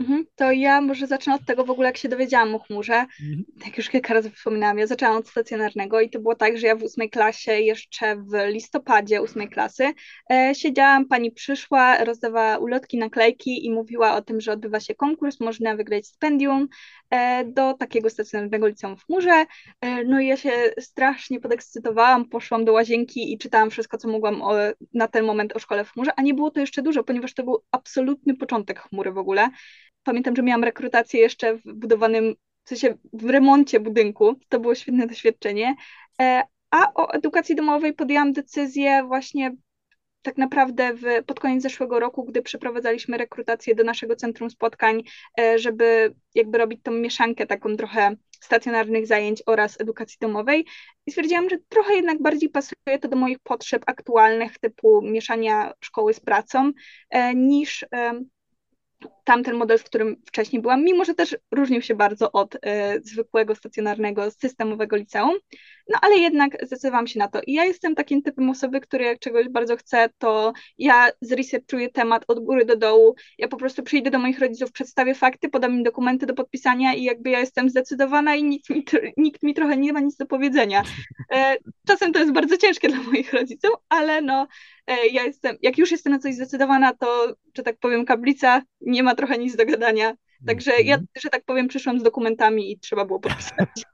Mhm, 0.00 0.24
To 0.36 0.52
ja 0.52 0.80
może 0.80 1.06
zacznę 1.06 1.34
od 1.34 1.44
tego 1.46 1.64
w 1.64 1.70
ogóle, 1.70 1.88
jak 1.88 1.96
się 1.96 2.08
dowiedziałam 2.08 2.54
o 2.54 2.58
chmurze. 2.58 3.06
Jak 3.66 3.76
już 3.78 3.88
kilka 3.88 4.14
razy 4.14 4.30
wspominałam, 4.30 4.78
ja 4.78 4.86
zaczęłam 4.86 5.16
od 5.16 5.28
stacjonarnego 5.28 6.00
i 6.00 6.10
to 6.10 6.20
było 6.20 6.34
tak, 6.34 6.58
że 6.58 6.66
ja 6.66 6.76
w 6.76 6.82
ósmej 6.82 7.10
klasie, 7.10 7.52
jeszcze 7.52 8.16
w 8.16 8.32
listopadzie 8.48 9.22
ósmej 9.22 9.48
klasy, 9.48 9.92
e, 10.32 10.54
siedziałam, 10.54 11.06
pani 11.06 11.32
przyszła, 11.32 12.04
rozdawała 12.04 12.58
ulotki, 12.58 12.98
naklejki 12.98 13.66
i 13.66 13.70
mówiła 13.70 14.16
o 14.16 14.22
tym, 14.22 14.40
że 14.40 14.52
odbywa 14.52 14.80
się 14.80 14.94
konkurs, 14.94 15.40
można 15.40 15.76
wygrać 15.76 16.06
stypendium 16.06 16.68
e, 17.10 17.44
do 17.44 17.74
takiego 17.74 18.10
stacjonarnego 18.10 18.66
liceum 18.66 18.96
w 18.96 19.04
chmurze. 19.04 19.44
E, 19.80 20.04
no 20.04 20.20
i 20.20 20.26
ja 20.26 20.36
się 20.36 20.50
strasznie 20.80 21.40
podekscytowałam, 21.40 22.28
poszłam 22.28 22.64
do 22.64 22.72
łazienki 22.72 23.32
i 23.32 23.38
czytałam 23.38 23.70
wszystko, 23.70 23.98
co 23.98 24.08
mogłam 24.08 24.42
o, 24.42 24.52
na 24.94 25.08
ten 25.08 25.24
moment 25.24 25.56
o 25.56 25.58
szkole 25.58 25.84
w 25.84 25.92
chmurze, 25.92 26.10
a 26.16 26.22
nie 26.22 26.34
było 26.34 26.50
to 26.50 26.60
jeszcze 26.60 26.82
dużo, 26.82 27.04
ponieważ 27.04 27.34
to 27.34 27.42
był 27.42 27.62
absolutny 27.70 28.36
początek 28.36 28.80
chmury 28.80 29.12
w 29.12 29.18
ogóle. 29.18 29.48
Pamiętam, 30.02 30.36
że 30.36 30.42
miałam 30.42 30.64
rekrutację 30.64 31.20
jeszcze 31.20 31.56
w 31.56 31.62
budowanym, 31.74 32.34
w 32.64 32.68
sensie 32.68 32.98
w 33.12 33.30
remoncie 33.30 33.80
budynku. 33.80 34.36
To 34.48 34.60
było 34.60 34.74
świetne 34.74 35.06
doświadczenie. 35.06 35.74
E, 36.20 36.42
A 36.70 36.94
o 36.94 37.12
edukacji 37.12 37.54
domowej 37.54 37.92
podjęłam 37.94 38.32
decyzję 38.32 39.04
właśnie 39.06 39.56
tak 40.22 40.36
naprawdę 40.36 40.94
w, 40.94 41.02
pod 41.26 41.40
koniec 41.40 41.62
zeszłego 41.62 42.00
roku, 42.00 42.24
gdy 42.24 42.42
przeprowadzaliśmy 42.42 43.18
rekrutację 43.18 43.74
do 43.74 43.84
naszego 43.84 44.16
centrum 44.16 44.50
spotkań, 44.50 45.02
e, 45.40 45.58
żeby 45.58 46.14
jakby 46.34 46.58
robić 46.58 46.80
tą 46.82 46.92
mieszankę 46.92 47.46
taką 47.46 47.76
trochę 47.76 48.16
stacjonarnych 48.40 49.06
zajęć 49.06 49.42
oraz 49.46 49.80
edukacji 49.80 50.16
domowej. 50.20 50.66
I 51.06 51.10
stwierdziłam, 51.10 51.50
że 51.50 51.56
trochę 51.68 51.94
jednak 51.94 52.22
bardziej 52.22 52.48
pasuje 52.48 52.98
to 53.00 53.08
do 53.08 53.16
moich 53.16 53.38
potrzeb 53.38 53.82
aktualnych, 53.86 54.58
typu 54.58 55.02
mieszania 55.02 55.72
szkoły 55.80 56.14
z 56.14 56.20
pracą, 56.20 56.72
e, 57.10 57.34
niż 57.34 57.84
tamten 59.30 59.56
model, 59.56 59.78
w 59.78 59.84
którym 59.84 60.16
wcześniej 60.26 60.62
byłam, 60.62 60.84
mimo 60.84 61.04
że 61.04 61.14
też 61.14 61.36
różnił 61.50 61.82
się 61.82 61.94
bardzo 61.94 62.32
od 62.32 62.56
e, 62.62 63.00
zwykłego, 63.00 63.54
stacjonarnego, 63.54 64.30
systemowego 64.30 64.96
liceum, 64.96 65.38
no 65.88 65.98
ale 66.02 66.16
jednak 66.16 66.66
zdecydowałam 66.66 67.06
się 67.06 67.18
na 67.18 67.28
to. 67.28 67.40
I 67.46 67.52
ja 67.52 67.64
jestem 67.64 67.94
takim 67.94 68.22
typem 68.22 68.50
osoby, 68.50 68.80
który 68.80 69.04
jak 69.04 69.18
czegoś 69.18 69.48
bardzo 69.48 69.76
chce, 69.76 70.08
to 70.18 70.52
ja 70.78 71.08
zresearchuję 71.20 71.88
temat 71.88 72.24
od 72.28 72.44
góry 72.44 72.64
do 72.64 72.76
dołu, 72.76 73.14
ja 73.38 73.48
po 73.48 73.56
prostu 73.56 73.82
przyjdę 73.82 74.10
do 74.10 74.18
moich 74.18 74.38
rodziców, 74.38 74.72
przedstawię 74.72 75.14
fakty, 75.14 75.48
podam 75.48 75.72
im 75.72 75.82
dokumenty 75.82 76.26
do 76.26 76.34
podpisania 76.34 76.94
i 76.94 77.02
jakby 77.04 77.30
ja 77.30 77.40
jestem 77.40 77.70
zdecydowana 77.70 78.34
i 78.34 78.44
nikt 78.44 78.70
mi, 78.70 78.84
nikt 79.16 79.42
mi 79.42 79.54
trochę 79.54 79.76
nie 79.76 79.92
ma 79.92 80.00
nic 80.00 80.16
do 80.16 80.26
powiedzenia. 80.26 80.82
E, 81.32 81.56
czasem 81.86 82.12
to 82.12 82.18
jest 82.18 82.32
bardzo 82.32 82.56
ciężkie 82.56 82.88
dla 82.88 83.02
moich 83.02 83.32
rodziców, 83.32 83.70
ale 83.88 84.22
no 84.22 84.46
e, 84.86 85.06
ja 85.06 85.24
jestem, 85.24 85.56
jak 85.62 85.78
już 85.78 85.90
jestem 85.90 86.12
na 86.12 86.18
coś 86.18 86.34
zdecydowana, 86.34 86.94
to, 86.94 87.34
że 87.56 87.62
tak 87.62 87.76
powiem, 87.78 88.04
kablica 88.04 88.62
nie 88.80 89.02
ma 89.02 89.14
trochę 89.20 89.38
nic 89.38 89.56
do 89.56 89.66
gadania. 89.66 90.14
Także 90.46 90.70
ja, 90.70 90.94
mhm. 90.94 91.06
że 91.22 91.28
tak 91.28 91.44
powiem, 91.44 91.68
przyszłam 91.68 92.00
z 92.00 92.02
dokumentami 92.02 92.72
i 92.72 92.78
trzeba 92.78 93.04
było 93.04 93.20
podpisać. 93.20 93.68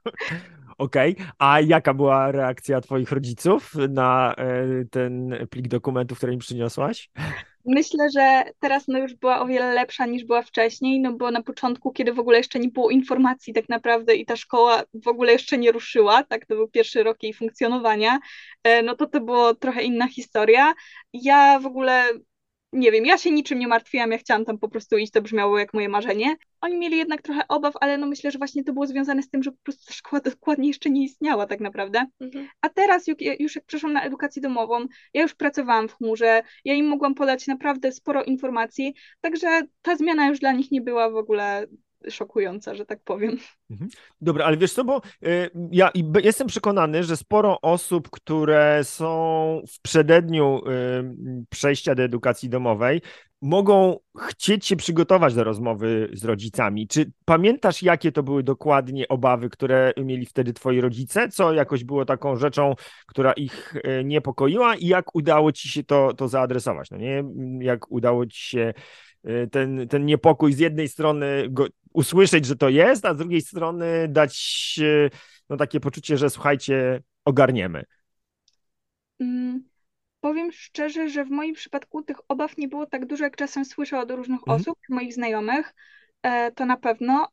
Okej, 0.77 1.13
okay. 1.13 1.27
a 1.39 1.61
jaka 1.61 1.93
była 1.93 2.31
reakcja 2.31 2.81
twoich 2.81 3.11
rodziców 3.11 3.73
na 3.89 4.35
e, 4.37 4.85
ten 4.91 5.35
plik 5.49 5.67
dokumentów, 5.67 6.17
który 6.17 6.33
im 6.33 6.39
przyniosłaś? 6.39 7.09
Myślę, 7.65 8.09
że 8.09 8.43
teraz 8.59 8.87
no 8.87 8.99
już 8.99 9.13
była 9.15 9.41
o 9.41 9.47
wiele 9.47 9.73
lepsza 9.73 10.05
niż 10.05 10.25
była 10.25 10.41
wcześniej, 10.41 10.99
no 10.99 11.13
bo 11.13 11.31
na 11.31 11.43
początku, 11.43 11.91
kiedy 11.91 12.13
w 12.13 12.19
ogóle 12.19 12.37
jeszcze 12.37 12.59
nie 12.59 12.69
było 12.69 12.89
informacji 12.89 13.53
tak 13.53 13.69
naprawdę 13.69 14.15
i 14.15 14.25
ta 14.25 14.35
szkoła 14.35 14.83
w 14.93 15.07
ogóle 15.07 15.31
jeszcze 15.31 15.57
nie 15.57 15.71
ruszyła, 15.71 16.23
tak, 16.23 16.45
to 16.45 16.55
był 16.55 16.67
pierwszy 16.67 17.03
rok 17.03 17.23
jej 17.23 17.33
funkcjonowania, 17.33 18.19
e, 18.63 18.83
no 18.83 18.95
to 18.95 19.07
to 19.07 19.21
było 19.21 19.55
trochę 19.55 19.83
inna 19.83 20.07
historia. 20.07 20.73
Ja 21.13 21.59
w 21.59 21.65
ogóle 21.65 22.03
nie 22.73 22.91
wiem, 22.91 23.05
ja 23.05 23.17
się 23.17 23.31
niczym 23.31 23.59
nie 23.59 23.67
martwiłam, 23.67 24.11
ja 24.11 24.17
chciałam 24.17 24.45
tam 24.45 24.57
po 24.57 24.69
prostu 24.69 24.97
iść, 24.97 25.11
to 25.11 25.21
brzmiało 25.21 25.59
jak 25.59 25.73
moje 25.73 25.89
marzenie. 25.89 26.35
Oni 26.61 26.77
mieli 26.77 26.97
jednak 26.97 27.21
trochę 27.21 27.47
obaw, 27.47 27.73
ale 27.81 27.97
no 27.97 28.07
myślę, 28.07 28.31
że 28.31 28.37
właśnie 28.37 28.63
to 28.63 28.73
było 28.73 28.87
związane 28.87 29.23
z 29.23 29.29
tym, 29.29 29.43
że 29.43 29.51
po 29.51 29.57
prostu 29.63 29.85
ta 29.85 29.93
szkoła 29.93 30.21
dokładnie 30.31 30.67
jeszcze 30.67 30.89
nie 30.89 31.03
istniała 31.03 31.47
tak 31.47 31.59
naprawdę. 31.59 32.05
Mhm. 32.21 32.47
A 32.61 32.69
teraz 32.69 33.07
już, 33.39 33.55
jak 33.55 33.65
przeszłam 33.65 33.93
na 33.93 34.03
edukację 34.03 34.41
domową, 34.41 34.85
ja 35.13 35.21
już 35.21 35.35
pracowałam 35.35 35.87
w 35.87 35.93
chmurze, 35.93 36.43
ja 36.65 36.73
im 36.73 36.87
mogłam 36.87 37.15
podać 37.15 37.47
naprawdę 37.47 37.91
sporo 37.91 38.23
informacji, 38.23 38.93
także 39.21 39.61
ta 39.81 39.95
zmiana 39.95 40.27
już 40.27 40.39
dla 40.39 40.51
nich 40.51 40.71
nie 40.71 40.81
była 40.81 41.09
w 41.09 41.15
ogóle 41.15 41.67
szokująca, 42.09 42.75
że 42.75 42.85
tak 42.85 42.99
powiem. 43.03 43.37
Mhm. 43.69 43.89
Dobra, 44.21 44.45
ale 44.45 44.57
wiesz 44.57 44.73
co, 44.73 44.83
bo 44.83 45.01
y, 45.25 45.49
ja 45.71 45.91
jestem 46.23 46.47
przekonany, 46.47 47.03
że 47.03 47.17
sporo 47.17 47.61
osób, 47.61 48.09
które 48.09 48.81
są 48.83 49.61
w 49.73 49.81
przededniu 49.81 50.61
y, 50.67 51.45
przejścia 51.49 51.95
do 51.95 52.03
edukacji 52.03 52.49
domowej, 52.49 53.01
mogą 53.41 53.99
chcieć 54.17 54.65
się 54.65 54.75
przygotować 54.75 55.33
do 55.33 55.43
rozmowy 55.43 56.09
z 56.13 56.25
rodzicami. 56.25 56.87
Czy 56.87 57.11
pamiętasz, 57.25 57.83
jakie 57.83 58.11
to 58.11 58.23
były 58.23 58.43
dokładnie 58.43 59.07
obawy, 59.07 59.49
które 59.49 59.93
mieli 59.97 60.25
wtedy 60.25 60.53
twoi 60.53 60.81
rodzice? 60.81 61.29
Co 61.29 61.53
jakoś 61.53 61.83
było 61.83 62.05
taką 62.05 62.35
rzeczą, 62.35 62.75
która 63.07 63.33
ich 63.33 63.75
y, 63.75 64.03
niepokoiła 64.05 64.75
i 64.75 64.87
jak 64.87 65.15
udało 65.15 65.51
ci 65.51 65.69
się 65.69 65.83
to, 65.83 66.13
to 66.13 66.27
zaadresować? 66.27 66.91
No 66.91 66.97
nie? 66.97 67.23
Jak 67.59 67.91
udało 67.91 68.25
ci 68.25 68.41
się 68.41 68.73
ten, 69.51 69.87
ten 69.87 70.05
niepokój 70.05 70.53
z 70.53 70.59
jednej 70.59 70.87
strony 70.87 71.47
go, 71.49 71.67
usłyszeć, 71.93 72.45
że 72.45 72.55
to 72.55 72.69
jest, 72.69 73.05
a 73.05 73.13
z 73.13 73.17
drugiej 73.17 73.41
strony 73.41 74.07
dać 74.09 74.79
no, 75.49 75.57
takie 75.57 75.79
poczucie, 75.79 76.17
że 76.17 76.29
słuchajcie, 76.29 77.01
ogarniemy. 77.25 77.83
Mm, 79.19 79.63
powiem 80.19 80.51
szczerze, 80.51 81.09
że 81.09 81.25
w 81.25 81.29
moim 81.29 81.55
przypadku 81.55 82.03
tych 82.03 82.17
obaw 82.27 82.57
nie 82.57 82.67
było 82.67 82.85
tak 82.85 83.05
dużo, 83.05 83.23
jak 83.23 83.35
czasem 83.35 83.65
słyszę 83.65 83.99
od 83.99 84.11
różnych 84.11 84.39
mm. 84.47 84.61
osób, 84.61 84.77
moich 84.89 85.13
znajomych, 85.13 85.73
e, 86.23 86.51
to 86.51 86.65
na 86.65 86.77
pewno, 86.77 87.27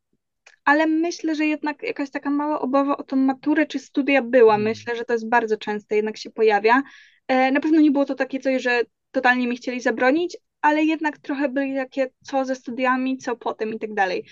ale 0.65 0.87
myślę, 0.87 1.35
że 1.35 1.47
jednak 1.47 1.83
jakaś 1.83 2.11
taka 2.11 2.31
mała 2.31 2.61
obawa 2.61 2.97
o 2.97 3.03
tą 3.03 3.17
maturę 3.17 3.67
czy 3.67 3.79
studia 3.79 4.23
była. 4.23 4.55
Mm. 4.55 4.65
Myślę, 4.65 4.97
że 4.97 5.05
to 5.05 5.13
jest 5.13 5.29
bardzo 5.29 5.57
częste, 5.57 5.97
jednak 5.97 6.17
się 6.17 6.31
pojawia. 6.31 6.83
E, 7.29 7.53
na 7.53 7.61
pewno 7.61 7.81
nie 7.81 7.91
było 7.91 8.05
to 8.05 8.15
takie 8.15 8.41
coś, 8.41 8.63
że 8.63 8.83
totalnie 9.11 9.49
mi 9.49 9.57
chcieli 9.57 9.81
zabronić, 9.81 10.37
ale 10.65 10.85
jednak 10.85 11.19
trochę 11.19 11.49
byli 11.49 11.75
takie, 11.75 12.11
co 12.23 12.45
ze 12.45 12.55
studiami, 12.55 13.19
co 13.19 13.37
potem 13.37 13.75
i 13.75 13.79
tak 13.79 13.95
dalej. 13.95 14.25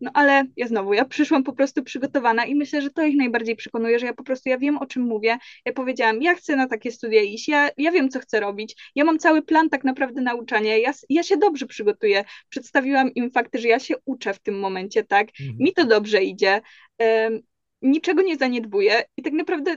No 0.00 0.10
ale 0.14 0.44
ja 0.56 0.66
znowu, 0.66 0.92
ja 0.92 1.04
przyszłam 1.04 1.44
po 1.44 1.52
prostu 1.52 1.82
przygotowana 1.82 2.44
i 2.44 2.54
myślę, 2.54 2.82
że 2.82 2.90
to 2.90 3.02
ich 3.02 3.16
najbardziej 3.16 3.56
przekonuje, 3.56 3.98
że 3.98 4.06
ja 4.06 4.14
po 4.14 4.24
prostu, 4.24 4.48
ja 4.48 4.58
wiem 4.58 4.78
o 4.78 4.86
czym 4.86 5.02
mówię, 5.02 5.38
ja 5.64 5.72
powiedziałam, 5.72 6.22
ja 6.22 6.34
chcę 6.34 6.56
na 6.56 6.66
takie 6.68 6.92
studia 6.92 7.22
iść, 7.22 7.48
ja, 7.48 7.70
ja 7.76 7.90
wiem, 7.92 8.08
co 8.08 8.20
chcę 8.20 8.40
robić, 8.40 8.90
ja 8.94 9.04
mam 9.04 9.18
cały 9.18 9.42
plan 9.42 9.68
tak 9.68 9.84
naprawdę 9.84 10.20
nauczania, 10.20 10.76
ja, 10.76 10.92
ja 11.08 11.22
się 11.22 11.36
dobrze 11.36 11.66
przygotuję, 11.66 12.24
przedstawiłam 12.48 13.14
im 13.14 13.30
fakty, 13.30 13.58
że 13.58 13.68
ja 13.68 13.78
się 13.78 13.94
uczę 14.04 14.34
w 14.34 14.38
tym 14.38 14.58
momencie, 14.58 15.04
tak, 15.04 15.28
mhm. 15.40 15.58
mi 15.58 15.72
to 15.72 15.84
dobrze 15.84 16.22
idzie, 16.22 16.60
um, 16.98 17.40
niczego 17.82 18.22
nie 18.22 18.36
zaniedbuję 18.36 19.02
i 19.16 19.22
tak 19.22 19.32
naprawdę 19.32 19.76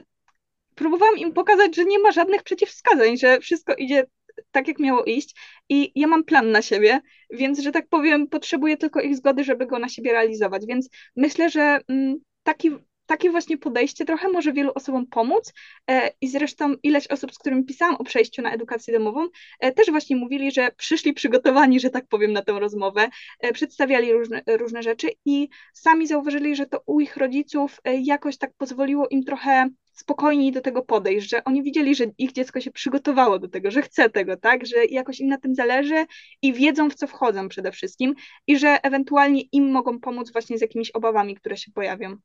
próbowałam 0.74 1.18
im 1.18 1.32
pokazać, 1.32 1.76
że 1.76 1.84
nie 1.84 1.98
ma 1.98 2.12
żadnych 2.12 2.42
przeciwwskazań, 2.42 3.16
że 3.16 3.40
wszystko 3.40 3.74
idzie 3.74 4.04
tak, 4.50 4.68
jak 4.68 4.78
miało 4.78 5.04
iść. 5.04 5.36
I 5.68 5.92
ja 5.94 6.06
mam 6.06 6.24
plan 6.24 6.50
na 6.50 6.62
siebie, 6.62 7.00
więc, 7.30 7.58
że 7.58 7.72
tak 7.72 7.88
powiem, 7.88 8.26
potrzebuję 8.28 8.76
tylko 8.76 9.00
ich 9.00 9.16
zgody, 9.16 9.44
żeby 9.44 9.66
go 9.66 9.78
na 9.78 9.88
siebie 9.88 10.12
realizować, 10.12 10.66
więc 10.66 10.88
myślę, 11.16 11.50
że 11.50 11.80
mm, 11.88 12.16
taki 12.42 12.70
takie 13.06 13.30
właśnie 13.30 13.58
podejście 13.58 14.04
trochę 14.04 14.28
może 14.28 14.52
wielu 14.52 14.72
osobom 14.74 15.06
pomóc. 15.06 15.52
E, 15.90 16.10
i 16.20 16.28
zresztą 16.28 16.74
ileś 16.82 17.06
osób, 17.06 17.34
z 17.34 17.38
którymi 17.38 17.64
pisałam 17.64 17.94
o 17.94 18.04
przejściu 18.04 18.42
na 18.42 18.52
edukację 18.52 18.94
domową, 18.98 19.28
e, 19.60 19.72
też 19.72 19.90
właśnie 19.90 20.16
mówili, 20.16 20.52
że 20.52 20.70
przyszli 20.76 21.12
przygotowani, 21.12 21.80
że 21.80 21.90
tak 21.90 22.06
powiem, 22.08 22.32
na 22.32 22.42
tę 22.42 22.52
rozmowę, 22.52 23.08
e, 23.40 23.52
przedstawiali 23.52 24.12
różne, 24.12 24.42
różne 24.46 24.82
rzeczy 24.82 25.08
i 25.24 25.48
sami 25.72 26.06
zauważyli, 26.06 26.56
że 26.56 26.66
to 26.66 26.82
u 26.86 27.00
ich 27.00 27.16
rodziców 27.16 27.80
jakoś 27.84 28.38
tak 28.38 28.50
pozwoliło 28.58 29.08
im 29.08 29.24
trochę 29.24 29.68
spokojniej 29.94 30.52
do 30.52 30.60
tego 30.60 30.82
podejść, 30.82 31.30
że 31.30 31.44
oni 31.44 31.62
widzieli, 31.62 31.94
że 31.94 32.04
ich 32.18 32.32
dziecko 32.32 32.60
się 32.60 32.70
przygotowało 32.70 33.38
do 33.38 33.48
tego, 33.48 33.70
że 33.70 33.82
chce 33.82 34.10
tego, 34.10 34.36
tak, 34.36 34.66
że 34.66 34.84
jakoś 34.84 35.20
im 35.20 35.28
na 35.28 35.38
tym 35.38 35.54
zależy 35.54 36.06
i 36.42 36.52
wiedzą, 36.52 36.90
w 36.90 36.94
co 36.94 37.06
wchodzą 37.06 37.48
przede 37.48 37.72
wszystkim 37.72 38.14
i 38.46 38.58
że 38.58 38.78
ewentualnie 38.82 39.42
im 39.52 39.70
mogą 39.70 40.00
pomóc 40.00 40.32
właśnie 40.32 40.58
z 40.58 40.60
jakimiś 40.60 40.90
obawami, 40.90 41.34
które 41.34 41.56
się 41.56 41.72
pojawią. 41.72 42.16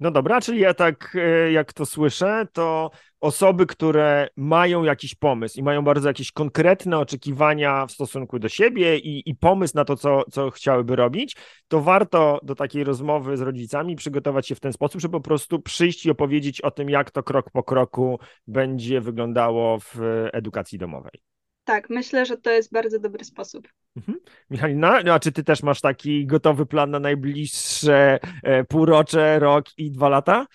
No 0.00 0.10
dobra, 0.10 0.40
czyli 0.40 0.60
ja 0.60 0.74
tak 0.74 1.16
e, 1.20 1.52
jak 1.52 1.72
to 1.72 1.86
słyszę, 1.86 2.46
to 2.52 2.90
osoby, 3.20 3.66
które 3.66 4.28
mają 4.36 4.84
jakiś 4.84 5.14
pomysł 5.14 5.60
i 5.60 5.62
mają 5.62 5.82
bardzo 5.82 6.08
jakieś 6.08 6.32
konkretne 6.32 6.98
oczekiwania 6.98 7.86
w 7.86 7.92
stosunku 7.92 8.38
do 8.38 8.48
siebie 8.48 8.98
i, 8.98 9.30
i 9.30 9.34
pomysł 9.34 9.76
na 9.76 9.84
to, 9.84 9.96
co, 9.96 10.24
co 10.30 10.50
chciałyby 10.50 10.96
robić, 10.96 11.36
to 11.68 11.80
warto 11.80 12.40
do 12.42 12.54
takiej 12.54 12.84
rozmowy 12.84 13.36
z 13.36 13.40
rodzicami 13.40 13.96
przygotować 13.96 14.48
się 14.48 14.54
w 14.54 14.60
ten 14.60 14.72
sposób, 14.72 15.00
żeby 15.00 15.12
po 15.12 15.20
prostu 15.20 15.60
przyjść 15.60 16.06
i 16.06 16.10
opowiedzieć 16.10 16.60
o 16.60 16.70
tym, 16.70 16.90
jak 16.90 17.10
to 17.10 17.22
krok 17.22 17.50
po 17.50 17.62
kroku 17.62 18.18
będzie 18.46 19.00
wyglądało 19.00 19.78
w 19.78 19.98
edukacji 20.32 20.78
domowej. 20.78 21.35
Tak, 21.66 21.90
myślę, 21.90 22.26
że 22.26 22.36
to 22.36 22.50
jest 22.50 22.72
bardzo 22.72 22.98
dobry 22.98 23.24
sposób. 23.24 23.68
Mhm. 23.96 24.18
Michalina, 24.50 25.00
no, 25.04 25.14
a 25.14 25.20
czy 25.20 25.32
ty 25.32 25.44
też 25.44 25.62
masz 25.62 25.80
taki 25.80 26.26
gotowy 26.26 26.66
plan 26.66 26.90
na 26.90 27.00
najbliższe 27.00 28.18
e, 28.42 28.64
półrocze, 28.64 29.38
rok 29.38 29.66
i 29.78 29.90
dwa 29.90 30.08
lata? 30.08 30.46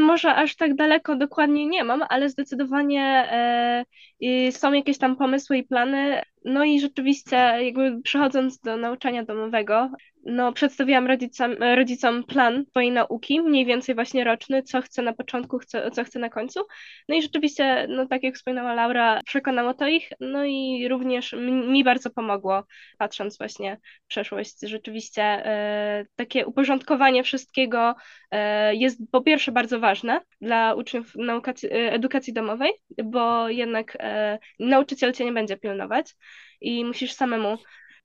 Może 0.00 0.34
aż 0.34 0.56
tak 0.56 0.74
daleko 0.74 1.16
dokładnie 1.16 1.66
nie 1.66 1.84
mam, 1.84 2.02
ale 2.08 2.28
zdecydowanie 2.28 3.02
e, 3.30 4.52
są 4.52 4.72
jakieś 4.72 4.98
tam 4.98 5.16
pomysły 5.16 5.58
i 5.58 5.64
plany. 5.64 6.22
No 6.44 6.64
i 6.64 6.80
rzeczywiście, 6.80 7.36
jakby 7.36 8.02
przechodząc 8.02 8.58
do 8.58 8.76
nauczania 8.76 9.24
domowego, 9.24 9.90
no, 10.24 10.52
przedstawiłam 10.52 11.06
rodzicom, 11.06 11.52
rodzicom 11.76 12.24
plan 12.24 12.64
swojej 12.70 12.92
nauki, 12.92 13.40
mniej 13.40 13.66
więcej 13.66 13.94
właśnie 13.94 14.24
roczny, 14.24 14.62
co 14.62 14.82
chcę 14.82 15.02
na 15.02 15.12
początku, 15.12 15.58
co, 15.66 15.90
co 15.90 16.04
chcę 16.04 16.18
na 16.18 16.28
końcu. 16.28 16.60
No 17.08 17.14
i 17.14 17.22
rzeczywiście, 17.22 17.86
no 17.88 18.06
tak 18.06 18.22
jak 18.22 18.34
wspominała 18.34 18.74
Laura, 18.74 19.20
przekonało 19.26 19.74
to 19.74 19.86
ich, 19.86 20.10
no 20.20 20.44
i 20.44 20.88
również 20.88 21.34
mi 21.68 21.84
bardzo 21.84 22.10
pomogło, 22.10 22.64
patrząc 22.98 23.38
właśnie 23.38 23.78
w 24.04 24.06
przeszłość. 24.06 24.56
Rzeczywiście 24.62 25.22
e, 25.22 26.04
takie 26.16 26.46
uporządkowanie 26.46 27.22
wszystkiego 27.22 27.94
e, 28.30 28.74
jest 28.74 29.00
po 29.10 29.20
pierwsze 29.22 29.51
bardzo 29.52 29.80
ważne 29.80 30.20
dla 30.40 30.74
uczniów 30.74 31.14
naukacji, 31.14 31.68
e, 31.68 31.92
edukacji 31.92 32.32
domowej, 32.32 32.72
bo 33.04 33.48
jednak 33.48 33.96
e, 34.00 34.38
nauczyciel 34.60 35.12
cię 35.12 35.24
nie 35.24 35.32
będzie 35.32 35.56
pilnować 35.56 36.14
i 36.60 36.84
musisz 36.84 37.12
samemu 37.12 37.58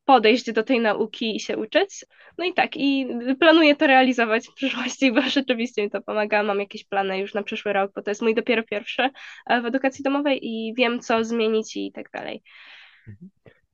podejść 0.08 0.52
do 0.52 0.64
tej 0.64 0.80
nauki 0.80 1.36
i 1.36 1.40
się 1.40 1.58
uczyć. 1.58 2.06
No 2.38 2.46
i 2.46 2.54
tak, 2.54 2.72
i 2.76 3.08
planuję 3.40 3.76
to 3.76 3.88
realizować 3.88 4.48
w 4.48 4.54
przyszłości, 4.54 5.12
bo 5.12 5.22
rzeczywiście 5.40 5.84
mi 5.84 5.90
to 5.90 6.02
pomaga. 6.02 6.44
Mam 6.44 6.60
jakieś 6.60 6.84
plany 6.84 7.20
już 7.20 7.34
na 7.34 7.44
przyszły 7.44 7.74
rok, 7.74 7.92
bo 7.96 8.02
to 8.02 8.12
jest 8.12 8.22
mój 8.22 8.36
dopiero 8.36 8.64
pierwszy 8.64 9.10
e, 9.46 9.62
w 9.62 9.66
edukacji 9.66 10.04
domowej 10.04 10.40
i 10.42 10.74
wiem, 10.78 11.00
co 11.00 11.24
zmienić 11.24 11.78
i 11.78 11.92
tak 11.92 12.12
dalej. 12.12 12.42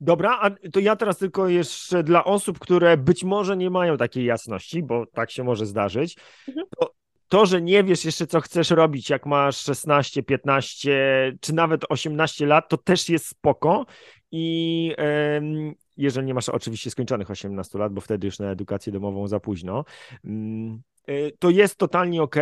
Dobra, 0.02 0.40
a 0.42 0.50
to 0.70 0.80
ja 0.80 0.96
teraz 0.96 1.18
tylko 1.18 1.48
jeszcze 1.48 2.04
dla 2.04 2.24
osób, 2.24 2.60
które 2.60 2.98
być 2.98 3.24
może 3.24 3.58
nie 3.58 3.70
mają 3.70 3.98
takiej 3.98 4.26
jasności, 4.26 4.84
bo 4.84 5.06
tak 5.06 5.32
się 5.32 5.44
może 5.44 5.66
zdarzyć, 5.66 6.18
mhm. 6.48 6.68
to 6.80 6.94
to, 7.34 7.46
że 7.46 7.62
nie 7.62 7.84
wiesz 7.84 8.06
jeszcze, 8.06 8.28
co 8.28 8.42
chcesz 8.42 8.70
robić, 8.70 9.10
jak 9.10 9.26
masz 9.26 9.58
16, 9.58 10.24
15, 10.24 11.38
czy 11.42 11.54
nawet 11.54 11.82
18 11.90 12.46
lat, 12.46 12.70
to 12.70 12.78
też 12.78 13.10
jest 13.10 13.28
spoko. 13.28 13.86
I 14.32 14.96
jeżeli 15.98 16.28
nie 16.28 16.34
masz 16.34 16.50
oczywiście 16.50 16.92
skończonych 16.92 17.32
18 17.32 17.80
lat, 17.80 17.94
bo 17.94 18.02
wtedy 18.02 18.28
już 18.28 18.40
na 18.40 18.52
edukację 18.52 18.92
domową 18.94 19.28
za 19.28 19.40
późno, 19.40 19.86
mm, 20.26 20.82
y, 21.10 21.32
to 21.40 21.50
jest 21.50 21.76
totalnie 21.76 22.22
ok. 22.22 22.36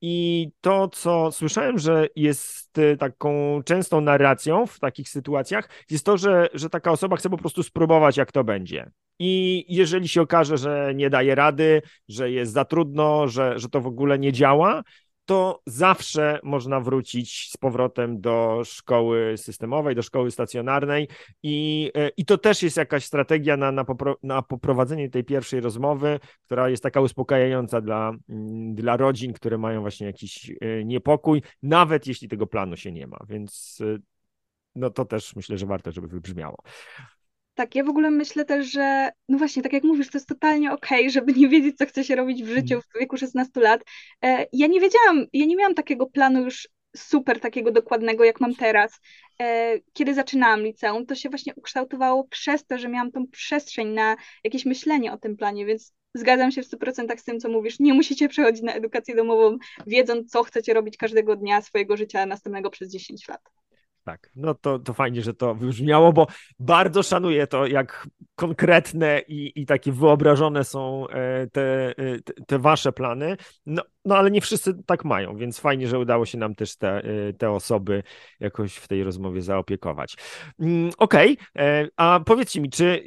I 0.00 0.48
to, 0.60 0.88
co 0.88 1.32
słyszałem, 1.32 1.78
że 1.78 2.06
jest 2.16 2.78
y, 2.78 2.96
taką 2.96 3.62
częstą 3.64 4.00
narracją 4.00 4.66
w 4.66 4.80
takich 4.80 5.08
sytuacjach, 5.08 5.68
jest 5.90 6.06
to, 6.06 6.18
że, 6.18 6.48
że 6.54 6.70
taka 6.70 6.90
osoba 6.90 7.16
chce 7.16 7.30
po 7.30 7.38
prostu 7.38 7.62
spróbować, 7.62 8.16
jak 8.16 8.32
to 8.32 8.44
będzie. 8.44 8.90
I 9.18 9.64
jeżeli 9.68 10.08
się 10.08 10.22
okaże, 10.22 10.58
że 10.58 10.92
nie 10.94 11.10
daje 11.10 11.34
rady, 11.34 11.82
że 12.08 12.30
jest 12.30 12.52
za 12.52 12.64
trudno, 12.64 13.28
że, 13.28 13.58
że 13.58 13.68
to 13.68 13.80
w 13.80 13.86
ogóle 13.86 14.18
nie 14.18 14.32
działa, 14.32 14.82
to 15.24 15.62
zawsze 15.66 16.40
można 16.42 16.80
wrócić 16.80 17.50
z 17.50 17.56
powrotem 17.56 18.20
do 18.20 18.62
szkoły 18.64 19.34
systemowej, 19.36 19.94
do 19.94 20.02
szkoły 20.02 20.30
stacjonarnej 20.30 21.08
i, 21.42 21.90
e, 21.94 22.08
i 22.08 22.24
to 22.24 22.38
też 22.38 22.62
jest 22.62 22.76
jakaś 22.76 23.04
strategia 23.04 23.56
na, 23.56 23.72
na, 23.72 23.84
popro, 23.84 24.16
na 24.22 24.42
poprowadzenie 24.42 25.10
tej 25.10 25.24
pierwszej 25.24 25.60
rozmowy, 25.60 26.20
która 26.44 26.68
jest 26.68 26.82
taka 26.82 27.00
uspokajająca 27.00 27.80
dla, 27.80 28.12
mm, 28.28 28.74
dla 28.74 28.96
rodzin, 28.96 29.32
które 29.32 29.58
mają 29.58 29.80
właśnie 29.80 30.06
jakiś 30.06 30.50
e, 30.50 30.84
niepokój, 30.84 31.42
nawet 31.62 32.06
jeśli 32.06 32.28
tego 32.28 32.46
planu 32.46 32.76
się 32.76 32.92
nie 32.92 33.06
ma, 33.06 33.18
więc 33.28 33.78
e, 33.80 33.98
no 34.74 34.90
to 34.90 35.04
też 35.04 35.36
myślę, 35.36 35.58
że 35.58 35.66
warto, 35.66 35.92
żeby 35.92 36.08
wybrzmiało. 36.08 36.56
Tak, 37.54 37.74
ja 37.74 37.84
w 37.84 37.88
ogóle 37.88 38.10
myślę 38.10 38.44
też, 38.44 38.66
że 38.66 39.10
no 39.28 39.38
właśnie, 39.38 39.62
tak 39.62 39.72
jak 39.72 39.84
mówisz, 39.84 40.10
to 40.10 40.18
jest 40.18 40.28
totalnie 40.28 40.72
okej, 40.72 40.98
okay, 40.98 41.10
żeby 41.16 41.32
nie 41.32 41.48
wiedzieć, 41.48 41.76
co 41.76 41.86
chce 41.86 42.04
się 42.04 42.16
robić 42.16 42.42
w 42.42 42.48
życiu 42.48 42.80
w 42.80 42.98
wieku 43.00 43.16
16 43.16 43.60
lat. 43.60 43.84
E, 44.24 44.46
ja 44.52 44.66
nie 44.66 44.80
wiedziałam, 44.80 45.26
ja 45.32 45.46
nie 45.46 45.56
miałam 45.56 45.74
takiego 45.74 46.06
planu 46.06 46.44
już 46.44 46.68
super 46.96 47.40
takiego 47.40 47.70
dokładnego, 47.70 48.24
jak 48.24 48.40
mam 48.40 48.54
teraz. 48.54 49.00
E, 49.40 49.78
kiedy 49.92 50.14
zaczynałam 50.14 50.62
liceum, 50.62 51.06
to 51.06 51.14
się 51.14 51.28
właśnie 51.28 51.54
ukształtowało 51.54 52.24
przez 52.24 52.66
to, 52.66 52.78
że 52.78 52.88
miałam 52.88 53.12
tą 53.12 53.26
przestrzeń 53.26 53.88
na 53.88 54.16
jakieś 54.44 54.66
myślenie 54.66 55.12
o 55.12 55.18
tym 55.18 55.36
planie, 55.36 55.66
więc 55.66 55.92
zgadzam 56.14 56.52
się 56.52 56.62
w 56.62 56.66
100% 56.66 57.18
z 57.18 57.24
tym, 57.24 57.40
co 57.40 57.48
mówisz. 57.48 57.80
Nie 57.80 57.94
musicie 57.94 58.28
przechodzić 58.28 58.62
na 58.62 58.72
edukację 58.72 59.14
domową, 59.14 59.58
wiedząc, 59.86 60.30
co 60.30 60.42
chcecie 60.42 60.74
robić 60.74 60.96
każdego 60.96 61.36
dnia 61.36 61.62
swojego 61.62 61.96
życia 61.96 62.26
następnego 62.26 62.70
przez 62.70 62.90
10 62.90 63.28
lat. 63.28 63.40
Tak, 64.04 64.30
no 64.36 64.54
to, 64.54 64.78
to 64.78 64.94
fajnie, 64.94 65.22
że 65.22 65.34
to 65.34 65.54
wybrzmiało, 65.54 66.12
bo 66.12 66.26
bardzo 66.58 67.02
szanuję 67.02 67.46
to, 67.46 67.66
jak 67.66 68.08
konkretne 68.34 69.20
i, 69.28 69.60
i 69.60 69.66
takie 69.66 69.92
wyobrażone 69.92 70.64
są 70.64 71.08
e, 71.08 71.46
te, 71.46 71.88
e, 71.88 71.94
te, 72.24 72.32
te 72.46 72.58
wasze 72.58 72.92
plany. 72.92 73.36
No, 73.66 73.82
no 74.04 74.16
ale 74.16 74.30
nie 74.30 74.40
wszyscy 74.40 74.74
tak 74.86 75.04
mają, 75.04 75.36
więc 75.36 75.60
fajnie, 75.60 75.88
że 75.88 75.98
udało 75.98 76.26
się 76.26 76.38
nam 76.38 76.54
też 76.54 76.76
te, 76.76 76.96
e, 76.96 77.32
te 77.32 77.50
osoby 77.50 78.02
jakoś 78.40 78.74
w 78.76 78.88
tej 78.88 79.04
rozmowie 79.04 79.42
zaopiekować. 79.42 80.16
Mm, 80.60 80.90
okej, 80.98 81.36
okay. 81.54 81.90
a 81.96 82.20
powiedzcie 82.26 82.60
mi, 82.60 82.70
czy 82.70 83.04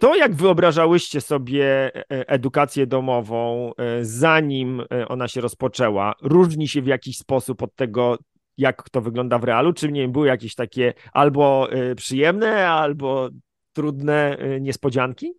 to, 0.00 0.16
jak 0.16 0.34
wyobrażałyście 0.34 1.20
sobie 1.20 1.90
edukację 2.08 2.86
domową, 2.86 3.72
zanim 4.02 4.82
ona 5.08 5.28
się 5.28 5.40
rozpoczęła, 5.40 6.14
różni 6.22 6.68
się 6.68 6.82
w 6.82 6.86
jakiś 6.86 7.18
sposób 7.18 7.62
od 7.62 7.74
tego, 7.74 8.18
jak 8.58 8.90
to 8.90 9.00
wygląda 9.00 9.38
w 9.38 9.44
realu, 9.44 9.72
czy 9.72 9.92
nie 9.92 10.08
były 10.08 10.26
jakieś 10.26 10.54
takie 10.54 10.94
albo 11.12 11.72
y, 11.72 11.94
przyjemne, 11.94 12.68
albo 12.68 13.28
trudne 13.72 14.38
y, 14.40 14.60
niespodzianki? 14.60 15.34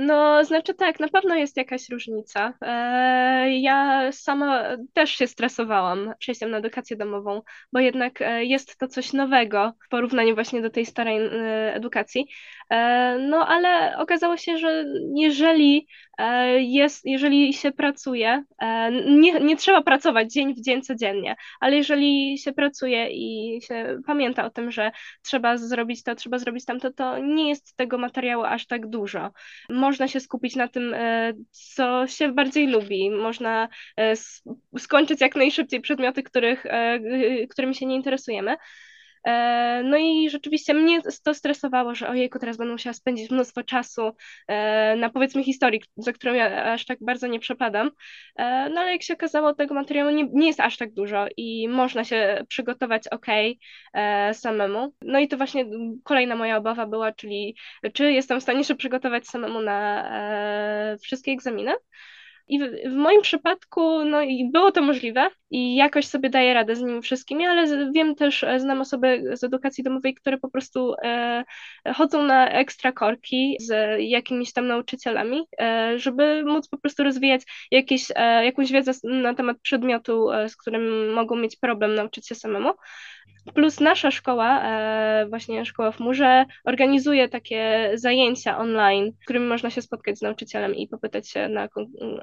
No, 0.00 0.44
znaczy 0.44 0.74
tak, 0.74 1.00
na 1.00 1.08
pewno 1.08 1.34
jest 1.34 1.56
jakaś 1.56 1.88
różnica. 1.88 2.54
E, 2.60 3.58
ja 3.60 4.12
sama 4.12 4.76
też 4.92 5.10
się 5.10 5.26
stresowałam 5.26 6.12
przejściem 6.18 6.50
na 6.50 6.58
edukację 6.58 6.96
domową, 6.96 7.42
bo 7.72 7.80
jednak 7.80 8.22
e, 8.22 8.44
jest 8.44 8.78
to 8.78 8.88
coś 8.88 9.12
nowego 9.12 9.72
w 9.86 9.88
porównaniu 9.88 10.34
właśnie 10.34 10.62
do 10.62 10.70
tej 10.70 10.86
starej 10.86 11.26
e, 11.26 11.74
edukacji. 11.74 12.26
No, 13.20 13.46
ale 13.46 13.98
okazało 13.98 14.36
się, 14.36 14.58
że 14.58 14.84
jeżeli 15.14 15.86
jest, 16.58 17.04
jeżeli 17.04 17.52
się 17.52 17.72
pracuje, 17.72 18.44
nie, 19.06 19.40
nie 19.40 19.56
trzeba 19.56 19.82
pracować 19.82 20.32
dzień 20.32 20.54
w 20.54 20.60
dzień 20.60 20.82
codziennie, 20.82 21.36
ale 21.60 21.76
jeżeli 21.76 22.38
się 22.38 22.52
pracuje 22.52 23.08
i 23.10 23.60
się 23.62 23.98
pamięta 24.06 24.44
o 24.44 24.50
tym, 24.50 24.70
że 24.70 24.90
trzeba 25.22 25.56
zrobić 25.56 26.02
to, 26.02 26.14
trzeba 26.14 26.38
zrobić 26.38 26.64
tamto, 26.64 26.92
to 26.92 27.18
nie 27.18 27.48
jest 27.48 27.76
tego 27.76 27.98
materiału 27.98 28.44
aż 28.44 28.66
tak 28.66 28.86
dużo 28.86 29.30
można 29.68 30.08
się 30.08 30.20
skupić 30.20 30.56
na 30.56 30.68
tym, 30.68 30.94
e, 30.94 31.32
co 31.50 32.06
się 32.06 32.32
bardziej 32.32 32.66
lubi. 32.66 33.10
Można 33.10 33.68
e, 33.96 34.14
skończyć 34.78 35.20
jak 35.20 35.36
najszybciej 35.36 35.80
przedmioty, 35.80 36.22
których, 36.22 36.66
e, 36.66 37.00
którymi 37.46 37.74
się 37.74 37.86
nie 37.86 37.96
interesujemy. 37.96 38.56
No 39.84 39.96
i 39.96 40.30
rzeczywiście 40.30 40.74
mnie 40.74 41.00
to 41.24 41.34
stresowało, 41.34 41.94
że 41.94 42.08
ojejku, 42.08 42.38
teraz 42.38 42.56
będę 42.56 42.72
musiała 42.72 42.94
spędzić 42.94 43.30
mnóstwo 43.30 43.62
czasu 43.62 44.12
na 44.96 45.10
powiedzmy 45.14 45.44
historii, 45.44 45.82
za 45.96 46.12
którą 46.12 46.34
ja 46.34 46.72
aż 46.72 46.84
tak 46.86 46.98
bardzo 47.00 47.26
nie 47.26 47.40
przepadam. 47.40 47.90
No 48.70 48.80
ale 48.80 48.92
jak 48.92 49.02
się 49.02 49.14
okazało, 49.14 49.54
tego 49.54 49.74
materiału 49.74 50.10
nie, 50.10 50.28
nie 50.32 50.46
jest 50.46 50.60
aż 50.60 50.76
tak 50.76 50.92
dużo 50.92 51.26
i 51.36 51.68
można 51.68 52.04
się 52.04 52.44
przygotować 52.48 53.08
ok 53.08 53.26
samemu. 54.32 54.94
No 55.02 55.18
i 55.18 55.28
to 55.28 55.36
właśnie 55.36 55.64
kolejna 56.04 56.36
moja 56.36 56.56
obawa 56.56 56.86
była, 56.86 57.12
czyli 57.12 57.56
czy 57.92 58.12
jestem 58.12 58.40
w 58.40 58.42
stanie 58.42 58.64
się 58.64 58.74
przygotować 58.74 59.26
samemu 59.26 59.60
na 59.60 60.10
wszystkie 61.02 61.32
egzaminy. 61.32 61.72
I 62.48 62.58
w, 62.58 62.90
w, 62.90 62.94
moim 62.94 63.22
przypadku 63.22 64.04
no, 64.04 64.18
było 64.52 64.72
to 64.72 64.82
możliwe 64.82 65.30
i 65.50 65.76
jakoś 65.76 66.06
sobie 66.06 66.30
daję 66.30 66.54
radę 66.54 66.76
z 66.76 66.82
nimi 66.82 67.02
wszystkimi, 67.02 67.46
ale 67.46 67.90
wiem 67.92 68.14
też, 68.14 68.44
e, 68.44 68.60
znam 68.60 68.80
osoby 68.80 69.24
z 69.32 69.44
edukacji 69.44 69.84
domowej, 69.84 70.14
które 70.14 70.38
po 70.38 70.50
prostu 70.50 70.94
e, 71.02 71.44
chodzą 71.94 72.22
na 72.22 72.50
ekstra 72.50 72.92
korki 72.92 73.56
z 73.60 74.00
jakimiś 74.02 74.52
tam 74.52 74.66
nauczycielami, 74.66 75.40
e, 75.60 75.98
żeby 75.98 76.44
móc 76.44 76.68
po 76.68 76.78
prostu 76.78 77.04
rozwijać 77.04 77.42
jakieś, 77.70 78.04
e, 78.14 78.44
jakąś 78.44 78.72
wiedzę 78.72 78.92
na 79.04 79.34
temat 79.34 79.56
przedmiotu, 79.62 80.30
e, 80.32 80.48
z 80.48 80.56
którym 80.56 81.12
mogą 81.12 81.36
mieć 81.36 81.56
problem 81.56 81.94
nauczyć 81.94 82.28
się 82.28 82.34
samemu. 82.34 82.70
Plus 83.54 83.80
nasza 83.80 84.10
szkoła, 84.10 84.62
e, 84.64 85.26
właśnie 85.28 85.64
szkoła 85.64 85.92
w 85.92 86.00
Murze, 86.00 86.44
organizuje 86.64 87.28
takie 87.28 87.90
zajęcia 87.94 88.58
online, 88.58 89.12
w 89.20 89.24
którym 89.24 89.46
można 89.46 89.70
się 89.70 89.82
spotkać 89.82 90.18
z 90.18 90.22
nauczycielem 90.22 90.74
i 90.74 90.88
popytać 90.88 91.28
się 91.28 91.48
na, 91.48 91.68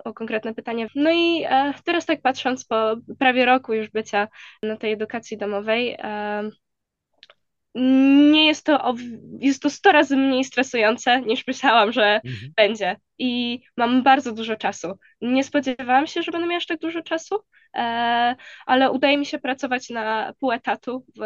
o 0.04 0.14
konkretne 0.14 0.54
pytania. 0.54 0.88
No 0.96 1.12
i 1.12 1.44
e, 1.50 1.74
teraz 1.86 2.06
tak 2.06 2.22
patrząc 2.22 2.66
po 2.66 2.96
prawie 3.20 3.46
roku 3.46 3.74
już 3.74 3.90
bycia 3.90 4.28
na 4.64 4.78
tej 4.78 4.94
edukacji 4.94 5.38
domowej, 5.38 5.98
e, 6.00 6.50
nie 7.76 8.46
jest 8.46 8.66
to, 8.66 8.96
jest 9.40 9.62
to 9.62 9.70
100 9.70 9.92
razy 9.92 10.18
mniej 10.18 10.44
stresujące 10.44 11.22
niż 11.22 11.48
myślałam, 11.48 11.92
że 11.92 12.22
mhm. 12.26 12.52
będzie. 12.56 12.96
I 13.18 13.62
mam 13.78 14.04
bardzo 14.04 14.32
dużo 14.32 14.56
czasu. 14.56 14.88
Nie 15.22 15.44
spodziewałam 15.44 16.08
się, 16.08 16.22
że 16.24 16.32
będę 16.32 16.48
miała 16.48 16.58
aż 16.58 16.66
tak 16.66 16.80
dużo 16.80 17.02
czasu, 17.02 17.36
ale 18.66 18.92
udaje 18.92 19.18
mi 19.18 19.26
się 19.26 19.40
pracować 19.40 19.90
na 19.90 20.34
pół 20.40 20.52
etatu 20.52 21.06
w, 21.20 21.24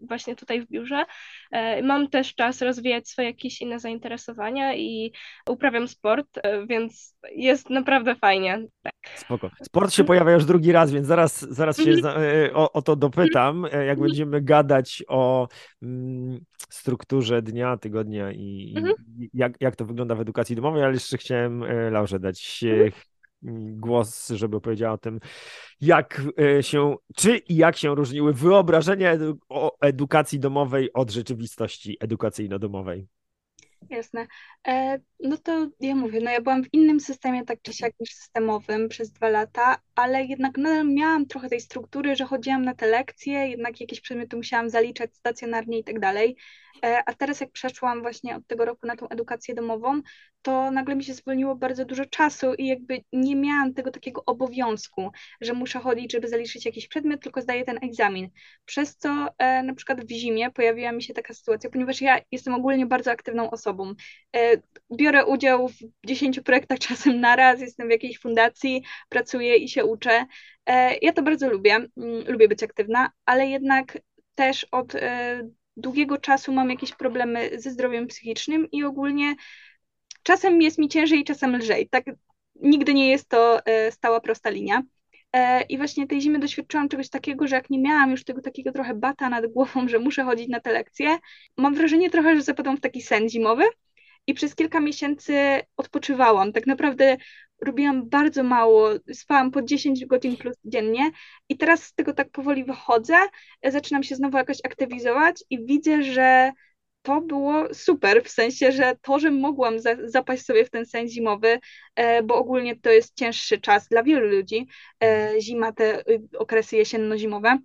właśnie 0.00 0.36
tutaj 0.36 0.60
w 0.62 0.68
biurze. 0.68 1.04
E, 1.50 1.82
mam 1.82 2.08
też 2.08 2.34
czas 2.34 2.62
rozwijać 2.62 3.08
swoje 3.08 3.28
jakieś 3.28 3.60
inne 3.60 3.78
zainteresowania 3.78 4.74
i 4.74 5.12
uprawiam 5.48 5.88
sport, 5.88 6.38
e, 6.42 6.66
więc 6.66 7.16
jest 7.34 7.70
naprawdę 7.70 8.14
fajnie. 8.14 8.66
Tak. 8.82 8.94
Spoko. 9.14 9.50
Sport 9.62 9.92
się 9.92 10.04
pojawia 10.04 10.32
już 10.32 10.44
drugi 10.44 10.72
raz, 10.72 10.92
więc 10.92 11.06
zaraz, 11.06 11.40
zaraz 11.40 11.76
się 11.76 11.90
mhm. 11.90 12.56
o, 12.56 12.72
o 12.72 12.82
to 12.82 12.96
dopytam, 12.96 13.62
jak 13.62 13.74
mhm. 13.74 14.00
będziemy 14.00 14.40
gadać 14.40 15.04
o 15.08 15.48
mm, 15.82 16.40
strukturze 16.68 17.42
dnia, 17.42 17.76
tygodnia 17.76 18.32
i, 18.32 18.74
mhm. 18.76 18.94
i 19.18 19.30
jak, 19.34 19.52
jak 19.60 19.76
to 19.76 19.84
wygląda 19.84 20.14
w 20.14 20.20
edukacji 20.20 20.56
domowej, 20.56 20.82
ale 20.82 20.92
jeszcze 20.92 21.18
chciałem 21.18 21.64
Laurze 21.90 22.18
dać 22.18 22.64
głos, 23.70 24.28
żeby 24.28 24.60
powiedziała 24.60 24.94
o 24.94 24.98
tym, 24.98 25.20
jak 25.80 26.22
e, 26.40 26.62
się, 26.62 26.96
czy 27.16 27.36
i 27.36 27.56
jak 27.56 27.76
się 27.76 27.94
różniły 27.94 28.32
wyobrażenia 28.32 29.10
edu 29.10 29.38
o 29.48 29.76
edukacji 29.80 30.40
domowej 30.40 30.92
od 30.92 31.10
rzeczywistości 31.10 31.96
edukacyjno-domowej. 32.00 33.06
Jasne. 33.90 34.26
E, 34.68 34.98
no 35.20 35.36
to 35.36 35.68
ja 35.80 35.94
mówię, 35.94 36.20
no 36.22 36.30
ja 36.30 36.40
byłam 36.40 36.64
w 36.64 36.74
innym 36.74 37.00
systemie 37.00 37.44
tak 37.44 37.62
czy 37.62 37.72
siak 37.72 37.92
niż 38.00 38.14
systemowym 38.14 38.88
przez 38.88 39.10
dwa 39.12 39.28
lata 39.28 39.78
ale 39.96 40.24
jednak 40.24 40.58
nadal 40.58 40.86
miałam 40.86 41.26
trochę 41.26 41.48
tej 41.48 41.60
struktury, 41.60 42.16
że 42.16 42.24
chodziłam 42.24 42.64
na 42.64 42.74
te 42.74 42.86
lekcje, 42.86 43.48
jednak 43.48 43.80
jakieś 43.80 44.00
przedmioty 44.00 44.36
musiałam 44.36 44.70
zaliczać 44.70 45.16
stacjonarnie 45.16 45.78
i 45.78 45.84
tak 45.84 46.00
dalej. 46.00 46.36
E, 46.84 47.02
a 47.06 47.14
teraz 47.14 47.40
jak 47.40 47.52
przeszłam 47.52 48.02
właśnie 48.02 48.36
od 48.36 48.46
tego 48.46 48.64
roku 48.64 48.86
na 48.86 48.96
tą 48.96 49.08
edukację 49.08 49.54
domową, 49.54 50.00
to 50.42 50.70
nagle 50.70 50.96
mi 50.96 51.04
się 51.04 51.14
zwolniło 51.14 51.54
bardzo 51.54 51.84
dużo 51.84 52.04
czasu 52.06 52.54
i 52.54 52.66
jakby 52.66 53.04
nie 53.12 53.36
miałam 53.36 53.74
tego 53.74 53.90
takiego 53.90 54.24
obowiązku, 54.24 55.10
że 55.40 55.52
muszę 55.52 55.78
chodzić, 55.78 56.12
żeby 56.12 56.28
zaliczyć 56.28 56.66
jakiś 56.66 56.88
przedmiot, 56.88 57.22
tylko 57.22 57.40
zdaję 57.40 57.64
ten 57.64 57.78
egzamin. 57.82 58.28
Przez 58.64 58.96
co 58.96 59.28
e, 59.38 59.62
na 59.62 59.74
przykład 59.74 60.04
w 60.04 60.10
zimie 60.10 60.50
pojawiła 60.50 60.92
mi 60.92 61.02
się 61.02 61.14
taka 61.14 61.34
sytuacja, 61.34 61.70
ponieważ 61.70 62.00
ja 62.00 62.20
jestem 62.30 62.54
ogólnie 62.54 62.86
bardzo 62.86 63.10
aktywną 63.10 63.50
osobą. 63.50 63.94
E, 64.36 64.56
biorę 65.06 65.26
udział 65.26 65.68
w 65.68 66.06
10 66.06 66.40
projektach 66.40 66.78
czasem 66.78 67.20
naraz, 67.20 67.60
jestem 67.60 67.88
w 67.88 67.90
jakiejś 67.90 68.18
fundacji, 68.18 68.82
pracuję 69.08 69.56
i 69.56 69.68
się 69.68 69.84
uczę. 69.84 70.26
E, 70.66 70.96
ja 71.02 71.12
to 71.12 71.22
bardzo 71.22 71.50
lubię, 71.50 71.74
mm, 71.74 71.90
lubię 72.28 72.48
być 72.48 72.62
aktywna, 72.62 73.10
ale 73.26 73.46
jednak 73.48 73.98
też 74.34 74.64
od 74.64 74.94
e, 74.94 75.42
długiego 75.76 76.18
czasu 76.18 76.52
mam 76.52 76.70
jakieś 76.70 76.92
problemy 76.92 77.50
ze 77.60 77.70
zdrowiem 77.70 78.06
psychicznym 78.06 78.70
i 78.72 78.84
ogólnie 78.84 79.34
czasem 80.22 80.62
jest 80.62 80.78
mi 80.78 80.88
ciężej, 80.88 81.24
czasem 81.24 81.56
lżej. 81.56 81.88
Tak, 81.88 82.04
nigdy 82.54 82.94
nie 82.94 83.08
jest 83.10 83.28
to 83.28 83.66
e, 83.66 83.92
stała, 83.92 84.20
prosta 84.20 84.50
linia. 84.50 84.82
I 85.68 85.78
właśnie 85.78 86.06
tej 86.06 86.20
zimy 86.20 86.38
doświadczyłam 86.38 86.88
czegoś 86.88 87.10
takiego, 87.10 87.46
że 87.46 87.56
jak 87.56 87.70
nie 87.70 87.78
miałam 87.78 88.10
już 88.10 88.24
tego 88.24 88.40
takiego 88.40 88.72
trochę 88.72 88.94
bata 88.94 89.28
nad 89.28 89.46
głową, 89.46 89.88
że 89.88 89.98
muszę 89.98 90.24
chodzić 90.24 90.48
na 90.48 90.60
te 90.60 90.72
lekcje, 90.72 91.18
mam 91.56 91.74
wrażenie 91.74 92.10
trochę, 92.10 92.36
że 92.36 92.42
zapadłam 92.42 92.76
w 92.76 92.80
taki 92.80 93.02
sen 93.02 93.28
zimowy 93.28 93.64
i 94.26 94.34
przez 94.34 94.54
kilka 94.54 94.80
miesięcy 94.80 95.60
odpoczywałam. 95.76 96.52
Tak 96.52 96.66
naprawdę 96.66 97.16
robiłam 97.60 98.08
bardzo 98.08 98.42
mało, 98.42 98.90
spałam 99.12 99.50
po 99.50 99.62
10 99.62 100.06
godzin 100.06 100.36
plus 100.36 100.56
dziennie. 100.64 101.10
I 101.48 101.56
teraz 101.56 101.82
z 101.82 101.94
tego 101.94 102.12
tak 102.12 102.30
powoli 102.30 102.64
wychodzę, 102.64 103.16
zaczynam 103.64 104.02
się 104.02 104.16
znowu 104.16 104.36
jakoś 104.36 104.58
aktywizować 104.64 105.44
i 105.50 105.66
widzę, 105.66 106.02
że 106.02 106.52
to 107.06 107.20
było 107.20 107.74
super, 107.74 108.24
w 108.24 108.28
sensie, 108.28 108.72
że 108.72 108.96
to, 109.02 109.18
że 109.18 109.30
mogłam 109.30 109.78
za, 109.78 109.90
zapaść 110.04 110.44
sobie 110.44 110.64
w 110.64 110.70
ten 110.70 110.86
sen 110.86 111.08
zimowy, 111.08 111.58
e, 111.94 112.22
bo 112.22 112.34
ogólnie 112.34 112.76
to 112.76 112.90
jest 112.90 113.16
cięższy 113.16 113.60
czas 113.60 113.88
dla 113.88 114.02
wielu 114.02 114.26
ludzi, 114.26 114.66
e, 115.04 115.40
zima, 115.40 115.72
te 115.72 116.00
y, 116.10 116.22
okresy 116.38 116.76
jesienno-zimowe, 116.76 117.58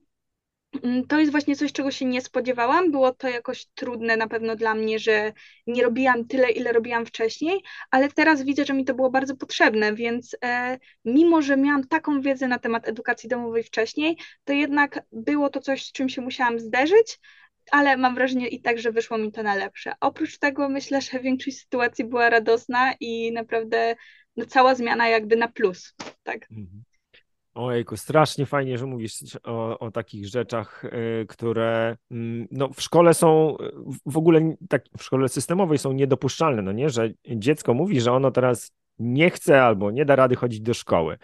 to 1.07 1.19
jest 1.19 1.31
właśnie 1.31 1.55
coś, 1.55 1.71
czego 1.71 1.91
się 1.91 2.05
nie 2.05 2.21
spodziewałam. 2.21 2.91
Było 2.91 3.13
to 3.13 3.29
jakoś 3.29 3.65
trudne 3.65 4.17
na 4.17 4.27
pewno 4.27 4.55
dla 4.55 4.75
mnie, 4.75 4.99
że 4.99 5.33
nie 5.67 5.83
robiłam 5.83 6.27
tyle, 6.27 6.51
ile 6.51 6.71
robiłam 6.71 7.05
wcześniej, 7.05 7.63
ale 7.91 8.11
teraz 8.11 8.43
widzę, 8.43 8.65
że 8.65 8.73
mi 8.73 8.85
to 8.85 8.93
było 8.93 9.09
bardzo 9.09 9.35
potrzebne, 9.35 9.93
więc 9.93 10.35
e, 10.43 10.79
mimo, 11.05 11.41
że 11.41 11.57
miałam 11.57 11.87
taką 11.87 12.21
wiedzę 12.21 12.47
na 12.47 12.59
temat 12.59 12.87
edukacji 12.87 13.29
domowej 13.29 13.63
wcześniej, 13.63 14.17
to 14.43 14.53
jednak 14.53 15.03
było 15.11 15.49
to 15.49 15.59
coś, 15.59 15.85
z 15.85 15.91
czym 15.91 16.09
się 16.09 16.21
musiałam 16.21 16.59
zderzyć, 16.59 17.19
ale 17.71 17.97
mam 17.97 18.15
wrażenie 18.15 18.47
i 18.47 18.61
tak, 18.61 18.79
że 18.79 18.91
wyszło 18.91 19.17
mi 19.17 19.31
to 19.31 19.43
na 19.43 19.55
lepsze. 19.55 19.93
Oprócz 19.99 20.37
tego 20.37 20.69
myślę, 20.69 21.01
że 21.01 21.19
większość 21.19 21.59
sytuacji 21.59 22.05
była 22.05 22.29
radosna 22.29 22.93
i 22.99 23.31
naprawdę 23.31 23.95
no, 24.37 24.45
cała 24.45 24.75
zmiana 24.75 25.07
jakby 25.07 25.35
na 25.35 25.47
plus. 25.47 25.93
Tak. 26.23 26.51
Mhm. 26.51 26.83
Ojejku, 27.53 27.97
strasznie 27.97 28.45
fajnie, 28.45 28.77
że 28.77 28.85
mówisz 28.85 29.13
o, 29.43 29.79
o 29.79 29.91
takich 29.91 30.27
rzeczach, 30.27 30.85
y, 30.85 31.25
które 31.29 31.97
mm, 32.11 32.47
no, 32.51 32.69
w 32.69 32.81
szkole 32.81 33.13
są, 33.13 33.57
w 34.05 34.17
ogóle 34.17 34.55
tak, 34.69 34.83
w 34.97 35.03
szkole 35.03 35.29
systemowej 35.29 35.77
są 35.77 35.91
niedopuszczalne, 35.91 36.61
no 36.61 36.71
nie, 36.71 36.89
że 36.89 37.09
dziecko 37.35 37.73
mówi, 37.73 38.01
że 38.01 38.11
ono 38.11 38.31
teraz 38.31 38.71
nie 38.99 39.29
chce 39.29 39.63
albo 39.63 39.91
nie 39.91 40.05
da 40.05 40.15
rady 40.15 40.35
chodzić 40.35 40.61
do 40.61 40.73
szkoły. 40.73 41.17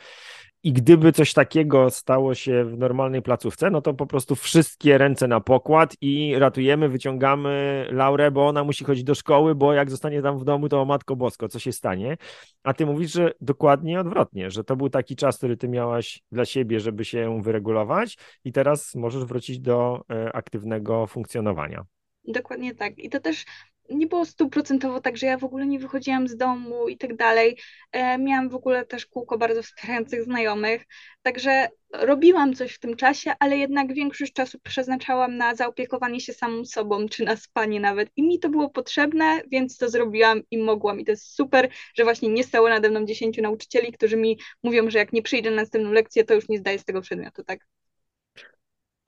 I 0.68 0.74
gdyby 0.74 1.12
coś 1.12 1.34
takiego 1.34 1.90
stało 1.90 2.36
się 2.36 2.64
w 2.66 2.78
normalnej 2.78 3.22
placówce, 3.22 3.70
no 3.70 3.82
to 3.82 3.94
po 3.94 4.08
prostu 4.08 4.36
wszystkie 4.36 4.98
ręce 4.98 5.28
na 5.28 5.40
pokład 5.40 5.96
i 6.02 6.36
ratujemy, 6.40 6.90
wyciągamy 6.90 7.86
Laurę, 7.92 8.32
bo 8.32 8.48
ona 8.48 8.64
musi 8.64 8.84
chodzić 8.84 9.04
do 9.04 9.16
szkoły, 9.16 9.56
bo 9.56 9.74
jak 9.74 9.92
zostanie 9.92 10.22
tam 10.22 10.40
w 10.40 10.44
domu, 10.44 10.70
to 10.70 10.82
o 10.82 10.86
Matko 10.86 11.16
Bosko, 11.16 11.48
co 11.48 11.60
się 11.60 11.72
stanie? 11.72 12.18
A 12.64 12.74
ty 12.74 12.86
mówisz, 12.86 13.12
że 13.12 13.32
dokładnie 13.42 14.00
odwrotnie, 14.00 14.52
że 14.52 14.64
to 14.64 14.76
był 14.76 14.90
taki 14.90 15.16
czas, 15.16 15.38
który 15.38 15.58
ty 15.58 15.68
miałaś 15.68 16.24
dla 16.32 16.46
siebie, 16.46 16.80
żeby 16.80 17.06
się 17.06 17.42
wyregulować 17.42 18.18
i 18.44 18.52
teraz 18.52 18.96
możesz 18.96 19.26
wrócić 19.26 19.60
do 19.60 20.06
e, 20.12 20.36
aktywnego 20.36 21.08
funkcjonowania. 21.08 21.86
Dokładnie 22.28 22.76
tak. 22.76 23.00
I 23.00 23.10
to 23.10 23.20
też 23.20 23.46
nie 23.90 24.08
było 24.08 24.26
stuprocentowo 24.26 25.02
tak, 25.02 25.18
że 25.18 25.28
ja 25.28 25.38
w 25.38 25.44
ogóle 25.44 25.66
nie 25.68 25.80
wychodziłam 25.80 26.28
z 26.28 26.38
domu 26.38 26.88
i 26.88 26.98
tak 26.98 27.16
dalej. 27.16 27.58
E, 27.92 28.18
miałam 28.18 28.50
w 28.50 28.56
ogóle 28.56 28.86
też 28.86 29.06
kółko 29.06 29.38
bardzo 29.38 29.64
wspierających 29.64 30.24
znajomych, 30.24 30.86
także 31.22 31.68
robiłam 31.94 32.54
coś 32.54 32.74
w 32.74 32.80
tym 32.80 32.96
czasie, 32.96 33.34
ale 33.40 33.58
jednak 33.58 33.94
większość 33.94 34.34
czasu 34.34 34.60
przeznaczałam 34.64 35.38
na 35.38 35.56
zaopiekowanie 35.56 36.22
się 36.22 36.34
samą 36.34 36.66
sobą, 36.66 37.08
czy 37.10 37.24
na 37.24 37.36
spanie 37.36 37.80
nawet. 37.80 38.10
I 38.16 38.24
mi 38.24 38.40
to 38.40 38.50
było 38.50 38.70
potrzebne, 38.70 39.42
więc 39.52 39.78
to 39.78 39.90
zrobiłam 39.90 40.42
i 40.52 40.58
mogłam. 40.58 41.00
I 41.00 41.06
to 41.06 41.12
jest 41.12 41.36
super, 41.36 41.70
że 41.96 42.04
właśnie 42.04 42.30
nie 42.30 42.44
stało 42.44 42.70
nade 42.70 42.90
mną 42.90 43.06
dziesięciu 43.06 43.42
nauczycieli, 43.42 43.92
którzy 43.92 44.18
mi 44.18 44.40
mówią, 44.64 44.90
że 44.90 44.98
jak 45.00 45.14
nie 45.14 45.22
przyjdę 45.22 45.50
na 45.50 45.56
następną 45.56 45.92
lekcję, 45.92 46.24
to 46.24 46.34
już 46.34 46.50
nie 46.50 46.58
zdaję 46.58 46.80
z 46.80 46.86
tego 46.86 47.02
przedmiotu, 47.02 47.44
tak? 47.44 47.60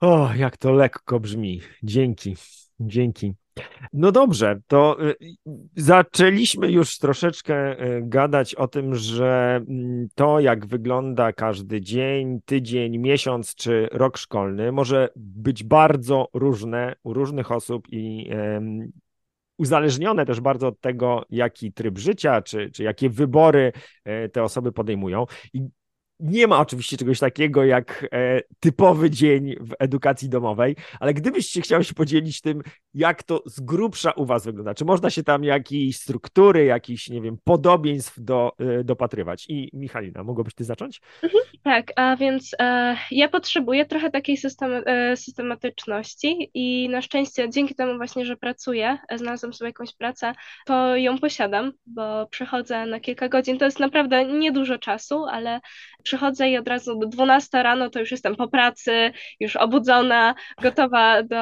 O, 0.00 0.30
jak 0.36 0.56
to 0.56 0.72
lekko 0.72 1.20
brzmi. 1.20 1.60
Dzięki. 1.82 2.36
Dzięki. 2.80 3.34
No 3.92 4.12
dobrze, 4.12 4.60
to 4.66 5.08
y, 5.08 5.14
zaczęliśmy 5.76 6.72
już 6.72 6.98
troszeczkę 6.98 7.84
y, 7.84 8.02
gadać 8.02 8.54
o 8.54 8.68
tym, 8.68 8.94
że 8.94 9.60
mm, 9.68 10.08
to, 10.14 10.40
jak 10.40 10.66
wygląda 10.66 11.32
każdy 11.32 11.80
dzień, 11.80 12.40
tydzień, 12.44 12.98
miesiąc 12.98 13.54
czy 13.54 13.88
rok 13.92 14.18
szkolny, 14.18 14.72
może 14.72 15.08
być 15.16 15.64
bardzo 15.64 16.28
różne 16.34 16.94
u 17.02 17.14
różnych 17.14 17.52
osób 17.52 17.86
i 17.90 18.30
uzależnione 19.60 20.26
też 20.26 20.40
bardzo 20.40 20.68
od 20.68 20.80
tego, 20.80 21.24
jaki 21.30 21.72
tryb 21.72 21.98
życia, 21.98 22.42
czy, 22.42 22.70
czy 22.70 22.82
jakie 22.82 23.10
wybory 23.10 23.72
e, 24.04 24.28
te 24.28 24.42
osoby 24.42 24.72
podejmują. 24.72 25.26
I 25.52 25.68
nie 26.20 26.46
ma 26.46 26.60
oczywiście 26.60 26.96
czegoś 26.96 27.18
takiego 27.18 27.64
jak 27.64 28.08
e, 28.12 28.40
typowy 28.60 29.10
dzień 29.10 29.54
w 29.60 29.74
edukacji 29.78 30.28
domowej, 30.28 30.76
ale 31.00 31.14
gdybyście 31.14 31.60
chciał 31.60 31.84
się 31.84 31.94
podzielić 31.94 32.40
tym, 32.40 32.62
jak 32.94 33.22
to 33.22 33.42
z 33.46 33.60
grubsza 33.60 34.10
u 34.10 34.26
Was 34.26 34.44
wygląda, 34.44 34.74
czy 34.74 34.84
można 34.84 35.10
się 35.10 35.22
tam 35.22 35.44
jakieś 35.44 35.96
struktury, 35.96 36.64
jakichś, 36.64 37.08
nie 37.08 37.20
wiem, 37.20 37.38
podobieństw 37.44 38.20
do, 38.20 38.52
e, 38.58 38.84
dopatrywać? 38.84 39.46
I 39.48 39.70
Michalina, 39.72 40.24
mogłabyś 40.24 40.54
Ty 40.54 40.64
zacząć? 40.64 41.00
Mhm, 41.22 41.44
tak, 41.62 41.92
a 41.96 42.16
więc 42.16 42.50
e, 42.58 42.96
ja 43.10 43.28
potrzebuję 43.28 43.86
trochę 43.86 44.10
takiej 44.10 44.36
system, 44.36 44.82
e, 44.86 45.16
systematyczności 45.16 46.50
i 46.54 46.88
na 46.88 47.02
szczęście 47.02 47.50
dzięki 47.50 47.74
temu 47.74 47.96
właśnie, 47.96 48.26
że 48.26 48.36
pracuję, 48.36 48.98
e, 49.08 49.18
znalazłam 49.18 49.52
sobie 49.52 49.68
jakąś 49.68 49.94
pracę, 49.96 50.32
to 50.66 50.96
ją 50.96 51.18
posiadam, 51.18 51.72
bo 51.86 52.26
przechodzę 52.26 52.86
na 52.86 53.00
kilka 53.00 53.28
godzin, 53.28 53.58
to 53.58 53.64
jest 53.64 53.80
naprawdę 53.80 54.24
niedużo 54.24 54.78
czasu, 54.78 55.24
ale 55.24 55.60
przychodzę 56.02 56.50
i 56.50 56.58
od 56.58 56.68
razu 56.68 56.98
do 56.98 57.06
12 57.06 57.62
rano 57.62 57.90
to 57.90 58.00
już 58.00 58.10
jestem 58.10 58.36
po 58.36 58.48
pracy, 58.48 59.12
już 59.40 59.56
obudzona, 59.56 60.34
gotowa 60.62 61.22
do 61.22 61.36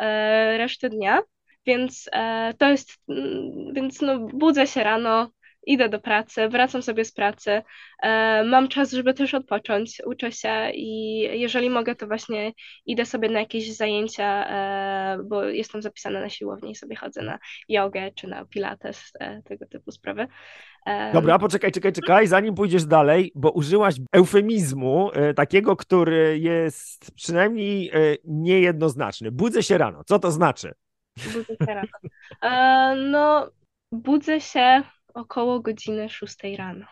e, 0.00 0.58
reszty 0.58 0.90
dnia. 0.94 1.22
Więc 1.66 2.08
e, 2.12 2.54
to 2.58 2.68
jest, 2.68 2.98
mm, 3.08 3.74
więc 3.74 4.00
no, 4.00 4.18
budzę 4.18 4.66
się 4.66 4.84
rano, 4.84 5.30
idę 5.66 5.88
do 5.88 6.00
pracy, 6.00 6.48
wracam 6.48 6.82
sobie 6.82 7.04
z 7.04 7.12
pracy, 7.12 7.62
e, 8.02 8.44
mam 8.44 8.68
czas, 8.68 8.92
żeby 8.92 9.14
też 9.14 9.34
odpocząć, 9.34 10.02
uczę 10.06 10.32
się 10.32 10.70
i 10.74 11.16
jeżeli 11.40 11.70
mogę, 11.70 11.94
to 11.94 12.06
właśnie 12.06 12.52
idę 12.86 13.06
sobie 13.06 13.28
na 13.28 13.40
jakieś 13.40 13.76
zajęcia, 13.76 14.46
e, 14.48 15.18
bo 15.24 15.44
jestem 15.44 15.82
zapisana 15.82 16.20
na 16.20 16.28
siłowni 16.28 16.70
i 16.70 16.74
sobie 16.74 16.96
chodzę 16.96 17.22
na 17.22 17.38
jogę 17.68 18.10
czy 18.14 18.28
na 18.28 18.44
pilates, 18.44 19.12
tego 19.44 19.66
typu 19.66 19.90
sprawy. 19.90 20.26
Dobra, 21.12 21.38
poczekaj, 21.38 21.72
czekaj, 21.72 21.92
czekaj, 21.92 22.26
zanim 22.26 22.54
pójdziesz 22.54 22.84
dalej, 22.84 23.32
bo 23.34 23.50
użyłaś 23.50 23.94
eufemizmu 24.12 25.10
takiego, 25.36 25.76
który 25.76 26.38
jest 26.38 27.10
przynajmniej 27.14 27.90
niejednoznaczny. 28.24 29.30
Budzę 29.30 29.62
się 29.62 29.78
rano. 29.78 30.04
Co 30.04 30.18
to 30.18 30.30
znaczy? 30.30 30.74
Budzę 31.16 31.56
się 31.66 31.74
rano. 31.74 31.88
E, 32.42 32.94
no, 32.96 33.50
budzę 33.92 34.40
się 34.40 34.82
około 35.14 35.60
godziny 35.60 36.08
6 36.08 36.36
rano. 36.58 36.86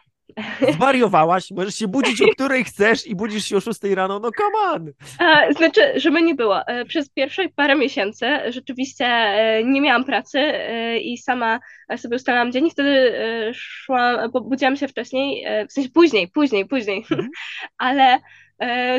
Zwariowałaś? 0.72 1.50
Możesz 1.50 1.74
się 1.74 1.88
budzić 1.88 2.22
o 2.22 2.28
której 2.28 2.64
chcesz 2.64 3.06
i 3.06 3.16
budzisz 3.16 3.44
się 3.44 3.56
o 3.56 3.60
6 3.60 3.84
rano, 3.84 4.18
no 4.18 4.30
come 4.30 4.72
on! 4.72 4.92
A, 5.18 5.52
znaczy, 5.52 5.80
żeby 5.96 6.22
nie 6.22 6.34
było, 6.34 6.66
e, 6.66 6.84
przez 6.84 7.10
pierwsze 7.10 7.48
parę 7.56 7.74
miesięcy 7.74 8.26
rzeczywiście 8.48 9.06
e, 9.06 9.64
nie 9.64 9.80
miałam 9.80 10.04
pracy 10.04 10.38
e, 10.38 10.98
i 10.98 11.18
sama 11.18 11.60
sobie 11.96 12.16
ustalałam 12.16 12.52
dzień 12.52 12.66
i 12.66 12.70
wtedy 12.70 13.12
szłam, 13.54 14.30
budziłam 14.30 14.76
się 14.76 14.88
wcześniej, 14.88 15.46
w 15.68 15.72
sensie 15.72 15.90
później, 15.90 16.28
później, 16.28 16.66
później, 16.66 17.04
mhm. 17.10 17.28
ale 17.78 18.14
e, 18.14 18.20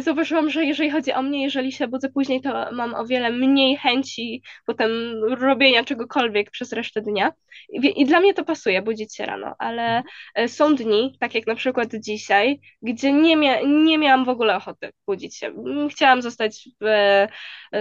zauważyłam, 0.02 0.50
że 0.50 0.66
jeżeli 0.66 0.90
chodzi 0.90 1.14
o 1.14 1.22
mnie, 1.22 1.44
jeżeli 1.44 1.72
się 1.72 1.88
budzę 1.88 2.10
później, 2.10 2.42
to 2.42 2.72
mam 2.72 2.96
o 2.96 3.06
wiele 3.06 3.32
mniej 3.32 3.78
chęci 3.78 4.44
potem 4.66 4.92
robienia 5.24 5.84
czegokolwiek 5.84 6.52
przez 6.52 6.74
resztę 6.74 7.02
dnia. 7.02 7.32
I, 7.70 8.02
i 8.02 8.06
dla 8.06 8.20
mnie 8.20 8.34
to 8.34 8.44
pasuje, 8.46 8.82
budzić 8.82 9.16
się 9.16 9.26
rano, 9.26 9.56
ale 9.60 10.04
e, 10.36 10.48
są 10.48 10.76
dni, 10.76 11.18
tak 11.20 11.36
jak 11.36 11.48
na 11.48 11.56
przykład 11.56 11.90
dzisiaj, 11.96 12.60
gdzie 12.82 13.14
nie, 13.14 13.36
mia 13.36 13.62
nie 13.62 13.98
miałam 13.98 14.26
w 14.26 14.30
ogóle 14.30 14.56
ochoty 14.56 14.90
budzić 15.08 15.38
się. 15.38 15.54
Chciałam 15.92 16.22
zostać 16.22 16.70
w 16.82 16.86
e, 16.86 17.30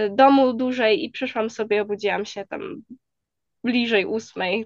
domu 0.09 0.53
dłużej 0.53 1.05
i 1.05 1.09
przyszłam 1.11 1.49
sobie, 1.49 1.81
obudziłam 1.81 2.25
się 2.25 2.45
tam 2.45 2.83
bliżej 3.63 4.05
ósmej, 4.05 4.65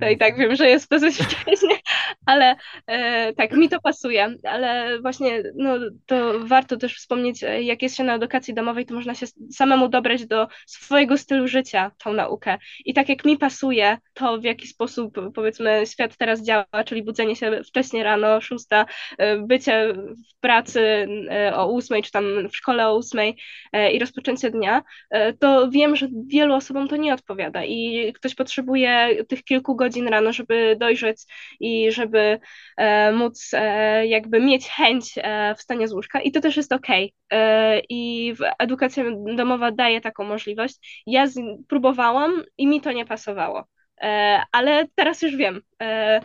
to 0.00 0.08
i 0.08 0.18
tak 0.18 0.36
wiem, 0.36 0.56
że 0.56 0.68
jest 0.68 0.90
dosyć 0.90 1.16
wcześnie, 1.16 1.76
ale 2.26 2.56
e, 2.86 3.32
tak, 3.32 3.52
mi 3.52 3.68
to 3.68 3.80
pasuje, 3.80 4.34
ale 4.44 5.00
właśnie 5.00 5.42
no, 5.54 5.76
to 6.06 6.40
warto 6.40 6.76
też 6.76 6.96
wspomnieć, 6.96 7.44
e, 7.44 7.62
jak 7.62 7.82
jest 7.82 7.96
się 7.96 8.04
na 8.04 8.14
edukacji 8.14 8.54
domowej, 8.54 8.86
to 8.86 8.94
można 8.94 9.14
się 9.14 9.26
samemu 9.52 9.88
dobrać 9.88 10.26
do 10.26 10.48
swojego 10.66 11.18
stylu 11.18 11.48
życia, 11.48 11.90
tą 12.04 12.12
naukę. 12.12 12.58
I 12.84 12.94
tak 12.94 13.08
jak 13.08 13.24
mi 13.24 13.38
pasuje 13.38 13.98
to, 14.14 14.38
w 14.38 14.44
jaki 14.44 14.66
sposób 14.66 15.18
powiedzmy 15.34 15.82
świat 15.86 16.16
teraz 16.16 16.42
działa, 16.42 16.84
czyli 16.86 17.02
budzenie 17.02 17.36
się 17.36 17.60
wcześnie 17.64 18.04
rano, 18.04 18.40
szósta, 18.40 18.86
e, 19.18 19.36
bycie 19.36 19.94
w 20.34 20.40
pracy 20.40 21.08
e, 21.30 21.56
o 21.56 21.66
ósmej, 21.66 22.02
czy 22.02 22.10
tam 22.10 22.24
w 22.48 22.56
szkole 22.56 22.88
o 22.88 22.96
ósmej 22.96 23.36
e, 23.72 23.92
i 23.92 23.98
rozpoczęcie 23.98 24.50
dnia, 24.50 24.82
e, 25.10 25.32
to 25.32 25.70
wiem, 25.70 25.96
że 25.96 26.08
wielu 26.26 26.54
osobom 26.54 26.88
to 26.88 26.96
nie 26.96 27.14
odpowiada 27.14 27.64
i 27.64 28.12
ktoś 28.12 28.34
potrzebuje 28.34 29.24
tych 29.28 29.44
kilku 29.44 29.65
kilku 29.66 29.76
godzin 29.76 30.08
rano, 30.08 30.32
żeby 30.32 30.76
dojrzeć 30.80 31.22
i 31.60 31.92
żeby 31.92 32.38
e, 32.76 33.12
móc 33.12 33.50
e, 33.54 34.06
jakby 34.06 34.40
mieć 34.40 34.68
chęć 34.68 35.14
e, 35.16 35.54
wstania 35.54 35.86
z 35.86 35.92
łóżka 35.92 36.20
i 36.20 36.32
to 36.32 36.40
też 36.40 36.56
jest 36.56 36.72
ok. 36.72 36.86
E, 37.32 37.80
I 37.88 38.34
edukacja 38.58 39.04
domowa 39.36 39.72
daje 39.72 40.00
taką 40.00 40.24
możliwość. 40.24 41.02
Ja 41.06 41.26
z, 41.26 41.40
próbowałam 41.68 42.42
i 42.58 42.66
mi 42.66 42.80
to 42.80 42.92
nie 42.92 43.04
pasowało, 43.06 43.64
e, 44.02 44.42
ale 44.52 44.86
teraz 44.94 45.22
już 45.22 45.36
wiem. 45.36 45.60
E, 45.82 46.20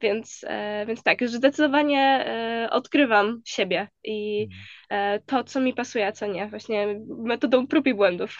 więc, 0.00 0.44
więc 0.86 1.02
tak, 1.02 1.20
już 1.20 1.30
zdecydowanie 1.30 2.26
odkrywam 2.70 3.40
siebie 3.44 3.88
i 4.04 4.48
mhm. 4.90 5.20
to, 5.26 5.44
co 5.44 5.60
mi 5.60 5.74
pasuje, 5.74 6.06
a 6.06 6.12
co 6.12 6.26
nie, 6.26 6.46
właśnie 6.46 6.86
metodą 7.08 7.66
prób 7.66 7.86
i 7.86 7.94
błędów. 7.94 8.36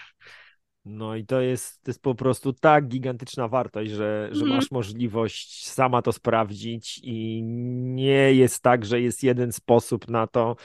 No 0.91 1.17
i 1.17 1.25
to 1.25 1.41
jest, 1.41 1.83
to 1.83 1.91
jest 1.91 2.03
po 2.03 2.15
prostu 2.15 2.53
tak 2.53 2.89
gigantyczna 2.89 3.49
wartość, 3.49 3.91
że, 3.91 4.29
że 4.33 4.45
mm. 4.45 4.57
masz 4.57 4.71
możliwość 4.71 5.69
sama 5.69 6.03
to 6.03 6.13
sprawdzić 6.13 7.01
i 7.03 7.43
nie 7.83 8.35
jest 8.35 8.63
tak, 8.63 8.85
że 8.85 9.01
jest 9.01 9.23
jeden 9.23 9.53
sposób 9.53 10.09
na 10.09 10.27
to, 10.27 10.57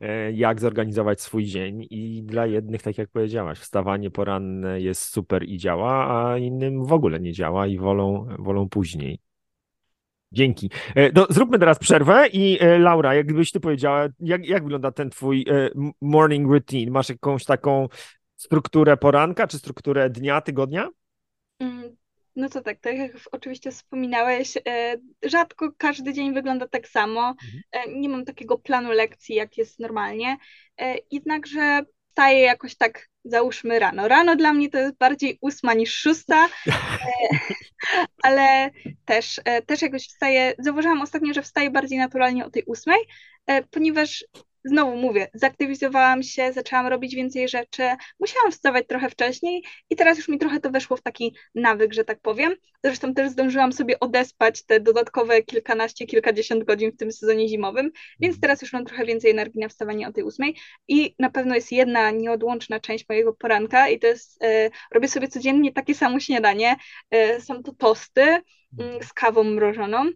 e, 0.00 0.32
jak 0.32 0.60
zorganizować 0.60 1.20
swój 1.20 1.44
dzień 1.44 1.86
i 1.90 2.22
dla 2.22 2.46
jednych, 2.46 2.82
tak 2.82 2.98
jak 2.98 3.08
powiedziałaś, 3.10 3.58
wstawanie 3.58 4.10
poranne 4.10 4.80
jest 4.80 5.02
super 5.02 5.48
i 5.48 5.58
działa, 5.58 6.26
a 6.32 6.38
innym 6.38 6.84
w 6.84 6.92
ogóle 6.92 7.20
nie 7.20 7.32
działa 7.32 7.66
i 7.66 7.78
wolą, 7.78 8.28
wolą 8.38 8.68
później. 8.68 9.18
Dzięki. 10.32 10.70
E, 10.94 11.12
no, 11.12 11.26
zróbmy 11.30 11.58
teraz 11.58 11.78
przerwę 11.78 12.28
i 12.32 12.58
e, 12.60 12.78
Laura, 12.78 13.14
jakbyś 13.14 13.52
ty 13.52 13.60
powiedziała, 13.60 14.08
jak, 14.20 14.46
jak 14.46 14.62
wygląda 14.62 14.92
ten 14.92 15.10
twój 15.10 15.46
morning 16.00 16.50
routine? 16.50 16.90
Masz 16.90 17.08
jakąś 17.08 17.44
taką 17.44 17.88
strukturę 18.38 18.96
poranka, 18.96 19.46
czy 19.46 19.58
strukturę 19.58 20.10
dnia, 20.10 20.40
tygodnia? 20.40 20.88
Mm, 21.60 21.96
no 22.36 22.48
to 22.48 22.60
tak, 22.60 22.80
tak 22.80 22.98
jak 22.98 23.12
oczywiście 23.32 23.70
wspominałeś, 23.70 24.56
e, 24.56 24.96
rzadko 25.22 25.72
każdy 25.78 26.12
dzień 26.12 26.34
wygląda 26.34 26.68
tak 26.68 26.88
samo. 26.88 27.20
Mhm. 27.28 27.62
E, 27.72 28.00
nie 28.00 28.08
mam 28.08 28.24
takiego 28.24 28.58
planu 28.58 28.90
lekcji, 28.92 29.34
jak 29.34 29.58
jest 29.58 29.78
normalnie. 29.78 30.36
E, 30.80 30.96
jednakże 31.10 31.82
wstaję 32.08 32.40
jakoś 32.40 32.76
tak, 32.76 33.08
załóżmy 33.24 33.78
rano. 33.78 34.08
Rano 34.08 34.36
dla 34.36 34.52
mnie 34.52 34.70
to 34.70 34.78
jest 34.78 34.96
bardziej 34.96 35.38
ósma 35.40 35.74
niż 35.74 35.94
szósta, 35.94 36.48
ale 38.22 38.70
też, 39.04 39.40
też 39.66 39.82
jakoś 39.82 40.08
wstaję. 40.08 40.54
Zauważyłam 40.58 41.02
ostatnio, 41.02 41.34
że 41.34 41.42
wstaję 41.42 41.70
bardziej 41.70 41.98
naturalnie 41.98 42.46
o 42.46 42.50
tej 42.50 42.62
ósmej, 42.64 42.98
ponieważ 43.70 44.24
znowu 44.64 44.96
mówię, 44.96 45.28
zaktywizowałam 45.34 46.22
się, 46.22 46.52
zaczęłam 46.52 46.86
robić 46.86 47.14
więcej 47.14 47.48
rzeczy, 47.48 47.82
musiałam 48.20 48.52
wstawać 48.52 48.86
trochę 48.86 49.10
wcześniej 49.10 49.64
i 49.90 49.96
teraz 49.96 50.18
już 50.18 50.28
mi 50.28 50.38
trochę 50.38 50.60
to 50.60 50.70
weszło 50.70 50.96
w 50.96 51.02
taki 51.02 51.36
nawyk, 51.54 51.92
że 51.92 52.04
tak 52.04 52.20
powiem. 52.20 52.54
Zresztą 52.84 53.14
też 53.14 53.30
zdążyłam 53.30 53.72
sobie 53.72 54.00
odespać 54.00 54.64
te 54.64 54.80
dodatkowe 54.80 55.42
kilkanaście, 55.42 56.06
kilkadziesiąt 56.06 56.64
godzin 56.64 56.92
w 56.92 56.96
tym 56.96 57.12
sezonie 57.12 57.48
zimowym, 57.48 57.90
więc 58.20 58.34
mhm. 58.34 58.40
teraz 58.40 58.62
już 58.62 58.72
mam 58.72 58.84
trochę 58.84 59.04
więcej 59.04 59.30
energii 59.30 59.60
na 59.60 59.68
wstawanie 59.68 60.08
o 60.08 60.12
tej 60.12 60.24
ósmej 60.24 60.56
i 60.88 61.14
na 61.18 61.30
pewno 61.30 61.54
jest 61.54 61.72
jedna 61.72 62.10
nieodłączna 62.10 62.80
część 62.80 63.08
mojego 63.08 63.32
poranka 63.32 63.88
i 63.88 63.98
to 63.98 64.06
jest, 64.06 64.42
e, 64.42 64.70
robię 64.92 65.08
sobie 65.08 65.28
codziennie 65.28 65.72
takie 65.72 65.94
samo 65.94 66.20
śniadanie, 66.20 66.76
e, 67.10 67.40
są 67.40 67.62
to 67.62 67.72
tosty 67.72 68.22
mm, 68.78 69.02
z 69.02 69.12
kawą 69.12 69.44
mrożoną, 69.44 70.10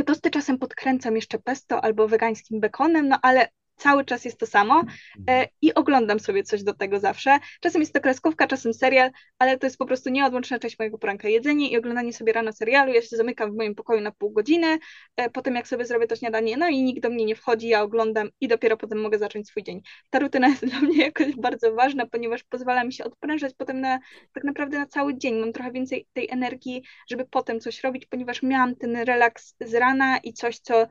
te 0.00 0.04
tosty 0.04 0.30
czasem 0.30 0.58
podkręcam 0.58 1.16
jeszcze 1.16 1.38
pesto 1.38 1.84
albo 1.84 2.08
wegańskim 2.08 2.60
bekonem, 2.60 3.08
no 3.08 3.18
ale 3.22 3.48
cały 3.80 4.04
czas 4.04 4.24
jest 4.24 4.38
to 4.38 4.46
samo 4.46 4.84
e, 5.28 5.46
i 5.62 5.74
oglądam 5.74 6.20
sobie 6.20 6.42
coś 6.42 6.62
do 6.62 6.74
tego 6.74 7.00
zawsze. 7.00 7.38
Czasem 7.60 7.80
jest 7.82 7.94
to 7.94 8.00
kreskówka, 8.00 8.46
czasem 8.46 8.74
serial, 8.74 9.10
ale 9.38 9.58
to 9.58 9.66
jest 9.66 9.78
po 9.78 9.86
prostu 9.86 10.10
nieodłączna 10.10 10.58
część 10.58 10.78
mojego 10.78 10.98
poranka. 10.98 11.28
Jedzenie 11.28 11.70
i 11.70 11.76
oglądanie 11.76 12.12
sobie 12.12 12.32
rano 12.32 12.52
serialu. 12.52 12.92
Ja 12.92 13.02
się 13.02 13.16
zamykam 13.16 13.52
w 13.52 13.56
moim 13.56 13.74
pokoju 13.74 14.00
na 14.00 14.12
pół 14.12 14.30
godziny, 14.30 14.78
e, 15.16 15.30
potem 15.30 15.54
jak 15.54 15.68
sobie 15.68 15.84
zrobię 15.84 16.06
to 16.06 16.16
śniadanie, 16.16 16.56
no 16.56 16.68
i 16.68 16.82
nikt 16.82 17.02
do 17.02 17.10
mnie 17.10 17.24
nie 17.24 17.36
wchodzi, 17.36 17.68
ja 17.68 17.82
oglądam 17.82 18.28
i 18.40 18.48
dopiero 18.48 18.76
potem 18.76 19.00
mogę 19.00 19.18
zacząć 19.18 19.48
swój 19.48 19.62
dzień. 19.62 19.80
Ta 20.10 20.18
rutyna 20.18 20.48
jest 20.48 20.66
dla 20.70 20.80
mnie 20.80 21.04
jakoś 21.04 21.36
bardzo 21.36 21.74
ważna, 21.74 22.06
ponieważ 22.06 22.44
pozwala 22.44 22.84
mi 22.84 22.92
się 22.92 23.04
odprężać 23.04 23.54
potem 23.56 23.80
na 23.80 23.98
tak 24.32 24.44
naprawdę 24.44 24.78
na 24.78 24.86
cały 24.86 25.18
dzień. 25.18 25.40
Mam 25.40 25.52
trochę 25.52 25.72
więcej 25.72 26.06
tej 26.12 26.30
energii, 26.30 26.82
żeby 27.10 27.24
potem 27.24 27.60
coś 27.60 27.82
robić, 27.82 28.06
ponieważ 28.06 28.42
miałam 28.42 28.76
ten 28.76 28.96
relaks 28.96 29.54
z 29.60 29.74
rana 29.74 30.18
i 30.18 30.32
coś, 30.32 30.58
co 30.58 30.86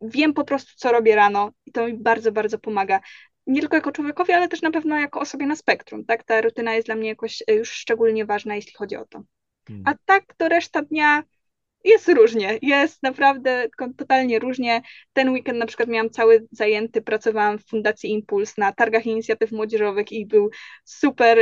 wiem 0.00 0.34
po 0.34 0.44
prostu, 0.44 0.72
co 0.76 0.92
robię 0.92 1.16
rano 1.16 1.50
i 1.66 1.72
to 1.72 1.86
mi 1.86 1.94
bardzo, 1.94 2.32
bardzo 2.32 2.58
pomaga. 2.58 3.00
Nie 3.46 3.60
tylko 3.60 3.76
jako 3.76 3.92
człowiekowi, 3.92 4.32
ale 4.32 4.48
też 4.48 4.62
na 4.62 4.70
pewno 4.70 5.00
jako 5.00 5.20
osobie 5.20 5.46
na 5.46 5.56
spektrum, 5.56 6.04
tak? 6.04 6.24
Ta 6.24 6.40
rutyna 6.40 6.74
jest 6.74 6.86
dla 6.86 6.94
mnie 6.94 7.08
jakoś 7.08 7.42
e, 7.46 7.54
już 7.54 7.70
szczególnie 7.70 8.24
ważna, 8.24 8.54
jeśli 8.54 8.72
chodzi 8.72 8.96
o 8.96 9.04
to. 9.06 9.22
Hmm. 9.68 9.84
A 9.86 9.94
tak, 10.06 10.34
to 10.36 10.48
reszta 10.48 10.82
dnia 10.82 11.22
jest 11.84 12.08
różnie, 12.08 12.58
jest 12.62 13.02
naprawdę 13.02 13.68
totalnie 13.96 14.38
różnie. 14.38 14.82
Ten 15.12 15.28
weekend 15.28 15.58
na 15.58 15.66
przykład 15.66 15.88
miałam 15.88 16.10
cały 16.10 16.46
zajęty, 16.50 17.02
pracowałam 17.02 17.58
w 17.58 17.66
Fundacji 17.66 18.10
Impuls 18.10 18.58
na 18.58 18.72
targach 18.72 19.06
inicjatyw 19.06 19.52
młodzieżowych 19.52 20.12
i 20.12 20.26
był 20.26 20.50
super, 20.84 21.38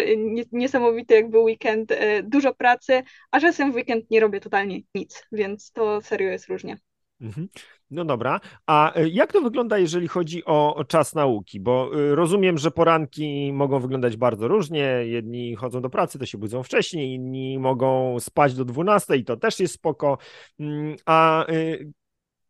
niesamowity 0.53 1.15
jak 1.15 1.31
był 1.31 1.45
weekend, 1.45 1.93
e, 1.93 2.23
dużo 2.23 2.55
pracy, 2.55 3.03
a 3.31 3.41
czasem 3.41 3.73
w 3.73 3.75
weekend 3.75 4.11
nie 4.11 4.21
robię 4.21 4.41
totalnie 4.41 4.81
nic, 4.95 5.27
więc 5.33 5.73
to 5.73 6.01
serio 6.01 6.31
jest 6.31 6.49
różnie. 6.49 6.77
Mhm. 7.23 7.49
No 7.91 8.05
dobra, 8.05 8.41
a 8.67 8.99
y, 9.01 9.09
jak 9.09 9.33
to 9.33 9.41
wygląda, 9.41 9.79
jeżeli 9.79 10.09
chodzi 10.09 10.45
o, 10.45 10.85
czas 10.89 11.15
nauki? 11.15 11.61
Bo 11.61 11.91
y, 11.99 12.15
rozumiem, 12.15 12.59
że 12.59 12.71
poranki 12.71 13.53
mogą 13.53 13.81
wyglądać 13.81 14.17
bardzo 14.17 14.49
różnie. 14.49 14.85
Jedni 15.05 15.55
chodzą 15.55 15.81
do 15.81 15.91
pracy, 15.91 16.19
to 16.19 16.27
się 16.27 16.39
budzą 16.39 16.63
wcześniej, 16.63 17.15
inni 17.15 17.59
mogą 17.59 18.21
spać 18.21 18.55
do 18.55 18.65
12 18.65 19.17
i 19.17 19.25
to 19.25 19.37
też 19.37 19.61
jest 19.61 19.75
spoko. 19.75 20.19
Mm, 20.61 20.97
a 21.07 21.47
y, 21.53 21.93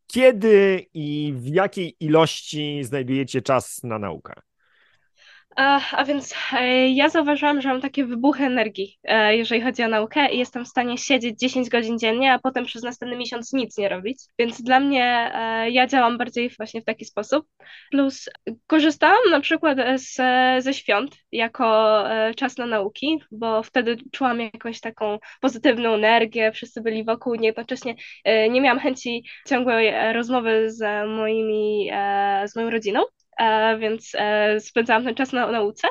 kiedy 0.07 0.87
i 0.95 1.35
w 1.37 1.47
jakiej 1.47 1.97
ilości 2.01 2.85
znajdujecie 2.85 3.43
czas 3.43 3.83
na 3.83 3.99
naukę? 3.99 4.33
A, 5.57 6.05
więc 6.05 6.35
e, 6.53 6.89
ja 6.89 7.09
zauważyłam, 7.09 7.61
że 7.61 7.69
mam 7.69 7.81
takie 7.81 8.05
wybuchy 8.05 8.45
energii, 8.45 8.99
e, 9.05 9.37
jeżeli 9.37 9.61
chodzi 9.61 9.83
o 9.83 9.89
naukę 9.89 10.33
i 10.33 10.39
jestem 10.39 10.65
w 10.65 10.69
stanie 10.69 10.99
siedzieć 10.99 11.39
10 11.39 11.69
godzin 11.69 11.99
dziennie, 11.99 12.33
a 12.33 12.39
potem 12.39 12.65
przez 12.65 12.83
następny 12.83 13.19
miesiąc 13.19 13.53
nic 13.53 13.79
nie 13.79 13.89
robić. 13.89 14.19
Więc 14.39 14.63
dla 14.63 14.81
mnie 14.81 15.31
e, 15.35 15.71
ja 15.71 15.87
działam 15.87 16.19
bardziej 16.19 16.51
właśnie 16.57 16.83
w 16.83 16.85
taki 16.85 17.05
sposób. 17.05 17.47
Plus 17.91 18.29
korzystałam 18.67 19.31
na 19.31 19.41
przykład 19.41 19.79
z, 19.97 20.17
ze 20.65 20.75
świąt 20.75 21.17
jako 21.33 22.05
czas 22.37 22.57
na 22.59 22.67
nauki, 22.67 23.23
bo 23.31 23.63
wtedy 23.63 23.97
czułam 24.13 24.41
jakąś 24.41 24.81
taką 24.81 25.19
pozytywną 25.41 25.95
energię, 25.95 26.53
wszyscy 26.53 26.81
byli 26.81 27.05
wokół, 27.05 27.35
jednocześnie 27.35 27.95
nie 28.51 28.61
miałam 28.61 28.79
chęci 28.79 29.25
ciągłej 29.49 30.13
rozmowy 30.13 30.71
z 30.71 31.09
moimi, 31.09 31.91
z 32.47 32.57
moją 32.57 32.71
rodziną. 32.71 33.03
E, 33.43 33.79
więc 33.79 34.13
e, 34.15 34.61
spędzałam 34.61 35.05
ten 35.05 35.15
czas 35.15 35.33
na 35.33 35.47
nauce. 35.53 35.89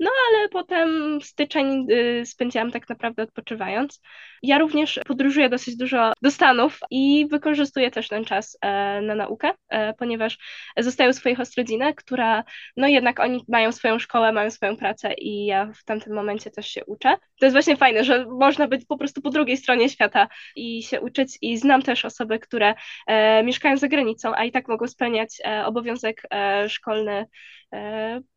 No 0.00 0.10
ale 0.28 0.48
potem 0.48 1.18
styczeń 1.22 1.86
y, 1.90 2.26
spędziłam 2.26 2.70
tak 2.70 2.88
naprawdę 2.88 3.22
odpoczywając. 3.22 4.00
Ja 4.42 4.58
również 4.58 5.00
podróżuję 5.06 5.48
dosyć 5.48 5.76
dużo 5.76 6.12
do 6.22 6.30
Stanów 6.30 6.80
i 6.90 7.26
wykorzystuję 7.30 7.90
też 7.90 8.08
ten 8.08 8.24
czas 8.24 8.58
e, 8.60 9.00
na 9.00 9.14
naukę, 9.14 9.50
e, 9.68 9.94
ponieważ 9.94 10.38
zostaję 10.76 11.10
u 11.10 11.12
swoich 11.12 11.40
ostrodzinę, 11.40 11.94
która, 11.94 12.44
no 12.76 12.88
jednak 12.88 13.20
oni 13.20 13.44
mają 13.48 13.72
swoją 13.72 13.98
szkołę, 13.98 14.32
mają 14.32 14.50
swoją 14.50 14.76
pracę 14.76 15.14
i 15.14 15.46
ja 15.46 15.72
w 15.74 15.84
tamtym 15.84 16.14
momencie 16.14 16.50
też 16.50 16.68
się 16.68 16.84
uczę. 16.84 17.16
To 17.40 17.46
jest 17.46 17.54
właśnie 17.54 17.76
fajne, 17.76 18.04
że 18.04 18.26
można 18.26 18.68
być 18.68 18.86
po 18.86 18.98
prostu 18.98 19.22
po 19.22 19.30
drugiej 19.30 19.56
stronie 19.56 19.88
świata 19.88 20.28
i 20.56 20.82
się 20.82 21.00
uczyć 21.00 21.38
i 21.42 21.58
znam 21.58 21.82
też 21.82 22.04
osoby, 22.04 22.38
które 22.38 22.74
e, 23.06 23.42
mieszkają 23.42 23.76
za 23.76 23.88
granicą, 23.88 24.32
a 24.34 24.44
i 24.44 24.52
tak 24.52 24.68
mogą 24.68 24.86
spełniać 24.86 25.38
obowiązek 25.64 26.22
szkolny 26.68 27.26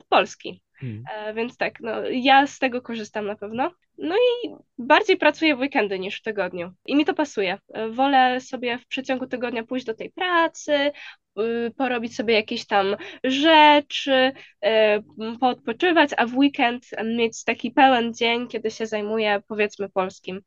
polski. 0.10 0.62
Hmm. 0.82 1.04
E, 1.14 1.34
więc 1.34 1.58
tak, 1.58 1.80
no, 1.80 1.92
ja 2.10 2.48
z 2.48 2.60
tego 2.60 2.82
korzystam 2.82 3.26
na 3.26 3.36
pewno. 3.36 3.72
No 3.98 4.16
i 4.16 4.50
bardziej 4.78 5.18
pracuję 5.18 5.56
w 5.56 5.60
weekendy 5.60 6.00
niż 6.00 6.20
w 6.20 6.22
tygodniu. 6.22 6.72
I 6.86 6.96
mi 6.96 7.06
to 7.06 7.14
pasuje. 7.14 7.58
E, 7.74 7.90
wolę 7.90 8.42
sobie 8.42 8.78
w 8.78 8.88
przeciągu 8.88 9.28
tygodnia 9.28 9.64
pójść 9.64 9.86
do 9.86 9.94
tej 9.94 10.12
pracy, 10.12 10.92
Y, 11.40 11.72
porobić 11.78 12.16
sobie 12.16 12.34
jakieś 12.34 12.66
tam 12.66 12.96
rzeczy, 13.24 14.32
y, 14.66 15.38
poodpoczywać, 15.40 16.10
a 16.18 16.26
w 16.26 16.38
weekend 16.38 16.86
mieć 17.06 17.44
taki 17.44 17.72
pełen 17.72 18.14
dzień, 18.14 18.48
kiedy 18.48 18.72
się 18.72 18.86
zajmuję 18.86 19.42
powiedzmy 19.48 19.90
polskim. 19.90 20.42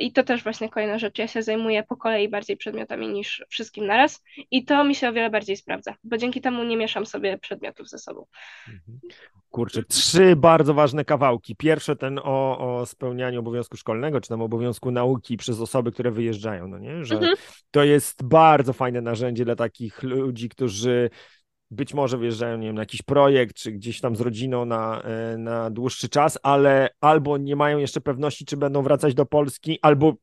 I 0.00 0.12
to 0.12 0.22
też 0.22 0.42
właśnie 0.42 0.68
kolejna 0.68 0.98
rzecz. 0.98 1.18
Ja 1.18 1.28
się 1.28 1.42
zajmuję 1.42 1.82
po 1.82 1.96
kolei 1.96 2.28
bardziej 2.28 2.56
przedmiotami 2.56 3.08
niż 3.08 3.44
wszystkim 3.48 3.86
naraz 3.86 4.22
i 4.50 4.64
to 4.64 4.84
mi 4.84 4.94
się 4.94 5.08
o 5.08 5.12
wiele 5.12 5.30
bardziej 5.30 5.56
sprawdza, 5.56 5.94
bo 6.04 6.16
dzięki 6.16 6.40
temu 6.40 6.64
nie 6.64 6.76
mieszam 6.76 7.06
sobie 7.06 7.38
przedmiotów 7.38 7.88
ze 7.88 7.98
sobą. 7.98 8.26
Kurczę, 9.50 9.82
trzy 9.82 10.36
bardzo 10.36 10.74
ważne 10.74 11.04
kawałki. 11.04 11.56
Pierwsze 11.56 11.96
ten 11.96 12.20
o, 12.22 12.78
o 12.78 12.86
spełnianiu 12.86 13.40
obowiązku 13.40 13.76
szkolnego, 13.76 14.20
czy 14.20 14.28
tam 14.28 14.42
obowiązku 14.42 14.90
nauki 14.90 15.36
przez 15.36 15.60
osoby, 15.60 15.92
które 15.92 16.10
wyjeżdżają, 16.10 16.68
no 16.68 16.78
nie? 16.78 17.04
Że 17.04 17.14
mhm. 17.14 17.34
to 17.70 17.84
jest 17.84 18.22
bardzo 18.22 18.72
fajne 18.72 19.00
narzędzie 19.00 19.44
dla 19.44 19.56
takich 19.56 20.02
ludzi, 20.02 20.48
którzy 20.48 21.10
być 21.70 21.94
może 21.94 22.18
wyjeżdżają, 22.18 22.58
nie 22.58 22.66
wiem, 22.66 22.76
na 22.76 22.82
jakiś 22.82 23.02
projekt, 23.02 23.56
czy 23.56 23.72
gdzieś 23.72 24.00
tam 24.00 24.16
z 24.16 24.20
rodziną 24.20 24.64
na, 24.64 25.02
e, 25.02 25.38
na 25.38 25.70
dłuższy 25.70 26.08
czas, 26.08 26.38
ale 26.42 26.88
albo 27.00 27.38
nie 27.38 27.56
mają 27.56 27.78
jeszcze 27.78 28.00
pewności, 28.00 28.44
czy 28.44 28.56
będą 28.56 28.82
wracać 28.82 29.14
do 29.14 29.26
Polski, 29.26 29.78
albo 29.82 30.14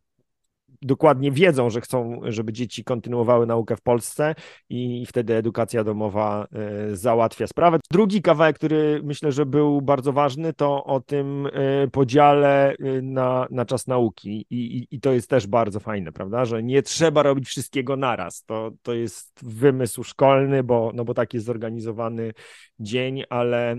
dokładnie 0.82 1.32
wiedzą, 1.32 1.70
że 1.70 1.82
chcą, 1.82 2.22
żeby 2.24 2.54
dzieci 2.54 2.84
kontynuowały 2.84 3.46
naukę 3.46 3.76
w 3.76 3.82
Polsce 3.82 4.36
i 4.70 5.06
wtedy 5.06 5.36
edukacja 5.36 5.84
domowa 5.84 6.48
e, 6.54 6.96
załatwia 6.96 7.48
sprawę. 7.48 7.80
Drugi 7.92 8.22
kawałek, 8.22 8.56
który 8.56 9.02
myślę, 9.04 9.32
że 9.32 9.46
był 9.46 9.82
bardzo 9.82 10.14
ważny, 10.14 10.54
to 10.54 10.84
o 10.84 11.00
tym 11.00 11.48
e, 11.54 11.88
podziale 11.88 12.72
e, 12.72 13.02
na, 13.02 13.48
na 13.52 13.66
czas 13.66 13.88
nauki 13.88 14.46
I, 14.50 14.78
i, 14.78 14.96
i 14.96 15.00
to 15.00 15.12
jest 15.12 15.30
też 15.30 15.48
bardzo 15.48 15.80
fajne, 15.80 16.12
prawda, 16.12 16.46
że 16.46 16.64
nie 16.64 16.82
trzeba 16.82 17.24
robić 17.24 17.48
wszystkiego 17.48 17.96
naraz. 17.96 18.44
To, 18.44 18.72
to 18.82 18.94
jest 18.94 19.40
wymysł 19.42 20.04
szkolny, 20.04 20.64
bo, 20.64 20.92
no 20.94 21.06
bo 21.06 21.14
tak 21.14 21.34
jest 21.34 21.46
zorganizowany 21.46 22.34
dzień, 22.80 23.24
ale, 23.30 23.76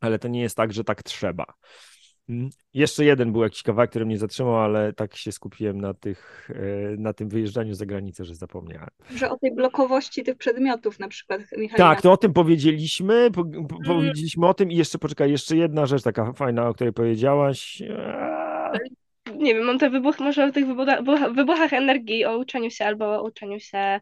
ale 0.00 0.18
to 0.18 0.28
nie 0.28 0.40
jest 0.40 0.56
tak, 0.56 0.72
że 0.72 0.84
tak 0.84 1.02
trzeba. 1.02 1.44
Mhm. 2.30 2.50
Jeszcze 2.74 3.04
jeden 3.04 3.32
był 3.32 3.42
jakiś 3.42 3.62
kawałek, 3.62 3.90
który 3.90 4.06
mnie 4.06 4.18
zatrzymał, 4.18 4.56
ale 4.56 4.92
tak 4.92 5.16
się 5.16 5.32
skupiłem 5.32 5.80
na, 5.80 5.94
tych, 5.94 6.50
e, 6.54 6.96
na 6.96 7.12
tym 7.12 7.28
wyjeżdżaniu 7.28 7.74
za 7.74 7.86
granicę, 7.86 8.24
że 8.24 8.34
zapomniałem. 8.34 8.88
Że 9.14 9.30
o 9.30 9.38
tej 9.38 9.54
blokowości 9.54 10.22
tych 10.22 10.36
przedmiotów 10.36 10.98
na 10.98 11.08
przykład, 11.08 11.40
Michał. 11.58 11.78
Tak, 11.78 12.02
to 12.02 12.12
o 12.12 12.16
tym 12.16 12.32
powiedzieliśmy, 12.32 13.30
po, 13.30 13.44
po, 13.44 13.50
mm. 13.50 13.68
powiedzieliśmy 13.86 14.46
o 14.46 14.54
tym 14.54 14.70
i 14.70 14.76
jeszcze, 14.76 14.98
poczekaj, 14.98 15.30
jeszcze 15.30 15.56
jedna 15.56 15.86
rzecz 15.86 16.02
taka 16.02 16.32
fajna, 16.32 16.68
o 16.68 16.74
której 16.74 16.92
powiedziałaś. 16.92 17.82
Nie 19.36 19.54
wiem, 19.54 19.64
mam 19.64 19.78
te 19.78 19.90
wybuch, 19.90 20.20
może 20.20 20.44
o 20.44 20.52
tych 20.52 20.66
wybuchach, 20.66 21.32
wybuchach 21.34 21.72
energii, 21.72 22.24
o 22.24 22.38
uczeniu 22.38 22.70
się 22.70 22.84
albo 22.84 23.20
o 23.20 23.22
uczeniu 23.22 23.60
się 23.60 24.00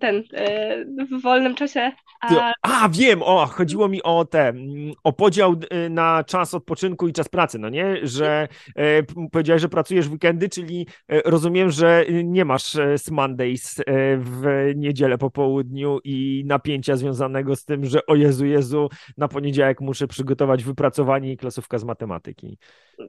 ten 0.00 0.22
e, 0.32 0.84
w 0.84 1.22
wolnym 1.22 1.54
czasie. 1.54 1.92
A... 2.20 2.52
a, 2.62 2.88
wiem, 2.88 3.22
o, 3.22 3.46
chodziło 3.46 3.88
mi 3.88 4.02
o 4.02 4.24
te, 4.24 4.48
mm, 4.48 4.92
o 5.04 5.12
podział 5.12 5.52
y, 5.52 5.90
na 5.90 6.24
czas 6.24 6.54
odpoczynku 6.54 7.08
i 7.08 7.12
czas 7.12 7.28
pracy, 7.28 7.58
no 7.58 7.68
nie? 7.68 7.96
Że 8.02 8.48
e, 8.76 9.02
powiedziałeś, 9.32 9.62
że 9.62 9.68
pracujesz 9.68 10.08
w 10.08 10.12
weekendy, 10.12 10.48
czyli 10.48 10.86
e, 11.08 11.20
rozumiem, 11.24 11.70
że 11.70 12.04
nie 12.24 12.44
masz 12.44 12.76
Mondays 13.10 13.82
w 14.18 14.72
niedzielę 14.76 15.18
po 15.18 15.30
południu 15.30 15.98
i 16.04 16.42
napięcia 16.46 16.96
związanego 16.96 17.56
z 17.56 17.64
tym, 17.64 17.84
że 17.84 18.06
o 18.06 18.14
Jezu, 18.14 18.46
Jezu, 18.46 18.88
na 19.16 19.28
poniedziałek 19.28 19.80
muszę 19.80 20.06
przygotować 20.06 20.64
wypracowanie 20.64 21.32
i 21.32 21.36
klasówka 21.36 21.78
z 21.78 21.84
matematyki. 21.84 22.58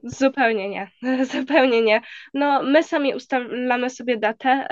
Zupełnie 0.04 0.68
nie, 0.68 0.90
zupełnie 1.32 1.82
nie. 1.82 2.00
No, 2.34 2.62
my 2.62 2.82
sami 2.82 3.14
ustalamy 3.14 3.90
sobie 3.90 4.16
datę 4.16 4.66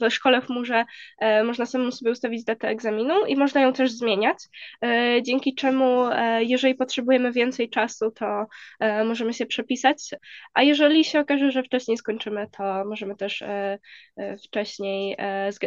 w 0.00 0.10
szkole 0.12 0.42
w 0.42 0.48
Murze 0.48 0.84
E, 1.15 1.15
można 1.44 1.66
samemu 1.66 1.92
sobie 1.92 2.10
ustawić 2.10 2.44
datę 2.44 2.68
egzaminu 2.68 3.26
i 3.26 3.36
można 3.36 3.60
ją 3.60 3.72
też 3.72 3.92
zmieniać, 3.92 4.38
e, 4.82 5.22
dzięki 5.22 5.54
czemu 5.54 6.06
e, 6.06 6.44
jeżeli 6.44 6.74
potrzebujemy 6.74 7.32
więcej 7.32 7.70
czasu, 7.70 8.10
to 8.10 8.46
możemy 9.04 9.34
się 9.34 9.46
przepisać, 9.46 10.10
a 10.54 10.62
jeżeli 10.62 11.04
się 11.04 11.20
okaże, 11.20 11.50
że 11.50 11.62
wcześniej 11.62 11.96
skończymy, 11.96 12.46
to 12.56 12.84
możemy 12.84 13.16
też 13.16 13.44
wcześniej 14.44 15.16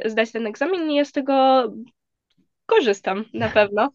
zdać 0.05 0.31
ten 0.31 0.47
egzamin 0.47 0.91
i 0.91 0.95
ja 0.95 1.05
z 1.05 1.11
tego 1.11 1.63
korzystam 2.65 3.25
na 3.33 3.49
pewno, 3.59 3.91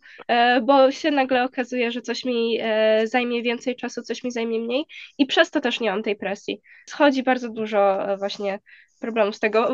bo 0.63 0.91
się 0.91 1.11
nagle 1.11 1.45
okazuje, 1.45 1.91
że 1.91 2.03
coś 2.03 2.25
mi 2.25 2.59
zajmie 3.05 3.43
więcej 3.43 3.77
czasu, 3.77 4.03
coś 4.03 4.25
mi 4.25 4.31
zajmie 4.31 4.61
mniej 4.61 4.85
i 5.19 5.27
przez 5.27 5.51
to 5.51 5.61
też 5.61 5.81
nie 5.81 5.91
mam 5.91 6.03
tej 6.03 6.17
presji. 6.17 6.61
Schodzi 6.89 7.23
bardzo 7.23 7.49
dużo 7.49 8.07
właśnie 8.19 8.59
problemu 9.01 9.33
z 9.33 9.41
tego. 9.41 9.69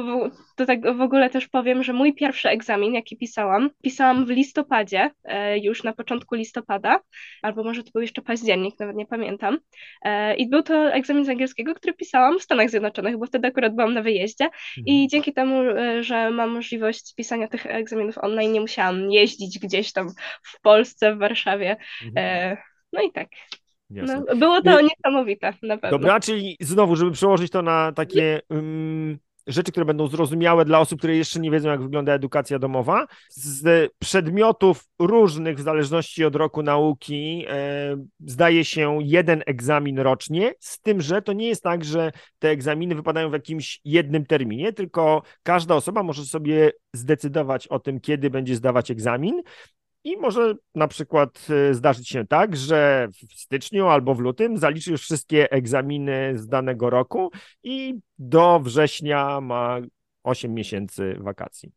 To 0.56 0.66
tak 0.66 0.96
w 0.96 1.00
ogóle 1.00 1.30
też 1.30 1.48
powiem, 1.48 1.82
że 1.82 1.92
mój 1.92 2.14
pierwszy 2.14 2.48
egzamin, 2.48 2.94
jaki 2.94 3.16
pisałam, 3.16 3.70
pisałam 3.82 4.26
w 4.26 4.30
listopadzie, 4.30 5.10
e, 5.24 5.58
już 5.58 5.84
na 5.84 5.92
początku 5.92 6.34
listopada, 6.34 7.00
albo 7.42 7.64
może 7.64 7.84
to 7.84 7.90
był 7.90 8.02
jeszcze 8.02 8.22
październik, 8.22 8.80
nawet 8.80 8.96
nie 8.96 9.06
pamiętam. 9.06 9.58
E, 10.02 10.36
I 10.36 10.48
był 10.48 10.62
to 10.62 10.92
egzamin 10.92 11.24
z 11.24 11.28
angielskiego, 11.28 11.74
który 11.74 11.94
pisałam 11.94 12.38
w 12.38 12.42
Stanach 12.42 12.70
Zjednoczonych, 12.70 13.18
bo 13.18 13.26
wtedy 13.26 13.48
akurat 13.48 13.74
byłam 13.74 13.94
na 13.94 14.02
wyjeździe 14.02 14.48
i 14.76 14.92
mhm. 14.92 15.08
dzięki 15.08 15.32
temu, 15.32 15.62
e, 15.62 16.02
że 16.02 16.30
mam 16.30 16.50
możliwość 16.50 17.14
pisania 17.14 17.48
tych 17.48 17.66
egzaminów 17.66 18.18
online, 18.18 18.52
nie 18.52 18.60
musiałam 18.60 19.10
jeździć 19.10 19.58
gdzieś 19.58 19.92
tam 19.92 20.08
w 20.42 20.60
Polsce, 20.60 21.14
w 21.14 21.18
Warszawie. 21.18 21.76
Mhm. 22.06 22.56
No 22.92 23.02
i 23.02 23.12
tak. 23.12 23.28
No, 23.90 24.36
było 24.36 24.62
to 24.62 24.80
niesamowite, 24.80 25.54
na 25.62 25.76
pewno. 25.76 25.98
Dobra, 25.98 26.20
czyli 26.20 26.56
znowu, 26.60 26.96
żeby 26.96 27.10
przełożyć 27.10 27.52
to 27.52 27.62
na 27.62 27.92
takie 27.92 28.40
um, 28.50 29.18
rzeczy, 29.46 29.72
które 29.72 29.86
będą 29.86 30.06
zrozumiałe 30.06 30.64
dla 30.64 30.80
osób, 30.80 30.98
które 30.98 31.16
jeszcze 31.16 31.40
nie 31.40 31.50
wiedzą, 31.50 31.68
jak 31.68 31.82
wygląda 31.82 32.12
edukacja 32.12 32.58
domowa. 32.58 33.06
Z 33.30 33.90
przedmiotów 33.98 34.84
różnych, 34.98 35.56
w 35.56 35.60
zależności 35.60 36.24
od 36.24 36.36
roku 36.36 36.62
nauki, 36.62 37.44
e, 37.48 37.96
zdaje 38.26 38.64
się 38.64 38.98
jeden 39.02 39.42
egzamin 39.46 39.98
rocznie, 39.98 40.54
z 40.60 40.80
tym, 40.80 41.00
że 41.00 41.22
to 41.22 41.32
nie 41.32 41.48
jest 41.48 41.62
tak, 41.62 41.84
że 41.84 42.12
te 42.38 42.48
egzaminy 42.48 42.94
wypadają 42.94 43.30
w 43.30 43.32
jakimś 43.32 43.80
jednym 43.84 44.26
terminie, 44.26 44.72
tylko 44.72 45.22
każda 45.42 45.74
osoba 45.74 46.02
może 46.02 46.24
sobie 46.24 46.72
zdecydować 46.92 47.66
o 47.66 47.78
tym, 47.78 48.00
kiedy 48.00 48.30
będzie 48.30 48.56
zdawać 48.56 48.90
egzamin 48.90 49.42
i 50.04 50.16
może 50.16 50.54
na 50.74 50.88
przykład 50.88 51.46
y, 51.70 51.74
zdarzyć 51.74 52.08
się 52.08 52.26
tak, 52.26 52.56
że 52.56 53.08
w 53.28 53.40
styczniu 53.40 53.86
albo 53.86 54.14
w 54.14 54.20
lutym 54.20 54.58
zaliczy 54.58 54.90
już 54.90 55.02
wszystkie 55.02 55.52
egzaminy 55.52 56.38
z 56.38 56.48
danego 56.48 56.90
roku 56.90 57.30
i 57.62 57.94
do 58.18 58.60
września 58.60 59.40
ma 59.40 59.78
8 60.22 60.54
miesięcy 60.54 61.16
wakacji. 61.20 61.72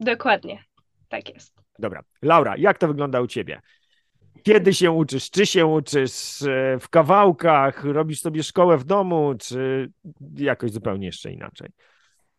Dokładnie, 0.00 0.64
tak 1.08 1.34
jest. 1.34 1.62
Dobra. 1.78 2.02
Laura, 2.22 2.56
jak 2.56 2.78
to 2.78 2.88
wygląda 2.88 3.20
u 3.20 3.26
ciebie? 3.26 3.60
Kiedy 4.42 4.74
się 4.74 4.90
uczysz? 4.90 5.30
Czy 5.30 5.46
się 5.46 5.66
uczysz 5.66 6.42
y, 6.42 6.78
w 6.80 6.88
kawałkach? 6.88 7.84
Robisz 7.84 8.20
sobie 8.20 8.42
szkołę 8.42 8.78
w 8.78 8.84
domu, 8.84 9.34
czy 9.40 9.90
jakoś 10.36 10.70
zupełnie 10.70 11.06
jeszcze 11.06 11.32
inaczej? 11.32 11.70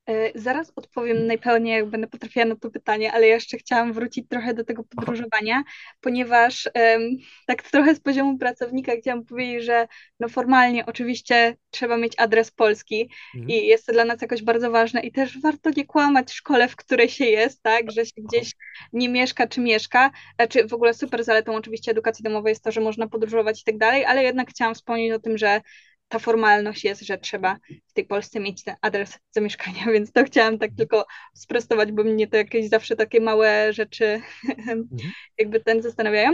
E, 0.08 0.32
zaraz 0.36 0.72
odpowiem 0.76 1.28
najpełniej, 1.28 1.74
jak 1.76 1.86
będę 1.86 2.08
potrafiła 2.08 2.46
na 2.46 2.56
to 2.56 2.72
pytanie, 2.72 3.14
ale 3.14 3.28
jeszcze 3.28 3.58
chciałam 3.58 3.94
wrócić 3.94 4.30
trochę 4.30 4.54
do 4.54 4.64
tego 4.64 4.84
podróżowania, 4.84 5.64
ponieważ 6.02 6.70
tak 7.48 7.64
trochę 7.64 7.96
z 7.96 8.00
poziomu 8.00 8.38
pracownika 8.38 8.92
chciałam 9.02 9.26
powiedzieć, 9.26 9.64
że 9.64 9.88
no 10.20 10.30
formalnie 10.30 10.86
oczywiście 10.86 11.56
trzeba 11.70 11.98
mieć 11.98 12.14
adres 12.18 12.52
polski 12.52 13.10
mhm. 13.36 13.50
i 13.50 13.68
jest 13.68 13.86
to 13.86 13.94
dla 13.94 14.06
nas 14.06 14.22
jakoś 14.22 14.44
bardzo 14.44 14.72
ważne 14.72 15.02
i 15.02 15.12
też 15.12 15.42
warto 15.42 15.70
nie 15.78 15.86
kłamać 15.86 16.30
w 16.30 16.34
szkole, 16.34 16.68
w 16.68 16.76
której 16.76 17.10
się 17.10 17.26
jest, 17.26 17.64
tak, 17.64 17.92
że 17.92 18.06
się 18.06 18.22
gdzieś 18.30 18.52
nie 18.94 19.10
mieszka 19.10 19.48
czy 19.48 19.62
mieszka, 19.62 20.12
czy 20.50 20.68
w 20.68 20.74
ogóle 20.74 20.94
super 20.94 21.24
zaletą 21.24 21.56
oczywiście 21.56 21.92
edukacji 21.92 22.24
domowej 22.24 22.52
jest 22.52 22.64
to, 22.64 22.72
że 22.72 22.82
można 22.82 23.08
podróżować 23.08 23.62
i 23.62 23.64
tak 23.64 23.78
dalej, 23.78 24.06
ale 24.06 24.24
jednak 24.24 24.50
chciałam 24.50 24.76
wspomnieć 24.76 25.14
o 25.14 25.20
tym, 25.20 25.38
że 25.38 25.62
ta 26.08 26.20
formalność 26.20 26.84
jest, 26.84 27.02
że 27.02 27.18
trzeba 27.18 27.58
w 27.88 27.94
tej 27.94 28.06
Polsce 28.06 28.40
mieć 28.40 28.64
ten 28.64 28.76
adres 28.82 29.20
zamieszkania, 29.32 29.86
więc 29.94 30.12
to 30.12 30.24
chciałam 30.24 30.58
tak 30.58 30.72
tylko 30.78 31.06
sprostować, 31.34 31.92
bo 31.92 32.04
mnie 32.04 32.28
to 32.28 32.38
jakieś 32.38 32.70
zawsze 32.70 32.96
takie 32.96 33.22
małe 33.22 33.74
rzeczy 33.74 34.22
mhm. 34.50 34.88
jakby 35.40 35.60
ten 35.60 35.82
zastanawiają, 35.82 36.32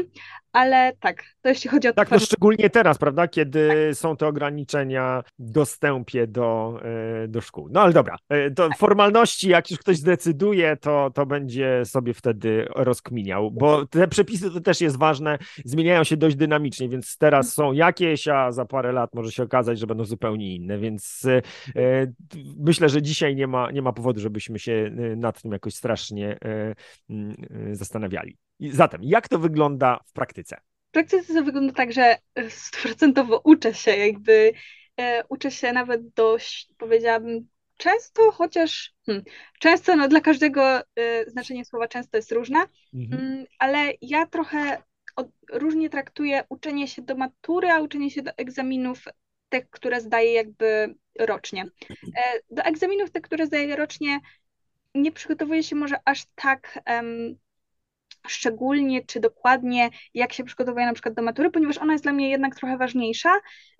ale 0.52 0.94
tak, 1.00 1.24
to 1.42 1.50
jeśli 1.50 1.70
chodzi 1.70 1.88
o... 1.88 1.94
Tak, 1.94 2.12
no 2.12 2.20
szczególnie 2.20 2.70
teraz, 2.70 2.98
prawda, 2.98 3.28
kiedy 3.28 3.70
tak. 3.88 3.98
są 3.98 4.18
te 4.18 4.28
ograniczenia 4.28 5.24
dostępie 5.40 6.28
do, 6.28 6.80
e, 7.24 7.28
do 7.28 7.42
szkół. 7.42 7.70
No 7.72 7.82
ale 7.82 7.94
dobra, 7.94 8.18
e, 8.30 8.52
to 8.52 8.70
tak. 8.70 8.78
formalności, 8.78 9.50
jak 9.50 9.72
już 9.72 9.80
ktoś 9.80 9.98
zdecyduje, 9.98 10.78
to, 10.78 11.12
to 11.14 11.26
będzie 11.26 11.82
sobie 11.86 12.14
wtedy 12.14 12.68
rozkminiał, 12.76 13.52
bo 13.52 13.86
te 13.86 14.08
przepisy 14.08 14.52
to 14.52 14.62
też 14.62 14.82
jest 14.82 14.98
ważne, 14.98 15.38
zmieniają 15.66 16.04
się 16.04 16.18
dość 16.18 16.36
dynamicznie, 16.36 16.90
więc 16.90 17.18
teraz 17.18 17.54
są 17.54 17.74
jakieś, 17.74 18.28
a 18.28 18.52
za 18.52 18.66
parę 18.66 18.92
lat 18.92 19.14
może 19.14 19.32
się 19.32 19.44
okazać, 19.44 19.63
że 19.64 19.88
będą 19.88 20.06
zupełnie 20.06 20.56
inne, 20.56 20.78
więc 20.78 21.26
e, 21.76 22.08
myślę, 22.58 22.90
że 22.90 23.02
dzisiaj 23.02 23.36
nie 23.36 23.48
ma, 23.48 23.72
nie 23.72 23.82
ma 23.82 23.94
powodu, 23.94 24.20
żebyśmy 24.20 24.60
się 24.60 24.92
nad 25.18 25.42
tym 25.42 25.52
jakoś 25.52 25.76
strasznie 25.76 26.38
zastanawiali. 27.72 28.38
Zatem, 28.60 29.02
jak 29.04 29.28
to 29.28 29.40
wygląda 29.40 30.00
w 30.06 30.14
praktyce? 30.14 30.58
W 30.90 30.92
praktyce 30.92 31.34
to 31.34 31.44
wygląda 31.44 31.74
tak, 31.74 31.94
że 31.94 32.18
stuprocentowo 32.50 33.42
uczę 33.44 33.74
się, 33.74 33.92
jakby 33.92 34.54
e, 34.98 35.24
uczę 35.30 35.52
się 35.52 35.74
nawet 35.74 36.10
dość, 36.10 36.70
powiedziałabym, 36.78 37.48
często, 37.78 38.32
chociaż 38.32 38.94
hmm, 39.06 39.26
często, 39.60 39.96
no 39.96 40.08
dla 40.08 40.22
każdego 40.22 40.80
e, 40.80 40.84
znaczenie 41.28 41.66
słowa 41.66 41.88
często 41.88 42.18
jest 42.18 42.32
różne, 42.32 42.60
mhm. 42.94 43.22
mm, 43.22 43.46
ale 43.60 43.94
ja 44.02 44.26
trochę 44.26 44.84
od, 45.16 45.28
różnie 45.52 45.90
traktuję 45.90 46.44
uczenie 46.50 46.88
się 46.88 47.02
do 47.02 47.16
matury, 47.16 47.70
a 47.70 47.80
uczenie 47.80 48.12
się 48.12 48.22
do 48.22 48.32
egzaminów, 48.38 49.06
te, 49.54 49.62
które 49.62 50.02
zdaję 50.02 50.34
jakby 50.34 50.96
rocznie. 51.20 51.66
E, 52.18 52.40
do 52.52 52.64
egzaminów, 52.64 53.12
te, 53.12 53.22
które 53.22 53.46
zdaję 53.46 53.76
rocznie, 53.76 54.20
nie 54.96 55.12
przygotowuję 55.12 55.64
się 55.64 55.76
może 55.76 55.96
aż 56.06 56.26
tak 56.36 56.80
um, 56.88 57.38
szczególnie 58.28 59.06
czy 59.06 59.20
dokładnie, 59.20 59.90
jak 60.14 60.34
się 60.34 60.44
przygotowuję 60.44 60.86
na 60.86 60.94
przykład 60.94 61.16
do 61.16 61.22
matury, 61.22 61.52
ponieważ 61.52 61.78
ona 61.78 61.94
jest 61.94 62.06
dla 62.06 62.14
mnie 62.14 62.30
jednak 62.30 62.56
trochę 62.56 62.78
ważniejsza, 62.78 63.30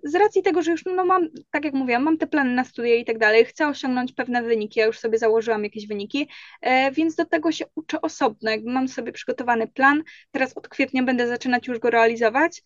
z 0.02 0.14
racji 0.14 0.42
tego, 0.42 0.62
że 0.62 0.70
już 0.70 0.84
no 0.84 1.04
mam, 1.04 1.28
tak 1.50 1.64
jak 1.64 1.74
mówiłam, 1.74 2.02
mam 2.02 2.18
te 2.18 2.26
plany 2.26 2.54
na 2.54 2.64
studia 2.64 2.94
i 2.94 3.04
tak 3.04 3.18
dalej, 3.18 3.44
chcę 3.44 3.68
osiągnąć 3.68 4.12
pewne 4.12 4.42
wyniki, 4.42 4.80
ja 4.80 4.86
już 4.86 4.98
sobie 4.98 5.18
założyłam 5.18 5.64
jakieś 5.64 5.86
wyniki, 5.86 6.28
e, 6.60 6.92
więc 6.92 7.14
do 7.14 7.24
tego 7.24 7.52
się 7.52 7.64
uczę 7.74 8.00
osobno, 8.00 8.50
jakby 8.50 8.72
mam 8.72 8.88
sobie 8.88 9.12
przygotowany 9.12 9.68
plan, 9.68 10.02
teraz 10.30 10.56
od 10.56 10.68
kwietnia 10.68 11.02
będę 11.02 11.28
zaczynać 11.28 11.68
już 11.68 11.78
go 11.78 11.90
realizować, 11.90 12.62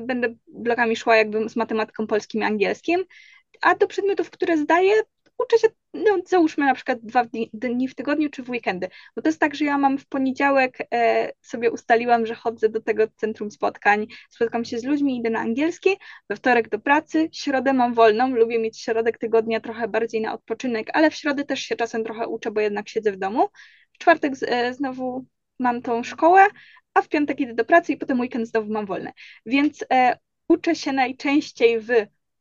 będę 0.00 0.34
blokami 0.46 0.96
szła 0.96 1.16
jakby 1.16 1.48
z 1.48 1.56
matematyką 1.56 2.06
polskim 2.06 2.40
i 2.40 2.44
angielskim, 2.44 3.04
a 3.62 3.74
do 3.74 3.86
przedmiotów, 3.86 4.30
które 4.30 4.56
zdaję, 4.56 4.92
uczę 5.38 5.58
się, 5.58 5.68
no 5.94 6.18
załóżmy 6.26 6.66
na 6.66 6.74
przykład 6.74 6.98
dwa 7.02 7.24
dni, 7.24 7.50
dni 7.52 7.88
w 7.88 7.94
tygodniu 7.94 8.30
czy 8.30 8.42
w 8.42 8.50
weekendy, 8.50 8.88
bo 9.16 9.22
to 9.22 9.28
jest 9.28 9.40
tak, 9.40 9.54
że 9.54 9.64
ja 9.64 9.78
mam 9.78 9.98
w 9.98 10.06
poniedziałek 10.06 10.78
e, 10.94 11.32
sobie 11.40 11.70
ustaliłam, 11.70 12.26
że 12.26 12.34
chodzę 12.34 12.68
do 12.68 12.80
tego 12.80 13.04
centrum 13.16 13.50
spotkań, 13.50 14.06
spotkam 14.30 14.64
się 14.64 14.78
z 14.78 14.84
ludźmi, 14.84 15.18
idę 15.18 15.30
na 15.30 15.40
angielski, 15.40 15.90
we 16.30 16.36
wtorek 16.36 16.68
do 16.68 16.78
pracy, 16.78 17.28
środę 17.32 17.72
mam 17.72 17.94
wolną, 17.94 18.28
lubię 18.28 18.58
mieć 18.58 18.80
środek 18.80 19.18
tygodnia 19.18 19.60
trochę 19.60 19.88
bardziej 19.88 20.20
na 20.20 20.32
odpoczynek, 20.32 20.90
ale 20.92 21.10
w 21.10 21.14
środę 21.14 21.44
też 21.44 21.60
się 21.60 21.76
czasem 21.76 22.04
trochę 22.04 22.26
uczę, 22.28 22.50
bo 22.50 22.60
jednak 22.60 22.88
siedzę 22.88 23.12
w 23.12 23.16
domu, 23.18 23.48
w 23.92 23.98
czwartek 23.98 24.32
e, 24.46 24.74
znowu 24.74 25.24
mam 25.58 25.82
tą 25.82 26.02
szkołę, 26.02 26.46
a 26.96 27.02
w 27.02 27.08
piątek 27.08 27.40
idę 27.40 27.54
do 27.54 27.64
pracy 27.64 27.92
i 27.92 27.96
potem 27.96 28.20
weekend 28.20 28.48
znowu 28.48 28.72
mam 28.72 28.86
wolne, 28.86 29.12
więc 29.46 29.84
e, 29.92 30.18
uczę 30.48 30.74
się 30.74 30.92
najczęściej 30.92 31.80
w 31.80 31.88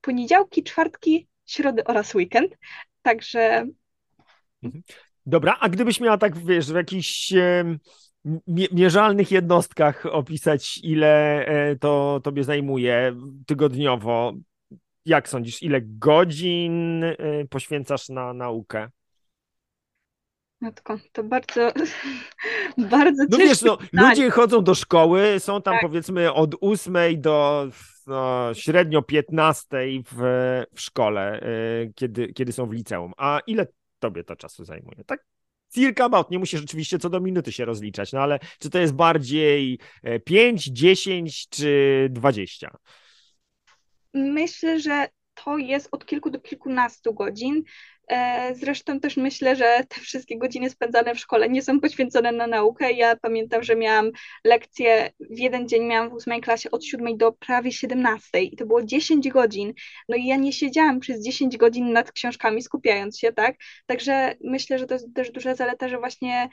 poniedziałki, 0.01 0.63
czwartki, 0.63 1.27
środy 1.45 1.83
oraz 1.83 2.15
weekend. 2.15 2.57
Także. 3.01 3.67
Mhm. 4.63 4.83
Dobra, 5.25 5.57
a 5.59 5.69
gdybyś 5.69 5.99
miała 5.99 6.17
tak, 6.17 6.37
wiesz, 6.37 6.71
w 6.71 6.75
jakichś 6.75 7.33
mierzalnych 8.71 9.31
jednostkach 9.31 10.05
opisać, 10.05 10.79
ile 10.83 11.45
e, 11.45 11.75
to 11.75 12.21
tobie 12.23 12.43
zajmuje 12.43 13.15
tygodniowo, 13.47 14.33
jak 15.05 15.29
sądzisz, 15.29 15.63
ile 15.63 15.81
godzin 15.81 17.03
e, 17.03 17.15
poświęcasz 17.49 18.09
na 18.09 18.33
naukę? 18.33 18.89
Matko, 20.65 20.97
to 21.11 21.23
bardzo, 21.23 21.73
bardzo 22.91 23.23
No 23.29 23.37
wiesz, 23.37 23.61
no, 23.61 23.77
ludzie 23.93 24.29
chodzą 24.29 24.63
do 24.63 24.75
szkoły, 24.75 25.39
są 25.39 25.61
tam 25.61 25.73
tak. 25.73 25.81
powiedzmy 25.81 26.33
od 26.33 26.55
ósmej 26.61 27.19
do 27.19 27.67
no, 28.07 28.53
średnio 28.53 29.01
15 29.01 29.67
w, 30.11 30.17
w 30.75 30.81
szkole, 30.81 31.41
y, 31.83 31.93
kiedy, 31.95 32.33
kiedy 32.33 32.51
są 32.51 32.65
w 32.65 32.73
liceum. 32.73 33.13
A 33.17 33.39
ile 33.47 33.67
tobie 33.99 34.23
to 34.23 34.35
czasu 34.35 34.65
zajmuje? 34.65 35.03
Tak 35.05 35.25
circa 35.69 36.05
about, 36.05 36.31
nie 36.31 36.39
musisz 36.39 36.61
rzeczywiście 36.61 36.99
co 36.99 37.09
do 37.09 37.19
minuty 37.19 37.51
się 37.51 37.65
rozliczać, 37.65 38.13
no 38.13 38.19
ale 38.19 38.39
czy 38.59 38.69
to 38.69 38.79
jest 38.79 38.93
bardziej 38.93 39.79
5, 40.25 40.67
e, 40.67 40.71
10 40.73 41.49
czy 41.49 42.07
20? 42.11 42.77
Myślę, 44.13 44.79
że 44.79 45.07
to 45.43 45.57
jest 45.57 45.87
od 45.91 46.05
kilku 46.05 46.29
do 46.29 46.39
kilkunastu 46.39 47.13
godzin. 47.13 47.63
E, 48.07 48.55
zresztą 48.55 48.99
też 48.99 49.17
myślę, 49.17 49.55
że 49.55 49.83
te 49.89 50.01
wszystkie 50.01 50.37
godziny 50.37 50.69
spędzane 50.69 51.15
w 51.15 51.19
szkole 51.19 51.49
nie 51.49 51.61
są 51.61 51.79
poświęcone 51.79 52.31
na 52.31 52.47
naukę. 52.47 52.91
Ja 52.91 53.15
pamiętam, 53.15 53.63
że 53.63 53.75
miałam 53.75 54.11
lekcje, 54.43 55.11
w 55.19 55.39
jeden 55.39 55.67
dzień 55.67 55.83
miałam 55.83 56.09
w 56.09 56.13
ósmej 56.13 56.41
klasie 56.41 56.71
od 56.71 56.85
siódmej 56.85 57.17
do 57.17 57.31
prawie 57.31 57.71
siedemnastej 57.71 58.53
i 58.53 58.57
to 58.57 58.65
było 58.65 58.83
10 58.83 59.29
godzin. 59.29 59.73
No 60.09 60.15
i 60.15 60.25
ja 60.25 60.35
nie 60.35 60.53
siedziałam 60.53 60.99
przez 60.99 61.23
10 61.23 61.57
godzin 61.57 61.93
nad 61.93 62.11
książkami 62.11 62.61
skupiając 62.61 63.19
się, 63.19 63.33
tak? 63.33 63.55
Także 63.85 64.35
myślę, 64.43 64.79
że 64.79 64.85
to 64.85 64.93
jest 64.93 65.07
też 65.15 65.31
duża 65.31 65.55
zaleta, 65.55 65.89
że 65.89 65.97
właśnie 65.97 66.49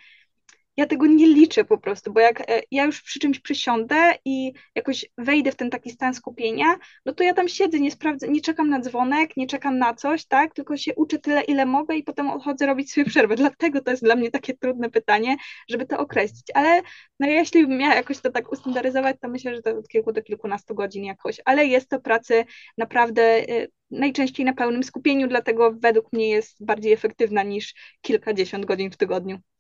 ja 0.77 0.87
tego 0.87 1.07
nie 1.07 1.27
liczę 1.27 1.65
po 1.65 1.79
prostu, 1.79 2.13
bo 2.13 2.21
jak 2.21 2.41
e, 2.41 2.63
ja 2.71 2.85
już 2.85 3.03
przy 3.03 3.19
czymś 3.21 3.41
przysiądę 3.41 4.15
i 4.25 4.53
jakoś 4.75 5.07
wejdę 5.19 5.53
w 5.53 5.57
ten 5.57 5.71
taki 5.71 5.91
stan 5.91 6.15
skupienia, 6.15 6.77
no 7.07 7.13
to 7.13 7.25
ja 7.25 7.35
tam 7.35 7.49
siedzę, 7.49 7.81
nie 7.81 7.91
sprawdzę, 7.91 8.29
nie 8.29 8.41
czekam 8.41 8.69
na 8.71 8.81
dzwonek, 8.81 9.37
nie 9.37 9.47
czekam 9.47 9.79
na 9.79 9.95
coś, 9.95 10.27
tak, 10.27 10.55
tylko 10.55 10.77
się 10.77 10.95
uczę 10.95 11.19
tyle, 11.19 11.43
ile 11.43 11.67
mogę 11.67 11.97
i 11.97 12.03
potem 12.03 12.31
odchodzę 12.31 12.67
robić 12.67 12.93
sobie 12.93 13.05
przerwę. 13.05 13.37
Dlatego 13.37 13.81
to 13.81 13.91
jest 13.91 14.03
dla 14.03 14.17
mnie 14.17 14.31
takie 14.31 14.57
trudne 14.57 14.91
pytanie, 14.91 15.37
żeby 15.69 15.87
to 15.87 15.99
określić, 15.99 16.47
ale 16.55 16.83
no 17.21 17.27
jeśli 17.27 17.67
bym 17.67 17.79
miała 17.79 17.95
jakoś 17.95 18.19
to 18.19 18.31
tak 18.31 18.53
ustandaryzować, 18.53 19.17
to 19.21 19.29
myślę, 19.29 19.55
że 19.55 19.63
to 19.63 19.71
od 19.79 19.89
kilku 19.89 20.13
do 20.13 20.23
kilkunastu 20.23 20.75
godzin 20.75 21.05
jakoś, 21.05 21.41
ale 21.45 21.67
jest 21.67 21.89
to 21.89 22.01
pracy 22.01 22.45
naprawdę 22.79 23.23
e, 23.23 23.67
najczęściej 23.91 24.47
na 24.47 24.53
pełnym 24.53 24.83
skupieniu, 24.83 25.29
dlatego 25.29 25.73
według 25.73 26.13
mnie 26.13 26.29
jest 26.29 26.65
bardziej 26.65 26.93
efektywna 26.93 27.43
niż 27.43 27.75
kilkadziesiąt 28.01 28.65
godzin 28.67 28.91
w 28.91 28.97
tygodniu. 28.97 29.52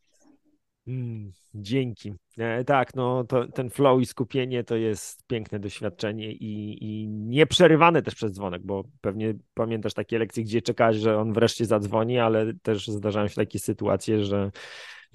Mm, 0.87 1.33
dzięki. 1.55 2.13
E, 2.39 2.65
tak, 2.65 2.95
no 2.95 3.25
to, 3.25 3.49
ten 3.49 3.71
flow 3.71 4.01
i 4.01 4.07
skupienie 4.07 4.65
to 4.65 4.77
jest 4.77 5.27
piękne 5.27 5.59
doświadczenie 5.59 6.33
i, 6.33 6.85
i 6.85 7.09
nieprzerywane 7.09 8.03
też 8.03 8.15
przez 8.15 8.33
dzwonek, 8.33 8.63
bo 8.65 8.85
pewnie 9.01 9.35
pamiętasz 9.55 9.95
takie 9.95 10.19
lekcje, 10.19 10.45
gdzie 10.45 10.63
czekasz, 10.63 10.97
że 10.97 11.19
on 11.19 11.33
wreszcie 11.33 11.67
zadzwoni, 11.67 12.19
ale 12.19 12.53
też 12.63 12.89
zdarzają 12.89 13.29
się 13.29 13.35
takie 13.35 13.59
sytuacje, 13.59 14.25
że, 14.25 14.51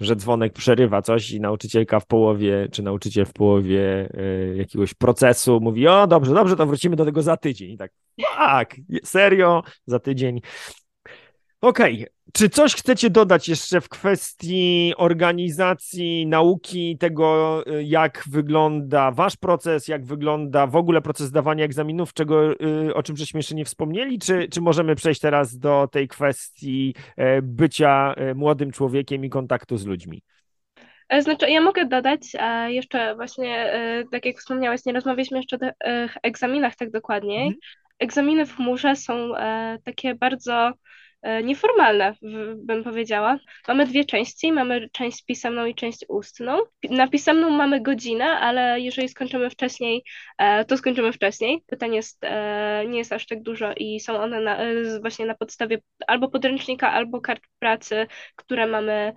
że 0.00 0.16
dzwonek 0.16 0.52
przerywa 0.52 1.02
coś 1.02 1.30
i 1.30 1.40
nauczycielka 1.40 2.00
w 2.00 2.06
połowie, 2.06 2.68
czy 2.72 2.82
nauczyciel 2.82 3.24
w 3.24 3.32
połowie 3.32 4.08
y, 4.14 4.56
jakiegoś 4.56 4.94
procesu 4.94 5.60
mówi, 5.60 5.88
o 5.88 6.06
dobrze, 6.06 6.34
dobrze, 6.34 6.56
to 6.56 6.66
wrócimy 6.66 6.96
do 6.96 7.04
tego 7.04 7.22
za 7.22 7.36
tydzień. 7.36 7.70
I 7.72 7.76
tak, 7.76 7.92
tak, 8.36 8.76
serio, 9.04 9.62
za 9.86 9.98
tydzień. 9.98 10.40
Okej. 11.60 12.06
Czy 12.32 12.48
coś 12.48 12.74
chcecie 12.74 13.10
dodać 13.10 13.48
jeszcze 13.48 13.80
w 13.80 13.88
kwestii 13.88 14.92
organizacji 14.96 16.26
nauki, 16.26 16.98
tego 16.98 17.62
y, 17.66 17.84
jak 17.84 18.24
wygląda 18.30 19.10
wasz 19.10 19.36
proces, 19.36 19.88
jak 19.88 20.04
wygląda 20.04 20.66
w 20.66 20.76
ogóle 20.76 21.02
proces 21.02 21.26
zdawania 21.26 21.64
egzaminów, 21.64 22.12
czego, 22.12 22.52
y, 22.52 22.94
o 22.94 23.02
czym 23.02 23.16
żeśmy 23.16 23.38
jeszcze 23.38 23.54
nie 23.54 23.64
wspomnieli, 23.64 24.18
czy, 24.18 24.48
czy 24.48 24.60
możemy 24.60 24.94
przejść 24.94 25.20
teraz 25.20 25.58
do 25.58 25.88
tej 25.92 26.08
kwestii 26.08 26.94
e, 27.16 27.42
bycia 27.42 28.14
e, 28.16 28.34
młodym 28.34 28.70
człowiekiem 28.70 29.24
i 29.24 29.30
kontaktu 29.30 29.76
z 29.76 29.86
ludźmi? 29.86 30.22
E, 31.08 31.22
znaczy, 31.22 31.50
ja 31.50 31.60
mogę 31.60 31.86
dodać, 31.86 32.20
jeszcze 32.66 33.14
właśnie, 33.14 33.72
tak 34.10 34.26
jak 34.26 34.38
wspomniałeś, 34.38 34.84
nie 34.84 34.92
rozmawialiśmy 34.92 35.36
jeszcze 35.36 35.56
o 35.56 35.68
egzaminach 36.22 36.76
tak 36.76 36.90
dokładniej. 36.90 37.46
Mhm. 37.46 37.60
Egzaminy 37.98 38.46
w 38.46 38.56
chmurze 38.56 38.96
są 38.96 39.32
takie 39.84 40.14
bardzo 40.14 40.72
E, 41.22 41.42
nieformalne, 41.42 42.14
bym 42.56 42.84
powiedziała. 42.84 43.38
Mamy 43.68 43.86
dwie 43.86 44.04
części, 44.04 44.52
mamy 44.52 44.88
część 44.92 45.24
pisemną 45.24 45.66
i 45.66 45.74
część 45.74 46.04
ustną. 46.08 46.58
Na 46.90 47.08
pisemną 47.08 47.50
mamy 47.50 47.80
godzinę, 47.80 48.24
ale 48.24 48.80
jeżeli 48.80 49.08
skończymy 49.08 49.50
wcześniej, 49.50 50.04
e, 50.38 50.64
to 50.64 50.76
skończymy 50.76 51.12
wcześniej. 51.12 51.64
Pytań 51.66 51.94
jest, 51.94 52.18
e, 52.24 52.84
nie 52.88 52.98
jest 52.98 53.12
aż 53.12 53.26
tak 53.26 53.42
dużo 53.42 53.72
i 53.76 54.00
są 54.00 54.16
one 54.16 54.40
na, 54.40 54.58
właśnie 55.00 55.26
na 55.26 55.34
podstawie 55.34 55.78
albo 56.06 56.28
podręcznika, 56.28 56.92
albo 56.92 57.20
kart 57.20 57.42
pracy, 57.58 58.06
które 58.36 58.66
mamy 58.66 59.12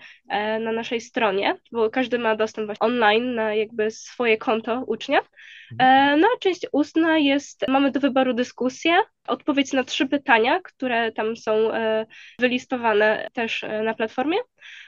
na 0.59 0.71
naszej 0.71 1.01
stronie, 1.01 1.55
bo 1.71 1.89
każdy 1.89 2.19
ma 2.19 2.35
dostęp 2.35 2.71
online 2.79 3.35
na 3.35 3.55
jakby 3.55 3.91
swoje 3.91 4.37
konto 4.37 4.83
ucznia. 4.87 5.19
Mhm. 5.71 6.19
No 6.19 6.27
a 6.35 6.39
część 6.39 6.67
ustna 6.71 7.17
jest, 7.17 7.65
mamy 7.67 7.91
do 7.91 7.99
wyboru 7.99 8.33
dyskusję, 8.33 8.97
odpowiedź 9.27 9.73
na 9.73 9.83
trzy 9.83 10.07
pytania, 10.07 10.59
które 10.59 11.11
tam 11.11 11.37
są 11.37 11.73
e, 11.73 12.05
wylistowane 12.39 13.27
też 13.33 13.63
e, 13.63 13.83
na 13.83 13.93
platformie, 13.93 14.37
mhm. 14.37 14.47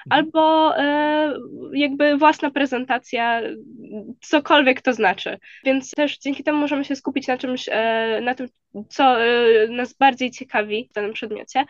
albo 0.10 0.74
e, 0.78 1.34
jakby 1.74 2.18
własna 2.18 2.52
prezentacja, 2.52 3.42
cokolwiek 4.22 4.82
to 4.82 4.94
znaczy. 4.94 5.38
Więc 5.66 5.92
też 5.92 6.18
dzięki 6.18 6.44
temu 6.44 6.58
możemy 6.58 6.86
się 6.86 6.96
skupić 6.96 7.28
na 7.28 7.38
czymś, 7.38 7.70
na 8.22 8.36
tym, 8.36 8.48
co 8.90 9.16
nas 9.70 9.94
bardziej 9.94 10.32
ciekawi 10.32 10.88
w 10.92 10.94
danym 10.94 11.14
przedmiocie. 11.14 11.66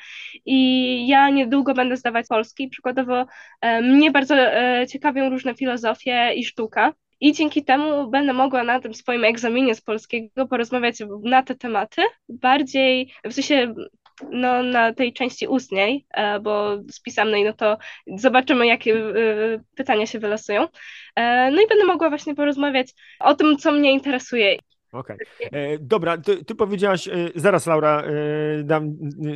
I 0.46 1.08
ja 1.08 1.30
niedługo 1.30 1.74
będę 1.74 1.98
zdawać 1.98 2.28
polski. 2.30 2.68
Przykładowo 2.68 3.26
mnie 3.82 4.12
bardzo 4.12 4.36
ciekawią 4.90 5.30
różne 5.30 5.56
filozofie 5.56 6.34
i 6.36 6.46
sztuka. 6.46 6.94
I 7.24 7.34
dzięki 7.34 7.64
temu 7.64 8.08
będę 8.10 8.34
mogła 8.34 8.64
na 8.64 8.80
tym 8.80 8.94
swoim 8.94 9.24
egzaminie 9.24 9.76
z 9.76 9.82
polskiego 9.82 10.48
porozmawiać 10.48 10.96
na 11.24 11.44
te 11.44 11.56
tematy, 11.56 12.02
bardziej 12.30 13.14
w 13.26 13.34
sensie 13.34 13.74
no, 14.32 14.64
na 14.64 14.94
tej 14.94 15.14
części 15.14 15.48
ustnej, 15.48 16.06
e, 16.14 16.40
bo 16.40 16.78
z 16.92 17.02
pisemnej, 17.02 17.44
no 17.44 17.54
to 17.54 17.78
zobaczymy, 18.08 18.68
jakie 18.68 18.96
e, 18.96 19.12
pytania 19.76 20.06
się 20.06 20.20
wylosują. 20.20 20.68
E, 21.16 21.52
no 21.52 21.62
i 21.62 21.68
będę 21.68 21.86
mogła 21.86 22.10
właśnie 22.10 22.36
porozmawiać 22.36 22.88
o 23.20 23.36
tym, 23.36 23.58
co 23.58 23.72
mnie 23.72 23.92
interesuje. 23.92 24.58
Okej. 24.94 25.18
Okay. 25.48 25.78
Dobra, 25.82 26.18
ty, 26.18 26.46
ty, 26.46 26.56
powiedziałaś, 26.56 27.10
zaraz 27.36 27.66
Laura, 27.66 28.04
dam, 28.64 28.90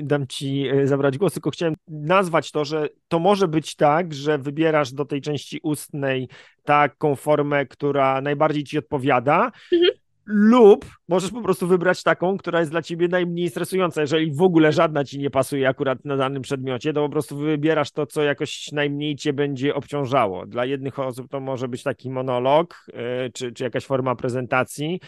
dam 0.03 0.27
ci 0.27 0.65
zabrać 0.83 1.17
głos, 1.17 1.33
tylko 1.33 1.49
chciałem 1.49 1.75
nazwać 1.87 2.51
to, 2.51 2.65
że 2.65 2.89
to 3.07 3.19
może 3.19 3.47
być 3.47 3.75
tak, 3.75 4.13
że 4.13 4.37
wybierasz 4.37 4.93
do 4.93 5.05
tej 5.05 5.21
części 5.21 5.59
ustnej 5.63 6.29
taką 6.63 7.15
formę, 7.15 7.65
która 7.65 8.21
najbardziej 8.21 8.63
ci 8.63 8.77
odpowiada, 8.77 9.51
mhm 9.73 9.91
lub 10.29 10.85
możesz 11.07 11.31
po 11.31 11.41
prostu 11.41 11.67
wybrać 11.67 12.03
taką, 12.03 12.37
która 12.37 12.59
jest 12.59 12.71
dla 12.71 12.81
ciebie 12.81 13.07
najmniej 13.07 13.49
stresująca. 13.49 14.01
Jeżeli 14.01 14.31
w 14.31 14.41
ogóle 14.41 14.71
żadna 14.71 15.03
ci 15.03 15.19
nie 15.19 15.29
pasuje 15.29 15.69
akurat 15.69 16.05
na 16.05 16.17
danym 16.17 16.41
przedmiocie, 16.41 16.93
to 16.93 17.03
po 17.03 17.09
prostu 17.09 17.37
wybierasz 17.37 17.91
to, 17.91 18.05
co 18.05 18.23
jakoś 18.23 18.71
najmniej 18.71 19.15
cię 19.15 19.33
będzie 19.33 19.75
obciążało. 19.75 20.45
Dla 20.45 20.65
jednych 20.65 20.99
osób 20.99 21.27
to 21.29 21.39
może 21.39 21.67
być 21.67 21.83
taki 21.83 22.09
monolog, 22.09 22.85
czy, 23.33 23.51
czy 23.51 23.63
jakaś 23.63 23.85
forma 23.85 24.15
prezentacji, 24.15 24.99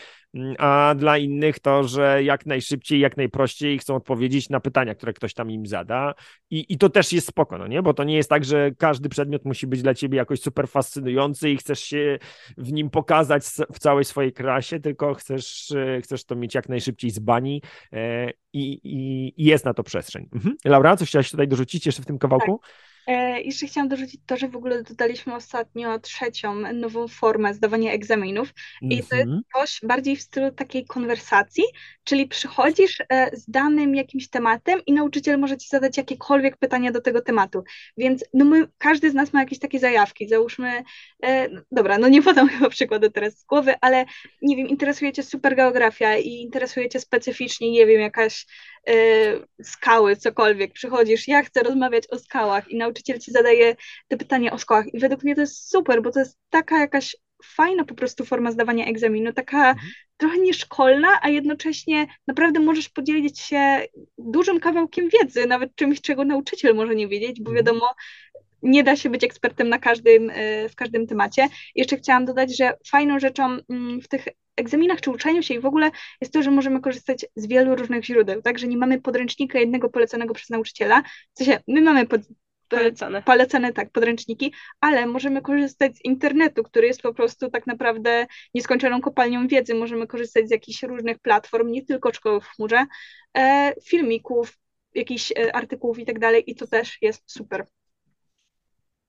a 0.57 0.95
dla 0.97 1.17
innych 1.17 1.59
to, 1.59 1.83
że 1.83 2.23
jak 2.23 2.45
najszybciej, 2.45 2.99
jak 2.99 3.17
najprościej 3.17 3.79
chcą 3.79 3.95
odpowiedzieć 3.95 4.49
na 4.49 4.59
pytania, 4.59 4.95
które 4.95 5.13
ktoś 5.13 5.33
tam 5.33 5.51
im 5.51 5.65
zada 5.65 6.13
i, 6.49 6.65
i 6.69 6.77
to 6.77 6.89
też 6.89 7.13
jest 7.13 7.27
spoko, 7.27 7.57
no 7.57 7.67
nie? 7.67 7.81
Bo 7.81 7.93
to 7.93 8.03
nie 8.03 8.15
jest 8.15 8.29
tak, 8.29 8.45
że 8.45 8.71
każdy 8.77 9.09
przedmiot 9.09 9.45
musi 9.45 9.67
być 9.67 9.81
dla 9.81 9.93
ciebie 9.93 10.17
jakoś 10.17 10.41
super 10.41 10.67
fascynujący 10.67 11.49
i 11.49 11.57
chcesz 11.57 11.79
się 11.79 12.19
w 12.57 12.71
nim 12.71 12.89
pokazać 12.89 13.43
w 13.73 13.79
całej 13.79 14.05
swojej 14.05 14.33
krasie, 14.33 14.79
tylko 14.79 15.13
chcesz, 15.13 15.71
e, 15.71 16.01
chcesz 16.01 16.25
to 16.25 16.35
mieć 16.35 16.55
jak 16.55 16.69
najszybciej 16.69 17.11
z 17.11 17.19
bani 17.19 17.61
e, 17.93 18.31
i, 18.53 18.71
i, 18.83 19.33
i 19.41 19.45
jest 19.45 19.65
na 19.65 19.73
to 19.73 19.83
przestrzeń. 19.83 20.29
Mhm. 20.33 20.55
Laura, 20.65 20.97
coś 20.97 21.07
chciałaś 21.09 21.31
tutaj 21.31 21.47
dorzucić 21.47 21.85
jeszcze 21.85 22.01
w 22.01 22.05
tym 22.05 22.19
kawałku? 22.19 22.59
Tak. 22.63 22.88
E, 23.09 23.41
jeszcze 23.41 23.67
chciałam 23.67 23.87
dorzucić 23.87 24.21
to, 24.25 24.37
że 24.37 24.47
w 24.47 24.55
ogóle 24.55 24.83
dodaliśmy 24.83 25.35
ostatnio 25.35 25.99
trzecią 25.99 26.53
nową 26.73 27.07
formę 27.07 27.53
zdawania 27.53 27.91
egzaminów. 27.91 28.53
I 28.81 28.89
to 28.89 28.95
jest 28.95 29.13
mhm. 29.13 29.41
coś 29.57 29.79
bardziej 29.83 30.15
w 30.15 30.21
stylu 30.21 30.51
takiej 30.51 30.85
konwersacji, 30.85 31.63
czyli 32.03 32.27
przychodzisz 32.27 33.01
e, 33.09 33.37
z 33.37 33.49
danym 33.49 33.95
jakimś 33.95 34.29
tematem 34.29 34.81
i 34.85 34.93
nauczyciel 34.93 35.39
może 35.39 35.57
ci 35.57 35.69
zadać 35.69 35.97
jakiekolwiek 35.97 36.57
pytania 36.57 36.91
do 36.91 37.01
tego 37.01 37.21
tematu, 37.21 37.63
więc 37.97 38.25
no 38.33 38.45
my, 38.45 38.67
każdy 38.77 39.11
z 39.11 39.13
nas 39.13 39.33
ma 39.33 39.39
jakieś 39.39 39.59
takie 39.59 39.79
zajawki, 39.79 40.27
załóżmy, 40.27 40.83
e, 41.23 41.49
dobra, 41.71 41.97
no 41.97 42.07
nie 42.07 42.21
podam 42.21 42.49
chyba 42.57 42.69
przykładu 42.69 43.09
teraz 43.09 43.39
z 43.39 43.43
głowy, 43.43 43.73
ale 43.81 44.05
nie 44.41 44.55
wiem, 44.55 44.67
interesuje 44.67 45.13
cię 45.13 45.23
super 45.23 45.55
geografia 45.55 46.17
i 46.17 46.29
interesuje 46.29 46.89
cię 46.89 46.99
specyficznie, 46.99 47.71
nie 47.71 47.85
wiem, 47.85 48.01
jakaś 48.01 48.45
skały, 49.63 50.15
cokolwiek, 50.15 50.73
przychodzisz, 50.73 51.27
ja 51.27 51.43
chcę 51.43 51.63
rozmawiać 51.63 52.03
o 52.07 52.19
skałach 52.19 52.71
i 52.71 52.77
nauczyciel 52.77 53.19
ci 53.19 53.31
zadaje 53.31 53.75
te 54.07 54.17
pytania 54.17 54.51
o 54.51 54.57
skałach 54.57 54.93
i 54.93 54.99
według 54.99 55.23
mnie 55.23 55.35
to 55.35 55.41
jest 55.41 55.69
super, 55.69 56.01
bo 56.01 56.11
to 56.11 56.19
jest 56.19 56.37
taka 56.49 56.79
jakaś 56.79 57.15
fajna 57.43 57.85
po 57.85 57.95
prostu 57.95 58.25
forma 58.25 58.51
zdawania 58.51 58.85
egzaminu, 58.85 59.33
taka 59.33 59.69
mhm. 59.69 59.91
trochę 60.17 60.37
nieszkolna, 60.37 61.07
a 61.21 61.29
jednocześnie 61.29 62.07
naprawdę 62.27 62.59
możesz 62.59 62.89
podzielić 62.89 63.39
się 63.39 63.81
dużym 64.17 64.59
kawałkiem 64.59 65.09
wiedzy, 65.09 65.47
nawet 65.47 65.75
czymś, 65.75 66.01
czego 66.01 66.25
nauczyciel 66.25 66.75
może 66.75 66.95
nie 66.95 67.07
wiedzieć, 67.07 67.41
bo 67.41 67.51
mhm. 67.51 67.55
wiadomo, 67.65 67.89
nie 68.61 68.83
da 68.83 68.95
się 68.95 69.09
być 69.09 69.23
ekspertem 69.23 69.69
na 69.69 69.79
każdym, 69.79 70.29
e, 70.29 70.69
w 70.69 70.75
każdym 70.75 71.07
temacie. 71.07 71.47
Jeszcze 71.75 71.97
chciałam 71.97 72.25
dodać, 72.25 72.57
że 72.57 72.73
fajną 72.87 73.19
rzeczą 73.19 73.57
mm, 73.69 74.01
w 74.01 74.07
tych 74.07 74.27
egzaminach 74.59 75.01
czy 75.01 75.11
uczeniu 75.11 75.43
się 75.43 75.53
i 75.53 75.59
w 75.59 75.65
ogóle 75.65 75.91
jest 76.21 76.33
to, 76.33 76.43
że 76.43 76.51
możemy 76.51 76.81
korzystać 76.81 77.25
z 77.35 77.47
wielu 77.47 77.75
różnych 77.75 78.05
źródeł, 78.05 78.41
tak, 78.41 78.59
że 78.59 78.67
nie 78.67 78.77
mamy 78.77 79.01
podręcznika 79.01 79.59
jednego 79.59 79.89
poleconego 79.89 80.33
przez 80.33 80.49
nauczyciela, 80.49 81.03
w 81.33 81.37
sensie 81.37 81.59
my 81.67 81.81
mamy 81.81 82.05
pod, 82.05 82.21
polecane. 82.69 83.21
polecane 83.23 83.73
tak, 83.73 83.91
podręczniki, 83.91 84.53
ale 84.81 85.05
możemy 85.05 85.41
korzystać 85.41 85.97
z 85.97 86.05
internetu, 86.05 86.63
który 86.63 86.87
jest 86.87 87.01
po 87.01 87.13
prostu 87.13 87.49
tak 87.49 87.67
naprawdę 87.67 88.27
nieskończoną 88.53 89.01
kopalnią 89.01 89.47
wiedzy, 89.47 89.75
możemy 89.75 90.07
korzystać 90.07 90.47
z 90.47 90.51
jakichś 90.51 90.83
różnych 90.83 91.19
platform, 91.19 91.71
nie 91.71 91.85
tylko 91.85 92.13
szkoły 92.13 92.41
w 92.41 92.47
chmurze, 92.47 92.85
e, 93.37 93.73
filmików, 93.83 94.57
jakichś 94.95 95.31
e, 95.31 95.55
artykułów 95.55 95.99
i 95.99 96.05
tak 96.05 96.19
dalej 96.19 96.43
i 96.51 96.55
to 96.55 96.67
też 96.67 96.97
jest 97.01 97.31
super. 97.31 97.65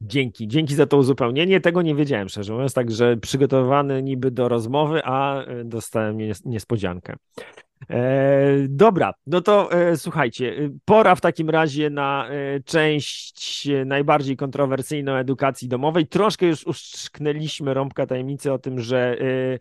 Dzięki, 0.01 0.49
dzięki 0.49 0.75
za 0.75 0.87
to 0.87 0.97
uzupełnienie. 0.97 1.61
Tego 1.61 1.83
nie 1.83 1.95
wiedziałem, 1.95 2.29
szczerze 2.29 2.53
mówiąc, 2.53 2.75
także 2.75 3.17
przygotowany 3.17 4.03
niby 4.03 4.31
do 4.31 4.49
rozmowy, 4.49 5.01
a 5.05 5.45
e, 5.45 5.65
dostałem 5.65 6.19
niespodziankę. 6.45 7.17
E, 7.91 8.57
dobra, 8.69 9.13
no 9.27 9.41
to 9.41 9.73
e, 9.73 9.97
słuchajcie, 9.97 10.57
e, 10.59 10.71
pora 10.85 11.15
w 11.15 11.21
takim 11.21 11.51
razie 11.51 11.91
na 11.91 12.29
e, 12.29 12.61
część 12.61 13.69
najbardziej 13.87 14.37
kontrowersyjną 14.37 15.15
edukacji 15.15 15.69
domowej. 15.69 16.07
Troszkę 16.07 16.47
już 16.47 16.67
uszczknęliśmy 16.67 17.75
rąbka 17.75 18.07
tajemnicy 18.07 18.53
o 18.53 18.59
tym, 18.59 18.81
że 18.81 19.17
Mm, 19.21 19.59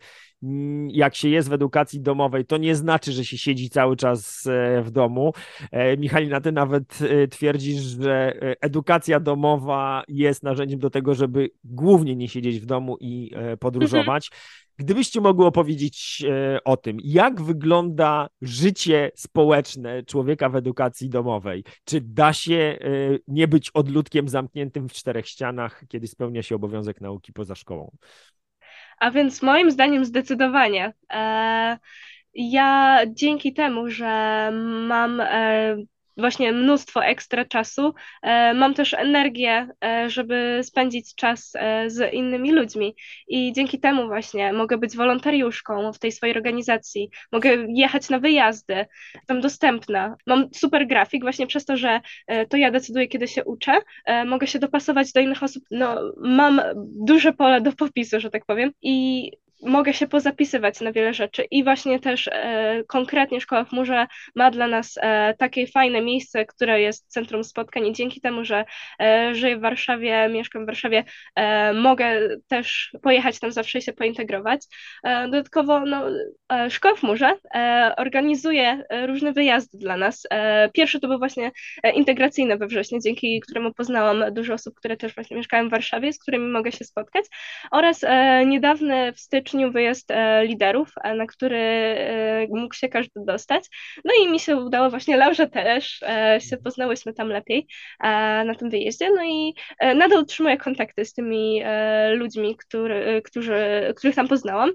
jak 0.88 1.14
się 1.14 1.28
jest 1.28 1.48
w 1.48 1.52
edukacji 1.52 2.00
domowej, 2.00 2.44
to 2.44 2.56
nie 2.56 2.76
znaczy, 2.76 3.12
że 3.12 3.24
się 3.24 3.38
siedzi 3.38 3.70
cały 3.70 3.96
czas 3.96 4.46
e, 4.46 4.82
w 4.82 4.90
domu. 4.90 5.32
E, 5.70 5.96
Michalina, 5.96 6.40
ty 6.40 6.52
nawet 6.52 6.98
e, 7.02 7.28
twierdzisz, 7.28 7.80
że 7.80 8.34
edukacja 8.60 9.20
domowa 9.20 10.04
jest 10.08 10.42
narzędziem 10.42 10.78
do 10.78 10.90
tego, 10.90 11.14
żeby 11.14 11.50
głównie 11.64 12.16
nie 12.16 12.28
siedzieć 12.28 12.60
w 12.60 12.66
domu 12.66 12.96
i 13.00 13.30
podróżować. 13.60 14.30
Gdybyście 14.78 15.20
mogły 15.20 15.46
opowiedzieć 15.46 16.24
o 16.64 16.76
tym, 16.76 16.96
jak 17.04 17.42
wygląda 17.42 18.28
życie 18.42 19.10
społeczne 19.14 20.02
człowieka 20.02 20.48
w 20.48 20.56
edukacji 20.56 21.08
domowej? 21.08 21.64
Czy 21.84 22.00
da 22.00 22.32
się 22.32 22.78
nie 23.28 23.48
być 23.48 23.70
odludkiem 23.70 24.28
zamkniętym 24.28 24.88
w 24.88 24.92
czterech 24.92 25.26
ścianach, 25.26 25.84
kiedy 25.88 26.06
spełnia 26.06 26.42
się 26.42 26.54
obowiązek 26.54 27.00
nauki 27.00 27.32
poza 27.32 27.54
szkołą? 27.54 27.96
A 29.00 29.10
więc 29.10 29.42
moim 29.42 29.70
zdaniem 29.70 30.04
zdecydowanie. 30.04 30.92
E, 31.12 31.78
ja 32.34 33.00
dzięki 33.08 33.52
temu, 33.54 33.90
że 33.90 34.50
mam 34.88 35.20
e, 35.20 35.76
właśnie 36.16 36.52
mnóstwo 36.52 37.04
ekstra 37.04 37.44
czasu. 37.44 37.94
E, 38.22 38.54
mam 38.54 38.74
też 38.74 38.94
energię, 38.94 39.68
e, 39.84 40.10
żeby 40.10 40.60
spędzić 40.62 41.14
czas 41.14 41.52
e, 41.54 41.90
z 41.90 42.14
innymi 42.14 42.52
ludźmi 42.52 42.96
i 43.28 43.52
dzięki 43.52 43.80
temu 43.80 44.06
właśnie 44.06 44.52
mogę 44.52 44.78
być 44.78 44.96
wolontariuszką 44.96 45.92
w 45.92 45.98
tej 45.98 46.12
swojej 46.12 46.36
organizacji, 46.36 47.10
mogę 47.32 47.50
jechać 47.68 48.08
na 48.08 48.18
wyjazdy, 48.18 48.86
tam 49.26 49.40
dostępna. 49.40 50.16
Mam 50.26 50.48
super 50.54 50.86
grafik 50.86 51.22
właśnie 51.22 51.46
przez 51.46 51.64
to, 51.64 51.76
że 51.76 52.00
to 52.48 52.56
ja 52.56 52.70
decyduję, 52.70 53.08
kiedy 53.08 53.28
się 53.28 53.44
uczę, 53.44 53.72
mogę 54.26 54.46
się 54.46 54.58
dopasować 54.58 55.12
do 55.12 55.20
innych 55.20 55.42
osób. 55.42 55.64
No, 55.70 56.12
mam 56.16 56.60
duże 56.76 57.32
pole 57.32 57.60
do 57.60 57.72
popisu, 57.72 58.20
że 58.20 58.30
tak 58.30 58.46
powiem 58.46 58.70
i 58.82 59.30
mogę 59.62 59.94
się 59.94 60.06
pozapisywać 60.06 60.80
na 60.80 60.92
wiele 60.92 61.14
rzeczy 61.14 61.44
i 61.50 61.64
właśnie 61.64 62.00
też 62.00 62.28
e, 62.32 62.82
konkretnie 62.88 63.40
Szkoła 63.40 63.64
w 63.64 63.72
Murze 63.72 64.06
ma 64.34 64.50
dla 64.50 64.66
nas 64.66 64.98
e, 65.02 65.34
takie 65.38 65.66
fajne 65.66 66.00
miejsce, 66.00 66.46
które 66.46 66.80
jest 66.80 67.12
centrum 67.12 67.44
spotkań 67.44 67.86
i 67.86 67.92
dzięki 67.92 68.20
temu, 68.20 68.44
że 68.44 68.64
e, 69.00 69.34
żyję 69.34 69.56
w 69.56 69.60
Warszawie, 69.60 70.28
mieszkam 70.28 70.62
w 70.62 70.66
Warszawie, 70.66 71.04
e, 71.34 71.72
mogę 71.72 72.20
też 72.48 72.92
pojechać 73.02 73.40
tam 73.40 73.52
zawsze 73.52 73.78
i 73.78 73.82
się 73.82 73.92
pointegrować. 73.92 74.60
E, 75.04 75.24
dodatkowo 75.24 75.80
no, 75.80 76.04
e, 76.52 76.70
Szkoła 76.70 76.94
w 76.94 77.02
Murze 77.02 77.36
organizuje 77.96 78.84
różne 79.06 79.32
wyjazdy 79.32 79.78
dla 79.78 79.96
nas. 79.96 80.26
Pierwszy 80.72 81.00
to 81.00 81.08
był 81.08 81.18
właśnie 81.18 81.50
integracyjny 81.94 82.56
we 82.56 82.66
wrześniu, 82.66 82.98
dzięki 83.04 83.40
któremu 83.40 83.74
poznałam 83.74 84.34
dużo 84.34 84.54
osób, 84.54 84.74
które 84.74 84.96
też 84.96 85.14
właśnie 85.14 85.36
mieszkają 85.36 85.68
w 85.68 85.70
Warszawie, 85.70 86.12
z 86.12 86.18
którymi 86.18 86.48
mogę 86.48 86.72
się 86.72 86.84
spotkać 86.84 87.24
oraz 87.70 88.04
niedawny 88.46 89.12
w 89.12 89.20
styczniu 89.20 89.49
styczniu 89.50 89.72
wyjazd 89.72 90.12
liderów, 90.42 90.88
na 91.16 91.26
który 91.26 91.58
mógł 92.50 92.74
się 92.74 92.88
każdy 92.88 93.20
dostać. 93.26 93.64
No 94.04 94.12
i 94.22 94.28
mi 94.28 94.40
się 94.40 94.56
udało, 94.56 94.90
właśnie 94.90 95.16
Laurze 95.16 95.48
też, 95.48 96.00
się 96.38 96.56
poznałyśmy 96.56 97.14
tam 97.14 97.28
lepiej 97.28 97.66
na 98.44 98.54
tym 98.58 98.70
wyjeździe, 98.70 99.10
no 99.16 99.24
i 99.24 99.54
nadal 99.80 100.22
utrzymuję 100.22 100.56
kontakty 100.56 101.04
z 101.04 101.12
tymi 101.12 101.62
ludźmi, 102.14 102.56
który, 102.56 103.22
którzy, 103.24 103.60
których 103.96 104.16
tam 104.16 104.28
poznałam. 104.28 104.70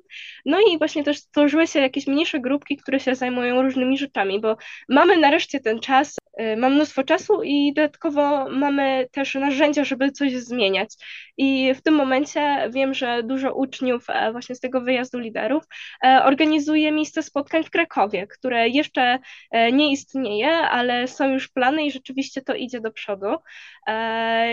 No 0.46 0.60
i 0.60 0.78
właśnie 0.78 1.04
też 1.04 1.18
stworzyły 1.18 1.68
się 1.68 1.80
jakieś 1.80 2.08
mniejsze 2.08 2.40
grupki, 2.40 2.78
które 2.78 3.00
się 3.00 3.16
zajmują 3.16 3.62
różnymi 3.62 3.98
rzeczami, 3.98 4.40
bo 4.40 4.58
mamy 4.90 5.18
nareszcie 5.18 5.60
ten 5.60 5.80
czas, 5.80 6.16
mam 6.58 6.74
mnóstwo 6.74 7.04
czasu 7.04 7.44
i 7.44 7.74
dodatkowo 7.76 8.50
mamy 8.50 9.08
też 9.12 9.36
narzędzia, 9.36 9.84
żeby 9.84 10.12
coś 10.12 10.34
zmieniać. 10.34 10.90
I 11.38 11.74
w 11.74 11.82
tym 11.82 11.94
momencie 11.94 12.70
wiem, 12.70 12.94
że 12.94 13.24
dużo 13.24 13.54
uczniów 13.54 14.06
e, 14.10 14.32
właśnie 14.32 14.56
z 14.56 14.60
tego 14.60 14.82
wyjazdu 14.82 15.20
liderów 15.20 15.64
e, 16.06 16.22
organizuje 16.24 16.92
miejsce 16.92 17.24
spotkań 17.24 17.64
w 17.64 17.70
Krakowie, 17.70 18.28
które 18.28 18.70
jeszcze 18.70 19.20
e, 19.52 19.72
nie 19.72 19.92
istnieje, 19.92 20.52
ale 20.52 21.08
są 21.08 21.34
już 21.34 21.48
plany 21.48 21.86
i 21.86 21.92
rzeczywiście 21.92 22.42
to 22.42 22.56
idzie 22.56 22.82
do 22.82 22.92
przodu. 22.92 23.28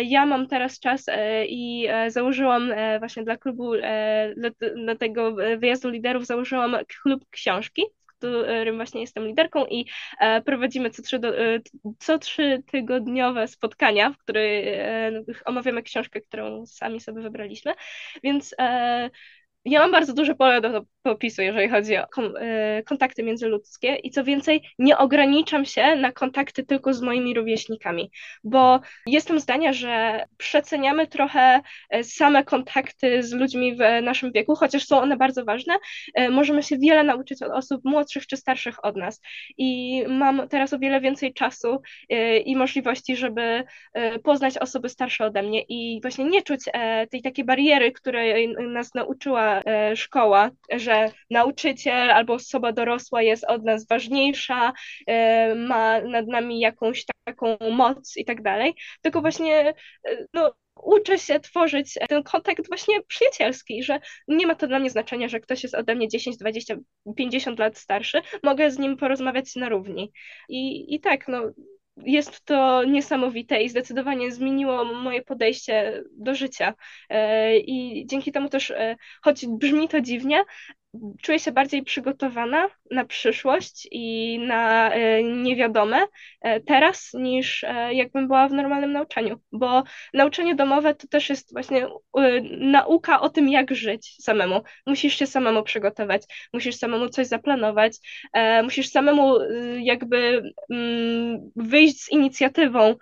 Ja 0.04 0.26
mam 0.26 0.46
teraz 0.46 0.80
czas 0.80 1.06
i 1.48 1.88
założyłam 2.08 2.72
właśnie 2.98 3.24
dla 3.24 3.36
klubu, 3.36 3.72
dla, 4.76 4.96
tego 4.96 5.34
wyjazdu 5.58 5.88
liderów 5.88 6.26
założyłam 6.26 6.76
klub 6.88 7.24
książki, 7.30 7.82
którym 8.28 8.76
właśnie 8.76 9.00
jestem 9.00 9.26
liderką 9.26 9.66
i 9.66 9.86
e, 10.20 10.42
prowadzimy 10.42 10.90
co 10.90 11.02
trzy, 11.02 11.18
do, 11.18 11.38
e, 11.38 11.60
co 11.98 12.18
trzy 12.18 12.62
tygodniowe 12.66 13.48
spotkania, 13.48 14.10
w 14.10 14.18
których 14.18 14.66
e, 14.66 15.10
omawiamy 15.44 15.82
książkę, 15.82 16.20
którą 16.20 16.66
sami 16.66 17.00
sobie 17.00 17.22
wybraliśmy, 17.22 17.74
więc 18.22 18.54
ja 19.64 19.80
mam 19.80 19.92
bardzo 19.92 20.14
duże 20.14 20.34
pole 20.34 20.60
do 20.60 20.84
popisu, 21.02 21.42
jeżeli 21.42 21.68
chodzi 21.68 21.96
o 21.96 22.06
e, 22.40 22.82
kontakty 22.82 23.22
międzyludzkie 23.22 23.94
i 23.94 24.10
co 24.10 24.24
więcej, 24.24 24.62
nie 24.78 24.98
ograniczam 24.98 25.64
się 25.64 25.96
na 25.96 26.12
kontakty 26.12 26.64
tylko 26.64 26.94
z 26.94 27.02
moimi 27.02 27.34
rówieśnikami, 27.34 28.10
bo 28.44 28.80
jestem 29.06 29.40
zdania, 29.40 29.72
że 29.72 30.24
przeceniamy 30.36 31.06
trochę 31.06 31.60
e, 31.90 32.04
same 32.04 32.44
kontakty 32.44 33.22
z 33.22 33.32
ludźmi 33.32 33.76
w 33.76 34.02
naszym 34.02 34.32
wieku, 34.32 34.54
chociaż 34.54 34.86
są 34.86 35.00
one 35.00 35.16
bardzo 35.16 35.44
ważne. 35.44 35.74
E, 36.14 36.30
możemy 36.30 36.62
się 36.62 36.78
wiele 36.78 37.04
nauczyć 37.04 37.42
od 37.42 37.52
osób 37.52 37.80
młodszych 37.84 38.26
czy 38.26 38.36
starszych 38.36 38.84
od 38.84 38.96
nas 38.96 39.20
i 39.58 40.02
mam 40.08 40.48
teraz 40.48 40.72
o 40.72 40.78
wiele 40.78 41.00
więcej 41.00 41.34
czasu 41.34 41.82
i 42.44 42.56
możliwości, 42.56 43.16
żeby 43.16 43.64
poznać 44.24 44.58
osoby 44.58 44.88
starsze 44.88 45.24
ode 45.24 45.42
mnie 45.42 45.62
i 45.68 46.00
właśnie 46.02 46.24
nie 46.24 46.42
czuć 46.42 46.60
tej 47.10 47.22
takiej 47.22 47.44
bariery, 47.44 47.92
której 47.92 48.54
nas 48.72 48.94
nauczyła 48.94 49.51
E, 49.66 49.96
szkoła, 49.96 50.50
że 50.72 51.08
nauczyciel 51.30 52.10
albo 52.10 52.34
osoba 52.34 52.72
dorosła 52.72 53.22
jest 53.22 53.44
od 53.44 53.64
nas 53.64 53.86
ważniejsza, 53.86 54.72
e, 55.06 55.54
ma 55.54 56.00
nad 56.00 56.26
nami 56.26 56.60
jakąś 56.60 57.04
taką 57.24 57.56
moc 57.70 58.16
i 58.16 58.24
tak 58.24 58.42
dalej, 58.42 58.74
tylko 59.02 59.20
właśnie 59.20 59.74
e, 60.08 60.26
no, 60.34 60.52
uczę 60.82 61.18
się 61.18 61.40
tworzyć 61.40 61.98
ten 62.08 62.22
kontakt 62.22 62.68
właśnie 62.68 63.02
przyjacielski, 63.02 63.82
że 63.82 64.00
nie 64.28 64.46
ma 64.46 64.54
to 64.54 64.66
dla 64.66 64.78
mnie 64.78 64.90
znaczenia, 64.90 65.28
że 65.28 65.40
ktoś 65.40 65.62
jest 65.62 65.74
ode 65.74 65.94
mnie 65.94 66.08
10, 66.08 66.36
20, 66.36 66.76
50 67.16 67.58
lat 67.58 67.78
starszy, 67.78 68.20
mogę 68.42 68.70
z 68.70 68.78
nim 68.78 68.96
porozmawiać 68.96 69.56
na 69.56 69.68
równi. 69.68 70.12
I, 70.48 70.94
i 70.94 71.00
tak, 71.00 71.28
no, 71.28 71.42
jest 71.96 72.44
to 72.44 72.84
niesamowite 72.84 73.62
i 73.62 73.68
zdecydowanie 73.68 74.32
zmieniło 74.32 74.84
moje 74.84 75.22
podejście 75.22 76.04
do 76.12 76.34
życia. 76.34 76.74
E, 77.08 77.56
I 77.58 78.06
dzięki 78.06 78.32
temu 78.32 78.48
też, 78.48 78.70
e, 78.70 78.96
choć 79.22 79.46
brzmi 79.46 79.88
to 79.88 80.00
dziwnie, 80.00 80.44
czuję 81.22 81.38
się 81.38 81.52
bardziej 81.52 81.82
przygotowana 81.82 82.68
na 82.90 83.04
przyszłość 83.04 83.88
i 83.90 84.38
na 84.38 84.92
e, 84.94 85.22
niewiadome 85.22 86.06
e, 86.40 86.60
teraz 86.60 87.10
niż 87.14 87.64
e, 87.64 87.94
jakbym 87.94 88.26
była 88.26 88.48
w 88.48 88.52
normalnym 88.52 88.92
nauczaniu, 88.92 89.40
bo 89.52 89.82
nauczanie 90.14 90.54
domowe 90.54 90.94
to 90.94 91.08
też 91.08 91.30
jest 91.30 91.52
właśnie 91.52 91.86
nauka 92.58 93.20
o 93.20 93.28
tym, 93.28 93.48
jak 93.48 93.74
żyć 93.74 94.16
samemu. 94.20 94.62
Musisz 94.86 95.14
się 95.14 95.26
samemu 95.26 95.62
przygotować, 95.62 96.22
musisz 96.52 96.76
samemu 96.76 97.08
coś 97.08 97.26
zaplanować, 97.26 97.92
musisz 98.64 98.88
samemu 98.88 99.38
jakby 99.78 100.42
mm, 100.70 101.50
wyjść 101.56 102.02
z 102.02 102.12
inicjatywą 102.12 102.94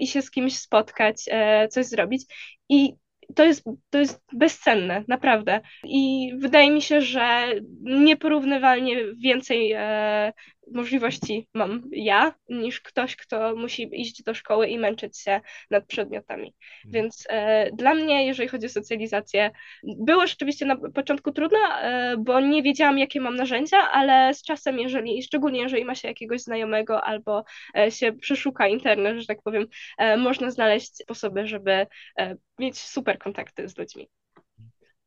i 0.00 0.06
się 0.06 0.22
z 0.22 0.30
kimś 0.30 0.58
spotkać, 0.58 1.24
coś 1.70 1.86
zrobić. 1.86 2.22
I 2.68 2.94
to 3.34 3.44
jest, 3.44 3.64
to 3.90 3.98
jest 3.98 4.20
bezcenne, 4.32 5.04
naprawdę. 5.08 5.60
I 5.84 6.32
wydaje 6.38 6.70
mi 6.70 6.82
się, 6.82 7.00
że 7.00 7.46
nieporównywalnie 7.80 8.96
więcej 9.14 9.72
e, 9.76 10.32
możliwości 10.72 11.48
mam 11.54 11.82
ja, 11.92 12.34
niż 12.48 12.80
ktoś, 12.80 13.16
kto 13.16 13.56
musi 13.56 14.00
iść 14.00 14.22
do 14.22 14.34
szkoły 14.34 14.68
i 14.68 14.78
męczyć 14.78 15.18
się 15.18 15.40
nad 15.70 15.86
przedmiotami. 15.86 16.54
Mhm. 16.84 16.92
Więc 16.92 17.26
e, 17.30 17.70
dla 17.72 17.94
mnie, 17.94 18.26
jeżeli 18.26 18.48
chodzi 18.48 18.66
o 18.66 18.68
socjalizację, 18.68 19.50
było 19.84 20.26
rzeczywiście 20.26 20.66
na 20.66 20.76
początku 20.76 21.32
trudno, 21.32 21.58
e, 21.80 22.16
bo 22.18 22.40
nie 22.40 22.62
wiedziałam, 22.62 22.98
jakie 22.98 23.20
mam 23.20 23.36
narzędzia, 23.36 23.78
ale 23.78 24.34
z 24.34 24.42
czasem, 24.42 24.78
jeżeli, 24.78 25.22
szczególnie 25.22 25.60
jeżeli 25.60 25.84
ma 25.84 25.94
się 25.94 26.08
jakiegoś 26.08 26.40
znajomego 26.40 27.04
albo 27.04 27.44
e, 27.76 27.90
się 27.90 28.12
przeszuka 28.12 28.68
internet, 28.68 29.20
że 29.20 29.26
tak 29.26 29.42
powiem, 29.42 29.66
e, 29.98 30.16
można 30.16 30.50
znaleźć 30.50 30.96
sposoby, 30.96 31.46
żeby 31.46 31.86
e, 32.18 32.36
mieć 32.58 32.78
super 32.78 33.18
kontakty 33.18 33.68
z 33.68 33.78
ludźmi. 33.78 34.08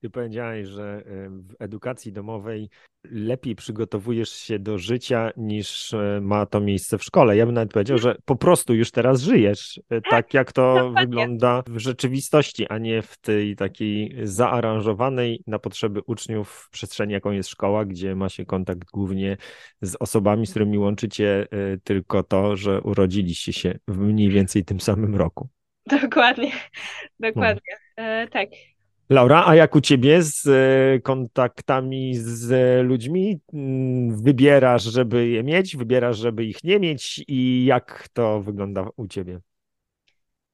Ty 0.02 0.10
powiedziałeś, 0.10 0.68
że 0.68 1.04
w 1.30 1.56
edukacji 1.60 2.14
domowej 2.14 2.70
lepiej 3.12 3.56
przygotowujesz 3.56 4.30
się 4.30 4.60
do 4.60 4.78
życia 4.78 5.32
niż 5.38 5.94
e, 5.94 6.20
ma 6.22 6.46
to 6.46 6.60
miejsce 6.60 6.98
w 6.98 7.04
szkole. 7.04 7.38
Ja 7.38 7.46
bym 7.46 7.56
nawet 7.56 7.72
powiedział, 7.72 7.98
że 7.98 8.16
po 8.26 8.36
prostu 8.36 8.74
już 8.74 8.92
teraz 8.92 9.22
żyjesz 9.22 9.82
e, 9.90 10.02
tak, 10.02 10.10
tak 10.10 10.34
jak 10.34 10.52
to 10.52 10.92
wygląda 10.92 11.64
w 11.68 11.78
rzeczywistości, 11.78 12.68
a 12.68 12.78
nie 12.78 13.02
w 13.02 13.18
tej 13.18 13.56
takiej 13.56 14.16
zaaranżowanej 14.24 15.44
na 15.48 15.60
potrzeby 15.60 16.02
uczniów 16.06 16.70
przestrzeni, 16.72 17.14
jaką 17.14 17.32
jest 17.32 17.50
szkoła, 17.50 17.86
gdzie 17.86 18.16
ma 18.16 18.30
się 18.30 18.46
kontakt 18.46 18.92
głównie 18.92 19.38
z 19.82 19.96
osobami, 19.96 20.48
z 20.48 20.50
którymi 20.50 20.78
łączycie 20.78 21.48
tylko 21.84 22.24
to, 22.24 22.56
że 22.56 22.82
urodziliście 22.82 23.54
się 23.54 23.80
w 23.88 23.98
mniej 23.98 24.30
więcej 24.30 24.66
tym 24.66 24.80
samym 24.80 25.16
roku. 25.16 25.50
Dokładnie, 26.02 26.52
dokładnie. 27.20 27.78
No. 27.98 28.04
E, 28.04 28.28
tak. 28.28 28.50
Laura, 29.10 29.44
a 29.48 29.56
jak 29.56 29.76
u 29.76 29.82
ciebie 29.82 30.24
z 30.24 30.48
e, 30.48 31.00
kontaktami 31.00 32.16
z 32.16 32.52
ludźmi? 32.86 33.40
Mm, 33.54 34.24
wybierasz, 34.24 34.84
żeby 34.84 35.28
je 35.28 35.44
mieć, 35.44 35.78
wybierasz, 35.78 36.18
żeby 36.18 36.46
ich 36.46 36.64
nie 36.64 36.80
mieć 36.80 37.24
i 37.28 37.66
jak 37.66 38.08
to 38.14 38.42
wygląda 38.42 38.90
u 38.96 39.08
ciebie? 39.08 39.40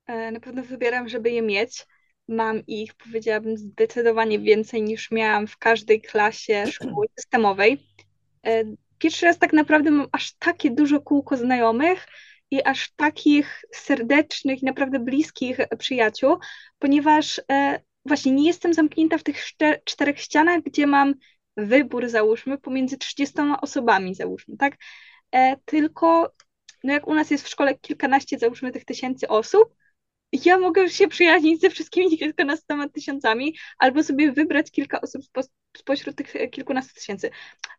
E, 0.07 0.31
na 0.31 0.39
pewno 0.39 0.63
wybieram, 0.63 1.09
żeby 1.09 1.31
je 1.31 1.41
mieć. 1.41 1.85
Mam 2.27 2.65
ich, 2.67 2.93
powiedziałabym, 2.93 3.57
zdecydowanie 3.57 4.39
więcej 4.39 4.81
niż 4.81 5.11
miałam 5.11 5.47
w 5.47 5.57
każdej 5.57 6.01
klasie 6.01 6.63
szkoły 6.71 7.07
systemowej. 7.19 7.87
E, 8.45 8.63
pierwszy 8.97 9.25
raz 9.25 9.39
tak 9.39 9.53
naprawdę 9.53 9.91
mam 9.91 10.07
aż 10.11 10.33
takie 10.33 10.71
dużo 10.71 11.01
kółko 11.01 11.37
znajomych 11.37 12.07
i 12.51 12.63
aż 12.63 12.91
takich 12.95 13.61
serdecznych 13.71 14.63
naprawdę 14.63 14.99
bliskich 14.99 15.57
przyjaciół, 15.79 16.37
ponieważ 16.79 17.41
właśnie 18.05 18.31
nie 18.31 18.47
jestem 18.47 18.73
zamknięta 18.73 19.17
w 19.17 19.23
tych 19.23 19.43
czterech 19.85 20.19
ścianach, 20.19 20.61
gdzie 20.61 20.87
mam 20.87 21.13
wybór, 21.57 22.09
załóżmy, 22.09 22.57
pomiędzy 22.57 22.97
30 22.97 23.35
osobami, 23.61 24.15
załóżmy, 24.15 24.57
tak? 24.57 24.77
E, 25.31 25.57
tylko, 25.65 26.33
no 26.83 26.93
jak 26.93 27.07
u 27.07 27.13
nas 27.13 27.31
jest 27.31 27.45
w 27.45 27.49
szkole 27.49 27.77
kilkanaście, 27.77 28.39
załóżmy, 28.39 28.71
tych 28.71 28.85
tysięcy 28.85 29.27
osób, 29.27 29.75
ja 30.45 30.57
mogę 30.57 30.89
się 30.89 31.07
przyjaźnić 31.07 31.61
ze 31.61 31.69
wszystkimi 31.69 32.17
kilkunastoma 32.17 32.89
tysiącami, 32.89 33.55
albo 33.77 34.03
sobie 34.03 34.31
wybrać 34.31 34.71
kilka 34.71 35.01
osób 35.01 35.21
spośród 35.77 36.15
tych 36.15 36.35
e, 36.35 36.47
kilkunastu 36.47 36.93
tysięcy. 36.93 37.29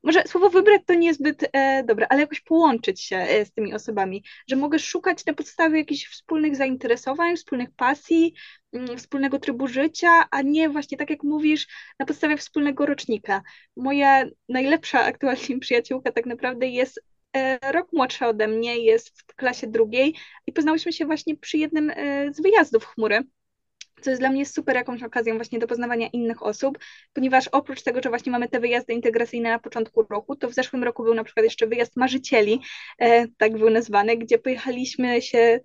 Może 0.03 0.23
słowo 0.27 0.51
wybrać 0.51 0.83
to 0.87 0.95
nie 0.95 1.07
jest 1.07 1.21
zbyt 1.21 1.45
e, 1.53 1.85
dobre, 1.85 2.07
ale 2.11 2.21
jakoś 2.21 2.41
połączyć 2.41 3.03
się 3.03 3.17
e, 3.17 3.45
z 3.45 3.53
tymi 3.53 3.75
osobami, 3.75 4.25
że 4.49 4.57
mogę 4.57 4.79
szukać 4.79 5.27
na 5.27 5.35
podstawie 5.35 5.79
jakichś 5.79 6.07
wspólnych 6.07 6.57
zainteresowań, 6.57 7.37
wspólnych 7.37 7.71
pasji, 7.77 8.35
mm, 8.73 8.99
wspólnego 8.99 9.39
trybu 9.39 9.69
życia, 9.69 10.25
a 10.31 10.43
nie 10.43 10.69
właśnie 10.69 10.99
tak 10.99 11.11
jak 11.11 11.23
mówisz, 11.23 11.67
na 11.99 12.07
podstawie 12.07 12.37
wspólnego 12.37 12.87
rocznika. 12.87 13.43
Moja 13.77 14.25
najlepsza 14.49 15.01
aktualnie 15.01 15.59
przyjaciółka 15.61 16.13
tak 16.13 16.27
naprawdę 16.27 16.67
jest 16.67 17.01
rok 17.73 17.89
młodsza 17.93 18.29
ode 18.29 18.49
mnie, 18.49 18.79
jest 18.79 19.21
w 19.21 19.35
klasie 19.35 19.67
drugiej 19.67 20.15
i 20.47 20.53
poznałyśmy 20.53 20.93
się 20.93 21.07
właśnie 21.07 21.37
przy 21.37 21.59
jednym 21.59 21.91
e, 21.91 22.33
z 22.33 22.41
wyjazdów 22.41 22.85
chmury 22.85 23.25
co 24.05 24.11
jest 24.11 24.23
dla 24.23 24.31
mnie 24.31 24.47
super 24.47 24.77
jakąś 24.77 25.03
okazją 25.03 25.35
właśnie 25.37 25.59
do 25.59 25.67
poznawania 25.67 26.09
innych 26.13 26.43
osób, 26.43 26.79
ponieważ 27.13 27.49
oprócz 27.49 27.83
tego, 27.83 28.01
że 28.03 28.09
właśnie 28.09 28.33
mamy 28.33 28.49
te 28.49 28.61
wyjazdy 28.61 28.93
integracyjne 28.93 29.51
na 29.51 29.59
początku 29.59 30.03
roku, 30.03 30.37
to 30.37 30.49
w 30.49 30.55
zeszłym 30.55 30.85
roku 30.85 31.03
był 31.03 31.15
na 31.15 31.25
przykład 31.25 31.45
jeszcze 31.45 31.67
wyjazd 31.67 31.97
marzycieli, 31.97 32.61
e, 32.99 33.29
tak 33.29 33.59
był 33.59 33.71
nazwany, 33.71 34.17
gdzie 34.17 34.39
pojechaliśmy 34.39 35.23
się 35.23 35.61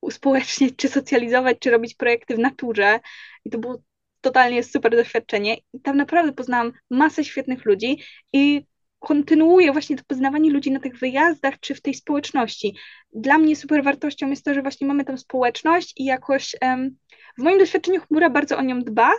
uspołeczniać, 0.00 0.72
czy 0.76 0.88
socjalizować, 0.88 1.56
czy 1.60 1.70
robić 1.70 1.94
projekty 1.94 2.34
w 2.34 2.38
naturze 2.38 3.00
i 3.44 3.50
to 3.50 3.58
było 3.58 3.82
totalnie 4.20 4.62
super 4.62 4.92
doświadczenie. 4.92 5.56
I 5.72 5.80
tam 5.80 5.96
naprawdę 5.96 6.32
poznałam 6.32 6.72
masę 6.90 7.24
świetnych 7.24 7.64
ludzi 7.64 8.02
i 8.32 8.66
kontynuuję 8.98 9.72
właśnie 9.72 9.96
to 9.96 10.02
poznawanie 10.06 10.50
ludzi 10.50 10.70
na 10.70 10.80
tych 10.80 10.98
wyjazdach 10.98 11.60
czy 11.60 11.74
w 11.74 11.80
tej 11.80 11.94
społeczności. 11.94 12.76
Dla 13.12 13.38
mnie 13.38 13.56
super 13.56 13.84
wartością 13.84 14.30
jest 14.30 14.44
to, 14.44 14.54
że 14.54 14.62
właśnie 14.62 14.86
mamy 14.86 15.04
tą 15.04 15.16
społeczność 15.16 15.94
i 15.96 16.04
jakoś 16.04 16.56
w 17.38 17.42
moim 17.42 17.58
doświadczeniu 17.58 18.00
chmura 18.00 18.30
bardzo 18.30 18.58
o 18.58 18.62
nią 18.62 18.80
dba, 18.80 19.10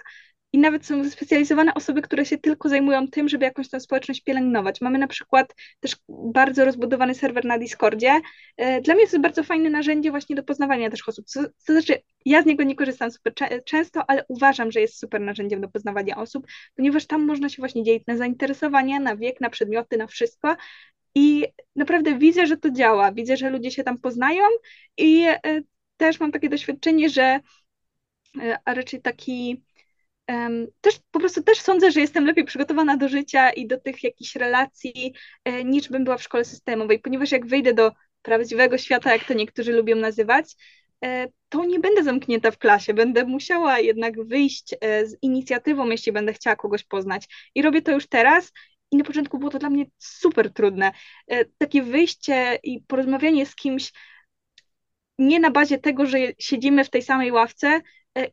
i 0.53 0.57
nawet 0.57 0.85
są 0.85 1.01
wyspecjalizowane 1.03 1.73
osoby, 1.73 2.01
które 2.01 2.25
się 2.25 2.37
tylko 2.37 2.69
zajmują 2.69 3.07
tym, 3.07 3.29
żeby 3.29 3.45
jakąś 3.45 3.69
tę 3.69 3.79
społeczność 3.79 4.21
pielęgnować. 4.21 4.81
Mamy 4.81 4.97
na 4.97 5.07
przykład 5.07 5.55
też 5.79 5.95
bardzo 6.09 6.65
rozbudowany 6.65 7.15
serwer 7.15 7.45
na 7.45 7.59
Discordzie. 7.59 8.21
E, 8.57 8.81
dla 8.81 8.93
mnie 8.93 9.03
to 9.03 9.11
jest 9.11 9.21
bardzo 9.21 9.43
fajne 9.43 9.69
narzędzie 9.69 10.11
właśnie 10.11 10.35
do 10.35 10.43
poznawania 10.43 10.89
też 10.89 11.09
osób. 11.09 11.25
To, 11.33 11.43
to 11.43 11.73
znaczy, 11.73 12.01
ja 12.25 12.41
z 12.41 12.45
niego 12.45 12.63
nie 12.63 12.75
korzystam 12.75 13.11
super 13.11 13.33
często, 13.65 14.03
ale 14.09 14.25
uważam, 14.27 14.71
że 14.71 14.81
jest 14.81 14.99
super 14.99 15.21
narzędziem 15.21 15.61
do 15.61 15.69
poznawania 15.69 16.17
osób, 16.17 16.47
ponieważ 16.75 17.07
tam 17.07 17.25
można 17.25 17.49
się 17.49 17.61
właśnie 17.61 17.83
dzielić 17.83 18.07
na 18.07 18.17
zainteresowania, 18.17 18.99
na 18.99 19.15
wiek, 19.15 19.41
na 19.41 19.49
przedmioty, 19.49 19.97
na 19.97 20.07
wszystko. 20.07 20.55
I 21.15 21.45
naprawdę 21.75 22.17
widzę, 22.17 22.47
że 22.47 22.57
to 22.57 22.71
działa. 22.71 23.11
Widzę, 23.11 23.37
że 23.37 23.49
ludzie 23.49 23.71
się 23.71 23.83
tam 23.83 23.97
poznają 23.97 24.43
i 24.97 25.25
e, 25.27 25.61
też 25.97 26.19
mam 26.19 26.31
takie 26.31 26.49
doświadczenie, 26.49 27.09
że 27.09 27.39
e, 28.41 28.59
a 28.65 28.73
raczej 28.73 29.01
taki 29.01 29.63
też 30.81 30.99
po 31.11 31.19
prostu 31.19 31.43
też 31.43 31.59
sądzę, 31.59 31.91
że 31.91 32.01
jestem 32.01 32.25
lepiej 32.25 32.45
przygotowana 32.45 32.97
do 32.97 33.09
życia 33.09 33.49
i 33.49 33.67
do 33.67 33.79
tych 33.79 34.03
jakichś 34.03 34.35
relacji, 34.35 35.13
e, 35.45 35.63
niż 35.63 35.89
bym 35.89 36.03
była 36.03 36.17
w 36.17 36.23
szkole 36.23 36.45
systemowej, 36.45 36.99
ponieważ 36.99 37.31
jak 37.31 37.45
wyjdę 37.45 37.73
do 37.73 37.91
prawdziwego 38.21 38.77
świata, 38.77 39.13
jak 39.13 39.23
to 39.23 39.33
niektórzy 39.33 39.73
lubią 39.73 39.95
nazywać, 39.95 40.55
e, 41.05 41.27
to 41.49 41.65
nie 41.65 41.79
będę 41.79 42.03
zamknięta 42.03 42.51
w 42.51 42.57
klasie, 42.57 42.93
będę 42.93 43.25
musiała 43.25 43.79
jednak 43.79 44.25
wyjść 44.25 44.75
e, 44.81 45.05
z 45.05 45.17
inicjatywą, 45.21 45.89
jeśli 45.89 46.11
będę 46.11 46.33
chciała 46.33 46.55
kogoś 46.55 46.83
poznać. 46.83 47.27
I 47.55 47.61
robię 47.61 47.81
to 47.81 47.91
już 47.91 48.07
teraz. 48.07 48.51
I 48.91 48.97
na 48.97 49.03
początku 49.03 49.39
było 49.39 49.51
to 49.51 49.59
dla 49.59 49.69
mnie 49.69 49.85
super 49.97 50.53
trudne. 50.53 50.91
Takie 51.57 51.83
wyjście 51.83 52.59
i 52.63 52.81
porozmawianie 52.81 53.45
z 53.45 53.55
kimś 53.55 53.91
nie 55.19 55.39
na 55.39 55.51
bazie 55.51 55.77
tego, 55.77 56.05
że 56.05 56.17
siedzimy 56.39 56.83
w 56.83 56.89
tej 56.89 57.01
samej 57.01 57.31
ławce, 57.31 57.81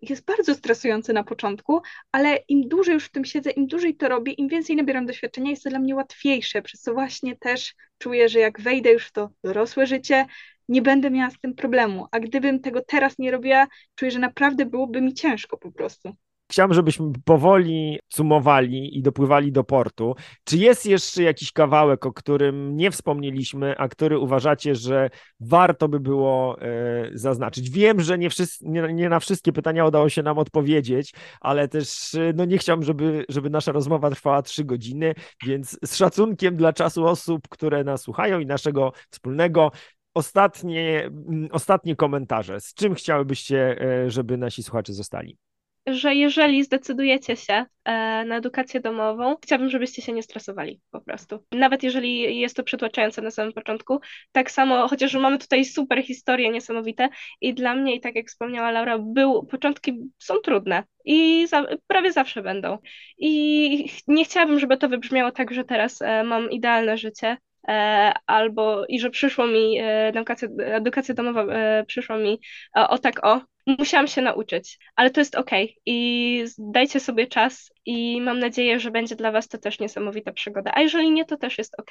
jest 0.02 0.24
bardzo 0.24 0.54
stresujący 0.54 1.12
na 1.12 1.24
początku, 1.24 1.80
ale 2.12 2.36
im 2.48 2.68
dłużej 2.68 2.94
już 2.94 3.04
w 3.04 3.10
tym 3.10 3.24
siedzę, 3.24 3.50
im 3.50 3.66
dłużej 3.66 3.96
to 3.96 4.08
robię, 4.08 4.32
im 4.32 4.48
więcej 4.48 4.76
nabieram 4.76 5.06
doświadczenia, 5.06 5.50
jest 5.50 5.62
to 5.64 5.70
dla 5.70 5.78
mnie 5.78 5.94
łatwiejsze, 5.94 6.62
przez 6.62 6.80
co 6.80 6.92
właśnie 6.94 7.36
też 7.36 7.74
czuję, 7.98 8.28
że 8.28 8.38
jak 8.40 8.60
wejdę 8.60 8.92
już 8.92 9.06
w 9.06 9.12
to 9.12 9.30
dorosłe 9.44 9.86
życie, 9.86 10.26
nie 10.68 10.82
będę 10.82 11.10
miała 11.10 11.30
z 11.30 11.38
tym 11.38 11.54
problemu, 11.54 12.06
a 12.12 12.20
gdybym 12.20 12.60
tego 12.60 12.80
teraz 12.82 13.18
nie 13.18 13.30
robiła, 13.30 13.66
czuję, 13.94 14.10
że 14.10 14.18
naprawdę 14.18 14.66
byłoby 14.66 15.00
mi 15.00 15.14
ciężko 15.14 15.56
po 15.56 15.72
prostu. 15.72 16.16
Chciałbym, 16.50 16.74
żebyśmy 16.74 17.12
powoli 17.24 17.98
sumowali 18.08 18.98
i 18.98 19.02
dopływali 19.02 19.52
do 19.52 19.64
portu. 19.64 20.14
Czy 20.44 20.56
jest 20.56 20.86
jeszcze 20.86 21.22
jakiś 21.22 21.52
kawałek, 21.52 22.06
o 22.06 22.12
którym 22.12 22.76
nie 22.76 22.90
wspomnieliśmy, 22.90 23.78
a 23.78 23.88
który 23.88 24.18
uważacie, 24.18 24.74
że 24.74 25.10
warto 25.40 25.88
by 25.88 26.00
było 26.00 26.60
e, 26.60 27.10
zaznaczyć? 27.14 27.70
Wiem, 27.70 28.00
że 28.00 28.18
nie, 28.18 28.30
wszyscy, 28.30 28.64
nie, 28.68 28.82
nie, 28.94 29.08
na 29.08 29.20
wszystkie 29.20 29.52
pytania 29.52 29.86
udało 29.86 30.08
się 30.08 30.22
nam 30.22 30.38
odpowiedzieć, 30.38 31.14
ale 31.40 31.68
też 31.68 32.14
e, 32.14 32.32
no 32.36 32.44
nie 32.44 32.58
chciałbym, 32.58 32.84
żeby, 32.84 33.24
żeby 33.28 33.50
nasza 33.50 33.72
rozmowa 33.72 34.10
trwała 34.10 34.42
trzy 34.42 34.64
godziny, 34.64 35.14
więc 35.46 35.78
z 35.84 35.96
szacunkiem 35.96 36.56
dla 36.56 36.72
czasu 36.72 37.06
osób, 37.06 37.48
które 37.48 37.84
nas 37.84 38.02
słuchają 38.02 38.40
i 38.40 38.46
naszego 38.46 38.92
wspólnego, 39.10 39.72
ostatnie, 40.14 41.10
ostatnie 41.50 41.96
komentarze. 41.96 42.60
Z 42.60 42.74
czym 42.74 42.94
chciałybyście, 42.94 43.80
e, 43.80 44.10
żeby 44.10 44.36
nasi 44.36 44.62
słuchacze 44.62 44.92
zostali? 44.92 45.38
Że 45.86 46.14
jeżeli 46.14 46.64
zdecydujecie 46.64 47.36
się 47.36 47.52
e, 47.84 48.24
na 48.24 48.36
edukację 48.36 48.80
domową, 48.80 49.36
chciałabym, 49.42 49.70
żebyście 49.70 50.02
się 50.02 50.12
nie 50.12 50.22
stresowali 50.22 50.80
po 50.90 51.00
prostu. 51.00 51.44
Nawet 51.52 51.82
jeżeli 51.82 52.40
jest 52.40 52.56
to 52.56 52.62
przytłaczające 52.62 53.22
na 53.22 53.30
samym 53.30 53.52
początku, 53.52 54.00
tak 54.32 54.50
samo, 54.50 54.88
chociaż 54.88 55.14
mamy 55.14 55.38
tutaj 55.38 55.64
super 55.64 56.02
historie 56.02 56.50
niesamowite 56.50 57.08
i 57.40 57.54
dla 57.54 57.74
mnie, 57.74 57.94
i 57.94 58.00
tak 58.00 58.14
jak 58.14 58.28
wspomniała 58.28 58.70
Laura, 58.70 58.98
był, 58.98 59.46
początki 59.46 59.98
są 60.18 60.34
trudne 60.38 60.84
i 61.04 61.46
za, 61.48 61.66
prawie 61.86 62.12
zawsze 62.12 62.42
będą. 62.42 62.78
I 63.18 63.90
nie 64.06 64.24
chciałabym, 64.24 64.58
żeby 64.58 64.76
to 64.76 64.88
wybrzmiało 64.88 65.32
tak, 65.32 65.52
że 65.52 65.64
teraz 65.64 66.02
e, 66.02 66.24
mam 66.24 66.50
idealne 66.50 66.98
życie, 66.98 67.36
e, 67.68 68.12
albo 68.26 68.86
i 68.86 69.00
że 69.00 69.10
przyszło 69.10 69.46
mi 69.46 69.78
edukacja, 69.80 70.48
edukacja 70.58 71.14
domowa 71.14 71.46
przyszła 71.86 72.18
mi 72.18 72.40
o 72.74 72.98
tak 72.98 73.26
o, 73.26 73.40
musiałam 73.66 74.06
się 74.06 74.22
nauczyć, 74.22 74.78
ale 74.96 75.10
to 75.10 75.20
jest 75.20 75.34
ok 75.34 75.50
i 75.86 76.44
dajcie 76.58 77.00
sobie 77.00 77.26
czas 77.26 77.72
i 77.86 78.20
mam 78.20 78.38
nadzieję, 78.38 78.80
że 78.80 78.90
będzie 78.90 79.16
dla 79.16 79.32
Was 79.32 79.48
to 79.48 79.58
też 79.58 79.78
niesamowita 79.78 80.32
przygoda. 80.32 80.70
A 80.74 80.80
jeżeli 80.80 81.10
nie, 81.10 81.24
to 81.24 81.36
też 81.36 81.58
jest 81.58 81.80
ok. 81.80 81.90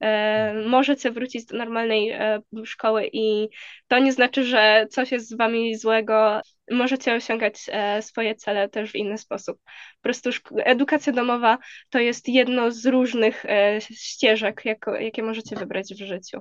E, 0.00 0.54
możecie 0.66 1.10
wrócić 1.10 1.44
do 1.44 1.56
normalnej 1.56 2.10
e, 2.10 2.40
szkoły 2.64 3.10
i 3.12 3.48
to 3.88 3.98
nie 3.98 4.12
znaczy, 4.12 4.44
że 4.44 4.86
coś 4.90 5.12
jest 5.12 5.28
z 5.28 5.36
Wami 5.36 5.76
złego. 5.76 6.40
Możecie 6.70 7.14
osiągać 7.14 7.54
e, 7.68 8.02
swoje 8.02 8.34
cele 8.34 8.68
też 8.68 8.92
w 8.92 8.94
inny 8.94 9.18
sposób. 9.18 9.58
Po 9.64 10.02
prostu 10.02 10.30
edukacja 10.56 11.12
domowa 11.12 11.58
to 11.90 11.98
jest 11.98 12.28
jedno 12.28 12.70
z 12.70 12.86
różnych 12.86 13.44
e, 13.44 13.80
ścieżek, 13.80 14.64
jako, 14.64 14.94
jakie 14.94 15.22
możecie 15.22 15.56
wybrać 15.56 15.94
w 15.94 16.06
życiu. 16.06 16.40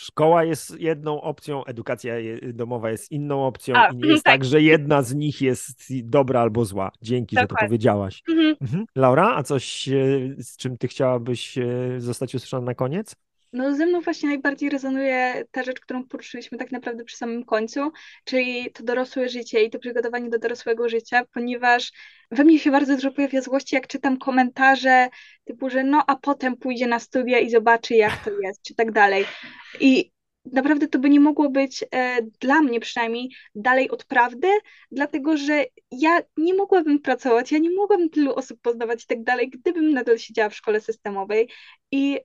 Szkoła 0.00 0.44
jest 0.44 0.80
jedną 0.80 1.20
opcją, 1.20 1.64
edukacja 1.64 2.14
domowa 2.52 2.90
jest 2.90 3.12
inną 3.12 3.46
opcją 3.46 3.76
A, 3.76 3.88
i 3.88 3.96
nie 3.96 4.08
jest 4.08 4.24
tak. 4.24 4.34
tak. 4.34 4.44
że 4.44 4.62
jedna 4.62 5.02
z 5.02 5.14
nich 5.14 5.40
jest 5.42 5.92
dobra 6.04 6.40
albo 6.40 6.64
zła. 6.64 6.90
Dzięki, 7.02 7.36
Dokładnie. 7.36 7.56
że 7.56 7.64
to 7.64 7.66
powiedziałaś. 7.66 8.22
Mhm. 8.28 8.56
Mhm. 8.60 8.84
Laura, 8.96 9.36
a 9.36 9.42
coś, 9.42 9.88
e, 9.88 9.92
z 10.38 10.56
czym 10.56 10.78
ty 10.78 10.88
chciałabyś 10.88 11.58
e, 11.58 11.64
zostać 11.98 12.34
usłyszana 12.34 12.64
na 12.64 12.74
koniec? 12.74 13.16
No 13.52 13.74
ze 13.74 13.86
mną 13.86 14.00
właśnie 14.00 14.28
najbardziej 14.28 14.70
rezonuje 14.70 15.44
ta 15.50 15.62
rzecz, 15.62 15.80
którą 15.80 16.04
poruszyliśmy 16.04 16.58
tak 16.58 16.72
naprawdę 16.72 17.04
przy 17.04 17.16
samym 17.16 17.44
końcu, 17.44 17.92
czyli 18.24 18.72
to 18.72 18.82
dorosłe 18.82 19.28
życie 19.28 19.64
i 19.64 19.70
to 19.70 19.78
przygotowanie 19.78 20.30
do 20.30 20.38
dorosłego 20.38 20.88
życia, 20.88 21.24
ponieważ 21.34 21.92
we 22.30 22.44
mnie 22.44 22.58
się 22.58 22.70
bardzo 22.70 22.94
dużo 22.94 23.12
pojawia 23.12 23.40
złości, 23.40 23.74
jak 23.74 23.86
czytam 23.86 24.18
komentarze 24.18 25.08
typu, 25.44 25.70
że 25.70 25.84
no 25.84 26.04
a 26.06 26.16
potem 26.16 26.56
pójdzie 26.56 26.86
na 26.86 26.98
studia 26.98 27.38
i 27.38 27.50
zobaczy 27.50 27.94
jak 27.94 28.24
to 28.24 28.30
jest, 28.30 28.62
czy 28.62 28.74
tak 28.74 28.92
dalej. 28.92 29.24
I 29.80 30.10
naprawdę 30.52 30.88
to 30.88 30.98
by 30.98 31.10
nie 31.10 31.20
mogło 31.20 31.50
być 31.50 31.84
e, 31.94 32.22
dla 32.22 32.62
mnie 32.62 32.80
przynajmniej 32.80 33.30
dalej 33.54 33.90
od 33.90 34.04
prawdy, 34.04 34.48
dlatego 34.90 35.36
że 35.36 35.64
ja 35.90 36.20
nie 36.36 36.54
mogłabym 36.54 36.98
pracować, 36.98 37.52
ja 37.52 37.58
nie 37.58 37.70
mogłabym 37.70 38.10
tylu 38.10 38.34
osób 38.34 38.60
poznawać 38.60 39.04
i 39.04 39.06
tak 39.06 39.22
dalej, 39.22 39.50
gdybym 39.50 39.92
nadal 39.92 40.18
siedziała 40.18 40.48
w 40.48 40.54
szkole 40.54 40.80
systemowej 40.80 41.48
i 41.90 42.20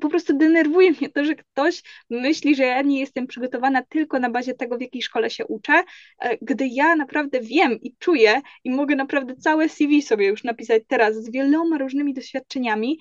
po 0.00 0.08
prostu 0.08 0.38
denerwuje 0.38 0.90
mnie 0.90 1.08
to, 1.08 1.24
że 1.24 1.34
ktoś 1.34 1.82
myśli, 2.10 2.54
że 2.56 2.62
ja 2.62 2.82
nie 2.82 3.00
jestem 3.00 3.26
przygotowana 3.26 3.82
tylko 3.82 4.18
na 4.18 4.30
bazie 4.30 4.54
tego, 4.54 4.78
w 4.78 4.80
jakiej 4.80 5.02
szkole 5.02 5.30
się 5.30 5.46
uczę, 5.46 5.84
e, 6.20 6.38
gdy 6.42 6.66
ja 6.66 6.96
naprawdę 6.96 7.40
wiem 7.40 7.80
i 7.80 7.94
czuję 7.98 8.40
i 8.64 8.70
mogę 8.70 8.96
naprawdę 8.96 9.36
całe 9.36 9.68
CV 9.68 10.02
sobie 10.02 10.26
już 10.26 10.44
napisać 10.44 10.82
teraz 10.88 11.16
z 11.16 11.30
wieloma 11.30 11.78
różnymi 11.78 12.14
doświadczeniami, 12.14 12.98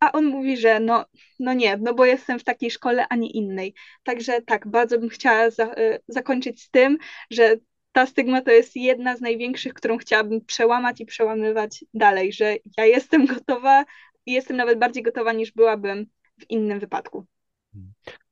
a 0.00 0.12
on 0.12 0.26
mówi, 0.26 0.56
że 0.56 0.80
no, 0.80 1.04
no 1.40 1.54
nie, 1.54 1.76
no 1.76 1.94
bo 1.94 2.04
jestem 2.04 2.38
w 2.38 2.44
takiej 2.44 2.70
szkole, 2.70 3.06
a 3.10 3.16
nie 3.16 3.30
innej. 3.30 3.74
Także 4.02 4.42
tak, 4.42 4.68
bardzo 4.68 4.98
bym 4.98 5.08
chciała 5.08 5.50
za, 5.50 5.64
e, 5.64 6.00
zakończyć 6.08 6.62
z 6.62 6.70
tym, 6.70 6.98
że 7.30 7.56
ta 7.92 8.06
stygma 8.06 8.42
to 8.42 8.50
jest 8.50 8.76
jedna 8.76 9.16
z 9.16 9.20
największych, 9.20 9.74
którą 9.74 9.98
chciałabym 9.98 10.44
przełamać 10.44 11.00
i 11.00 11.06
przełamywać 11.06 11.84
dalej, 11.94 12.32
że 12.32 12.56
ja 12.78 12.86
jestem 12.86 13.26
gotowa 13.26 13.84
jestem 14.26 14.56
nawet 14.56 14.78
bardziej 14.78 15.02
gotowa 15.02 15.32
niż 15.32 15.52
byłabym 15.52 16.06
w 16.38 16.50
innym 16.50 16.80
wypadku. 16.80 17.26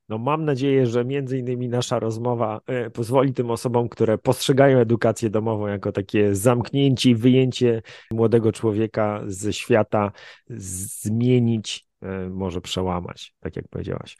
No 0.09 0.17
mam 0.17 0.45
nadzieję, 0.45 0.85
że 0.85 1.05
między 1.05 1.37
innymi 1.37 1.69
nasza 1.69 1.99
rozmowa 1.99 2.61
e, 2.65 2.89
pozwoli 2.89 3.33
tym 3.33 3.51
osobom, 3.51 3.89
które 3.89 4.17
postrzegają 4.17 4.77
edukację 4.77 5.29
domową 5.29 5.67
jako 5.67 5.91
takie 5.91 6.35
zamknięcie 6.35 7.09
i 7.09 7.15
wyjęcie 7.15 7.81
młodego 8.11 8.51
człowieka 8.51 9.21
ze 9.25 9.53
świata, 9.53 10.11
zmienić, 10.49 11.87
e, 12.01 12.29
może 12.29 12.61
przełamać, 12.61 13.33
tak 13.39 13.55
jak 13.55 13.67
powiedziałaś. 13.67 14.17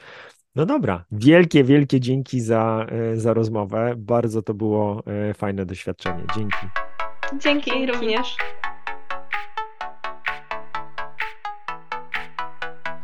No 0.55 0.65
dobra, 0.65 1.05
wielkie, 1.11 1.63
wielkie 1.63 1.99
dzięki 1.99 2.41
za, 2.41 2.85
e, 2.89 3.17
za 3.17 3.33
rozmowę. 3.33 3.93
Bardzo 3.97 4.41
to 4.41 4.53
było 4.53 5.03
fajne 5.33 5.65
doświadczenie. 5.65 6.23
Dzięki. 6.35 6.67
Dzięki 7.39 7.85
również. 7.85 8.37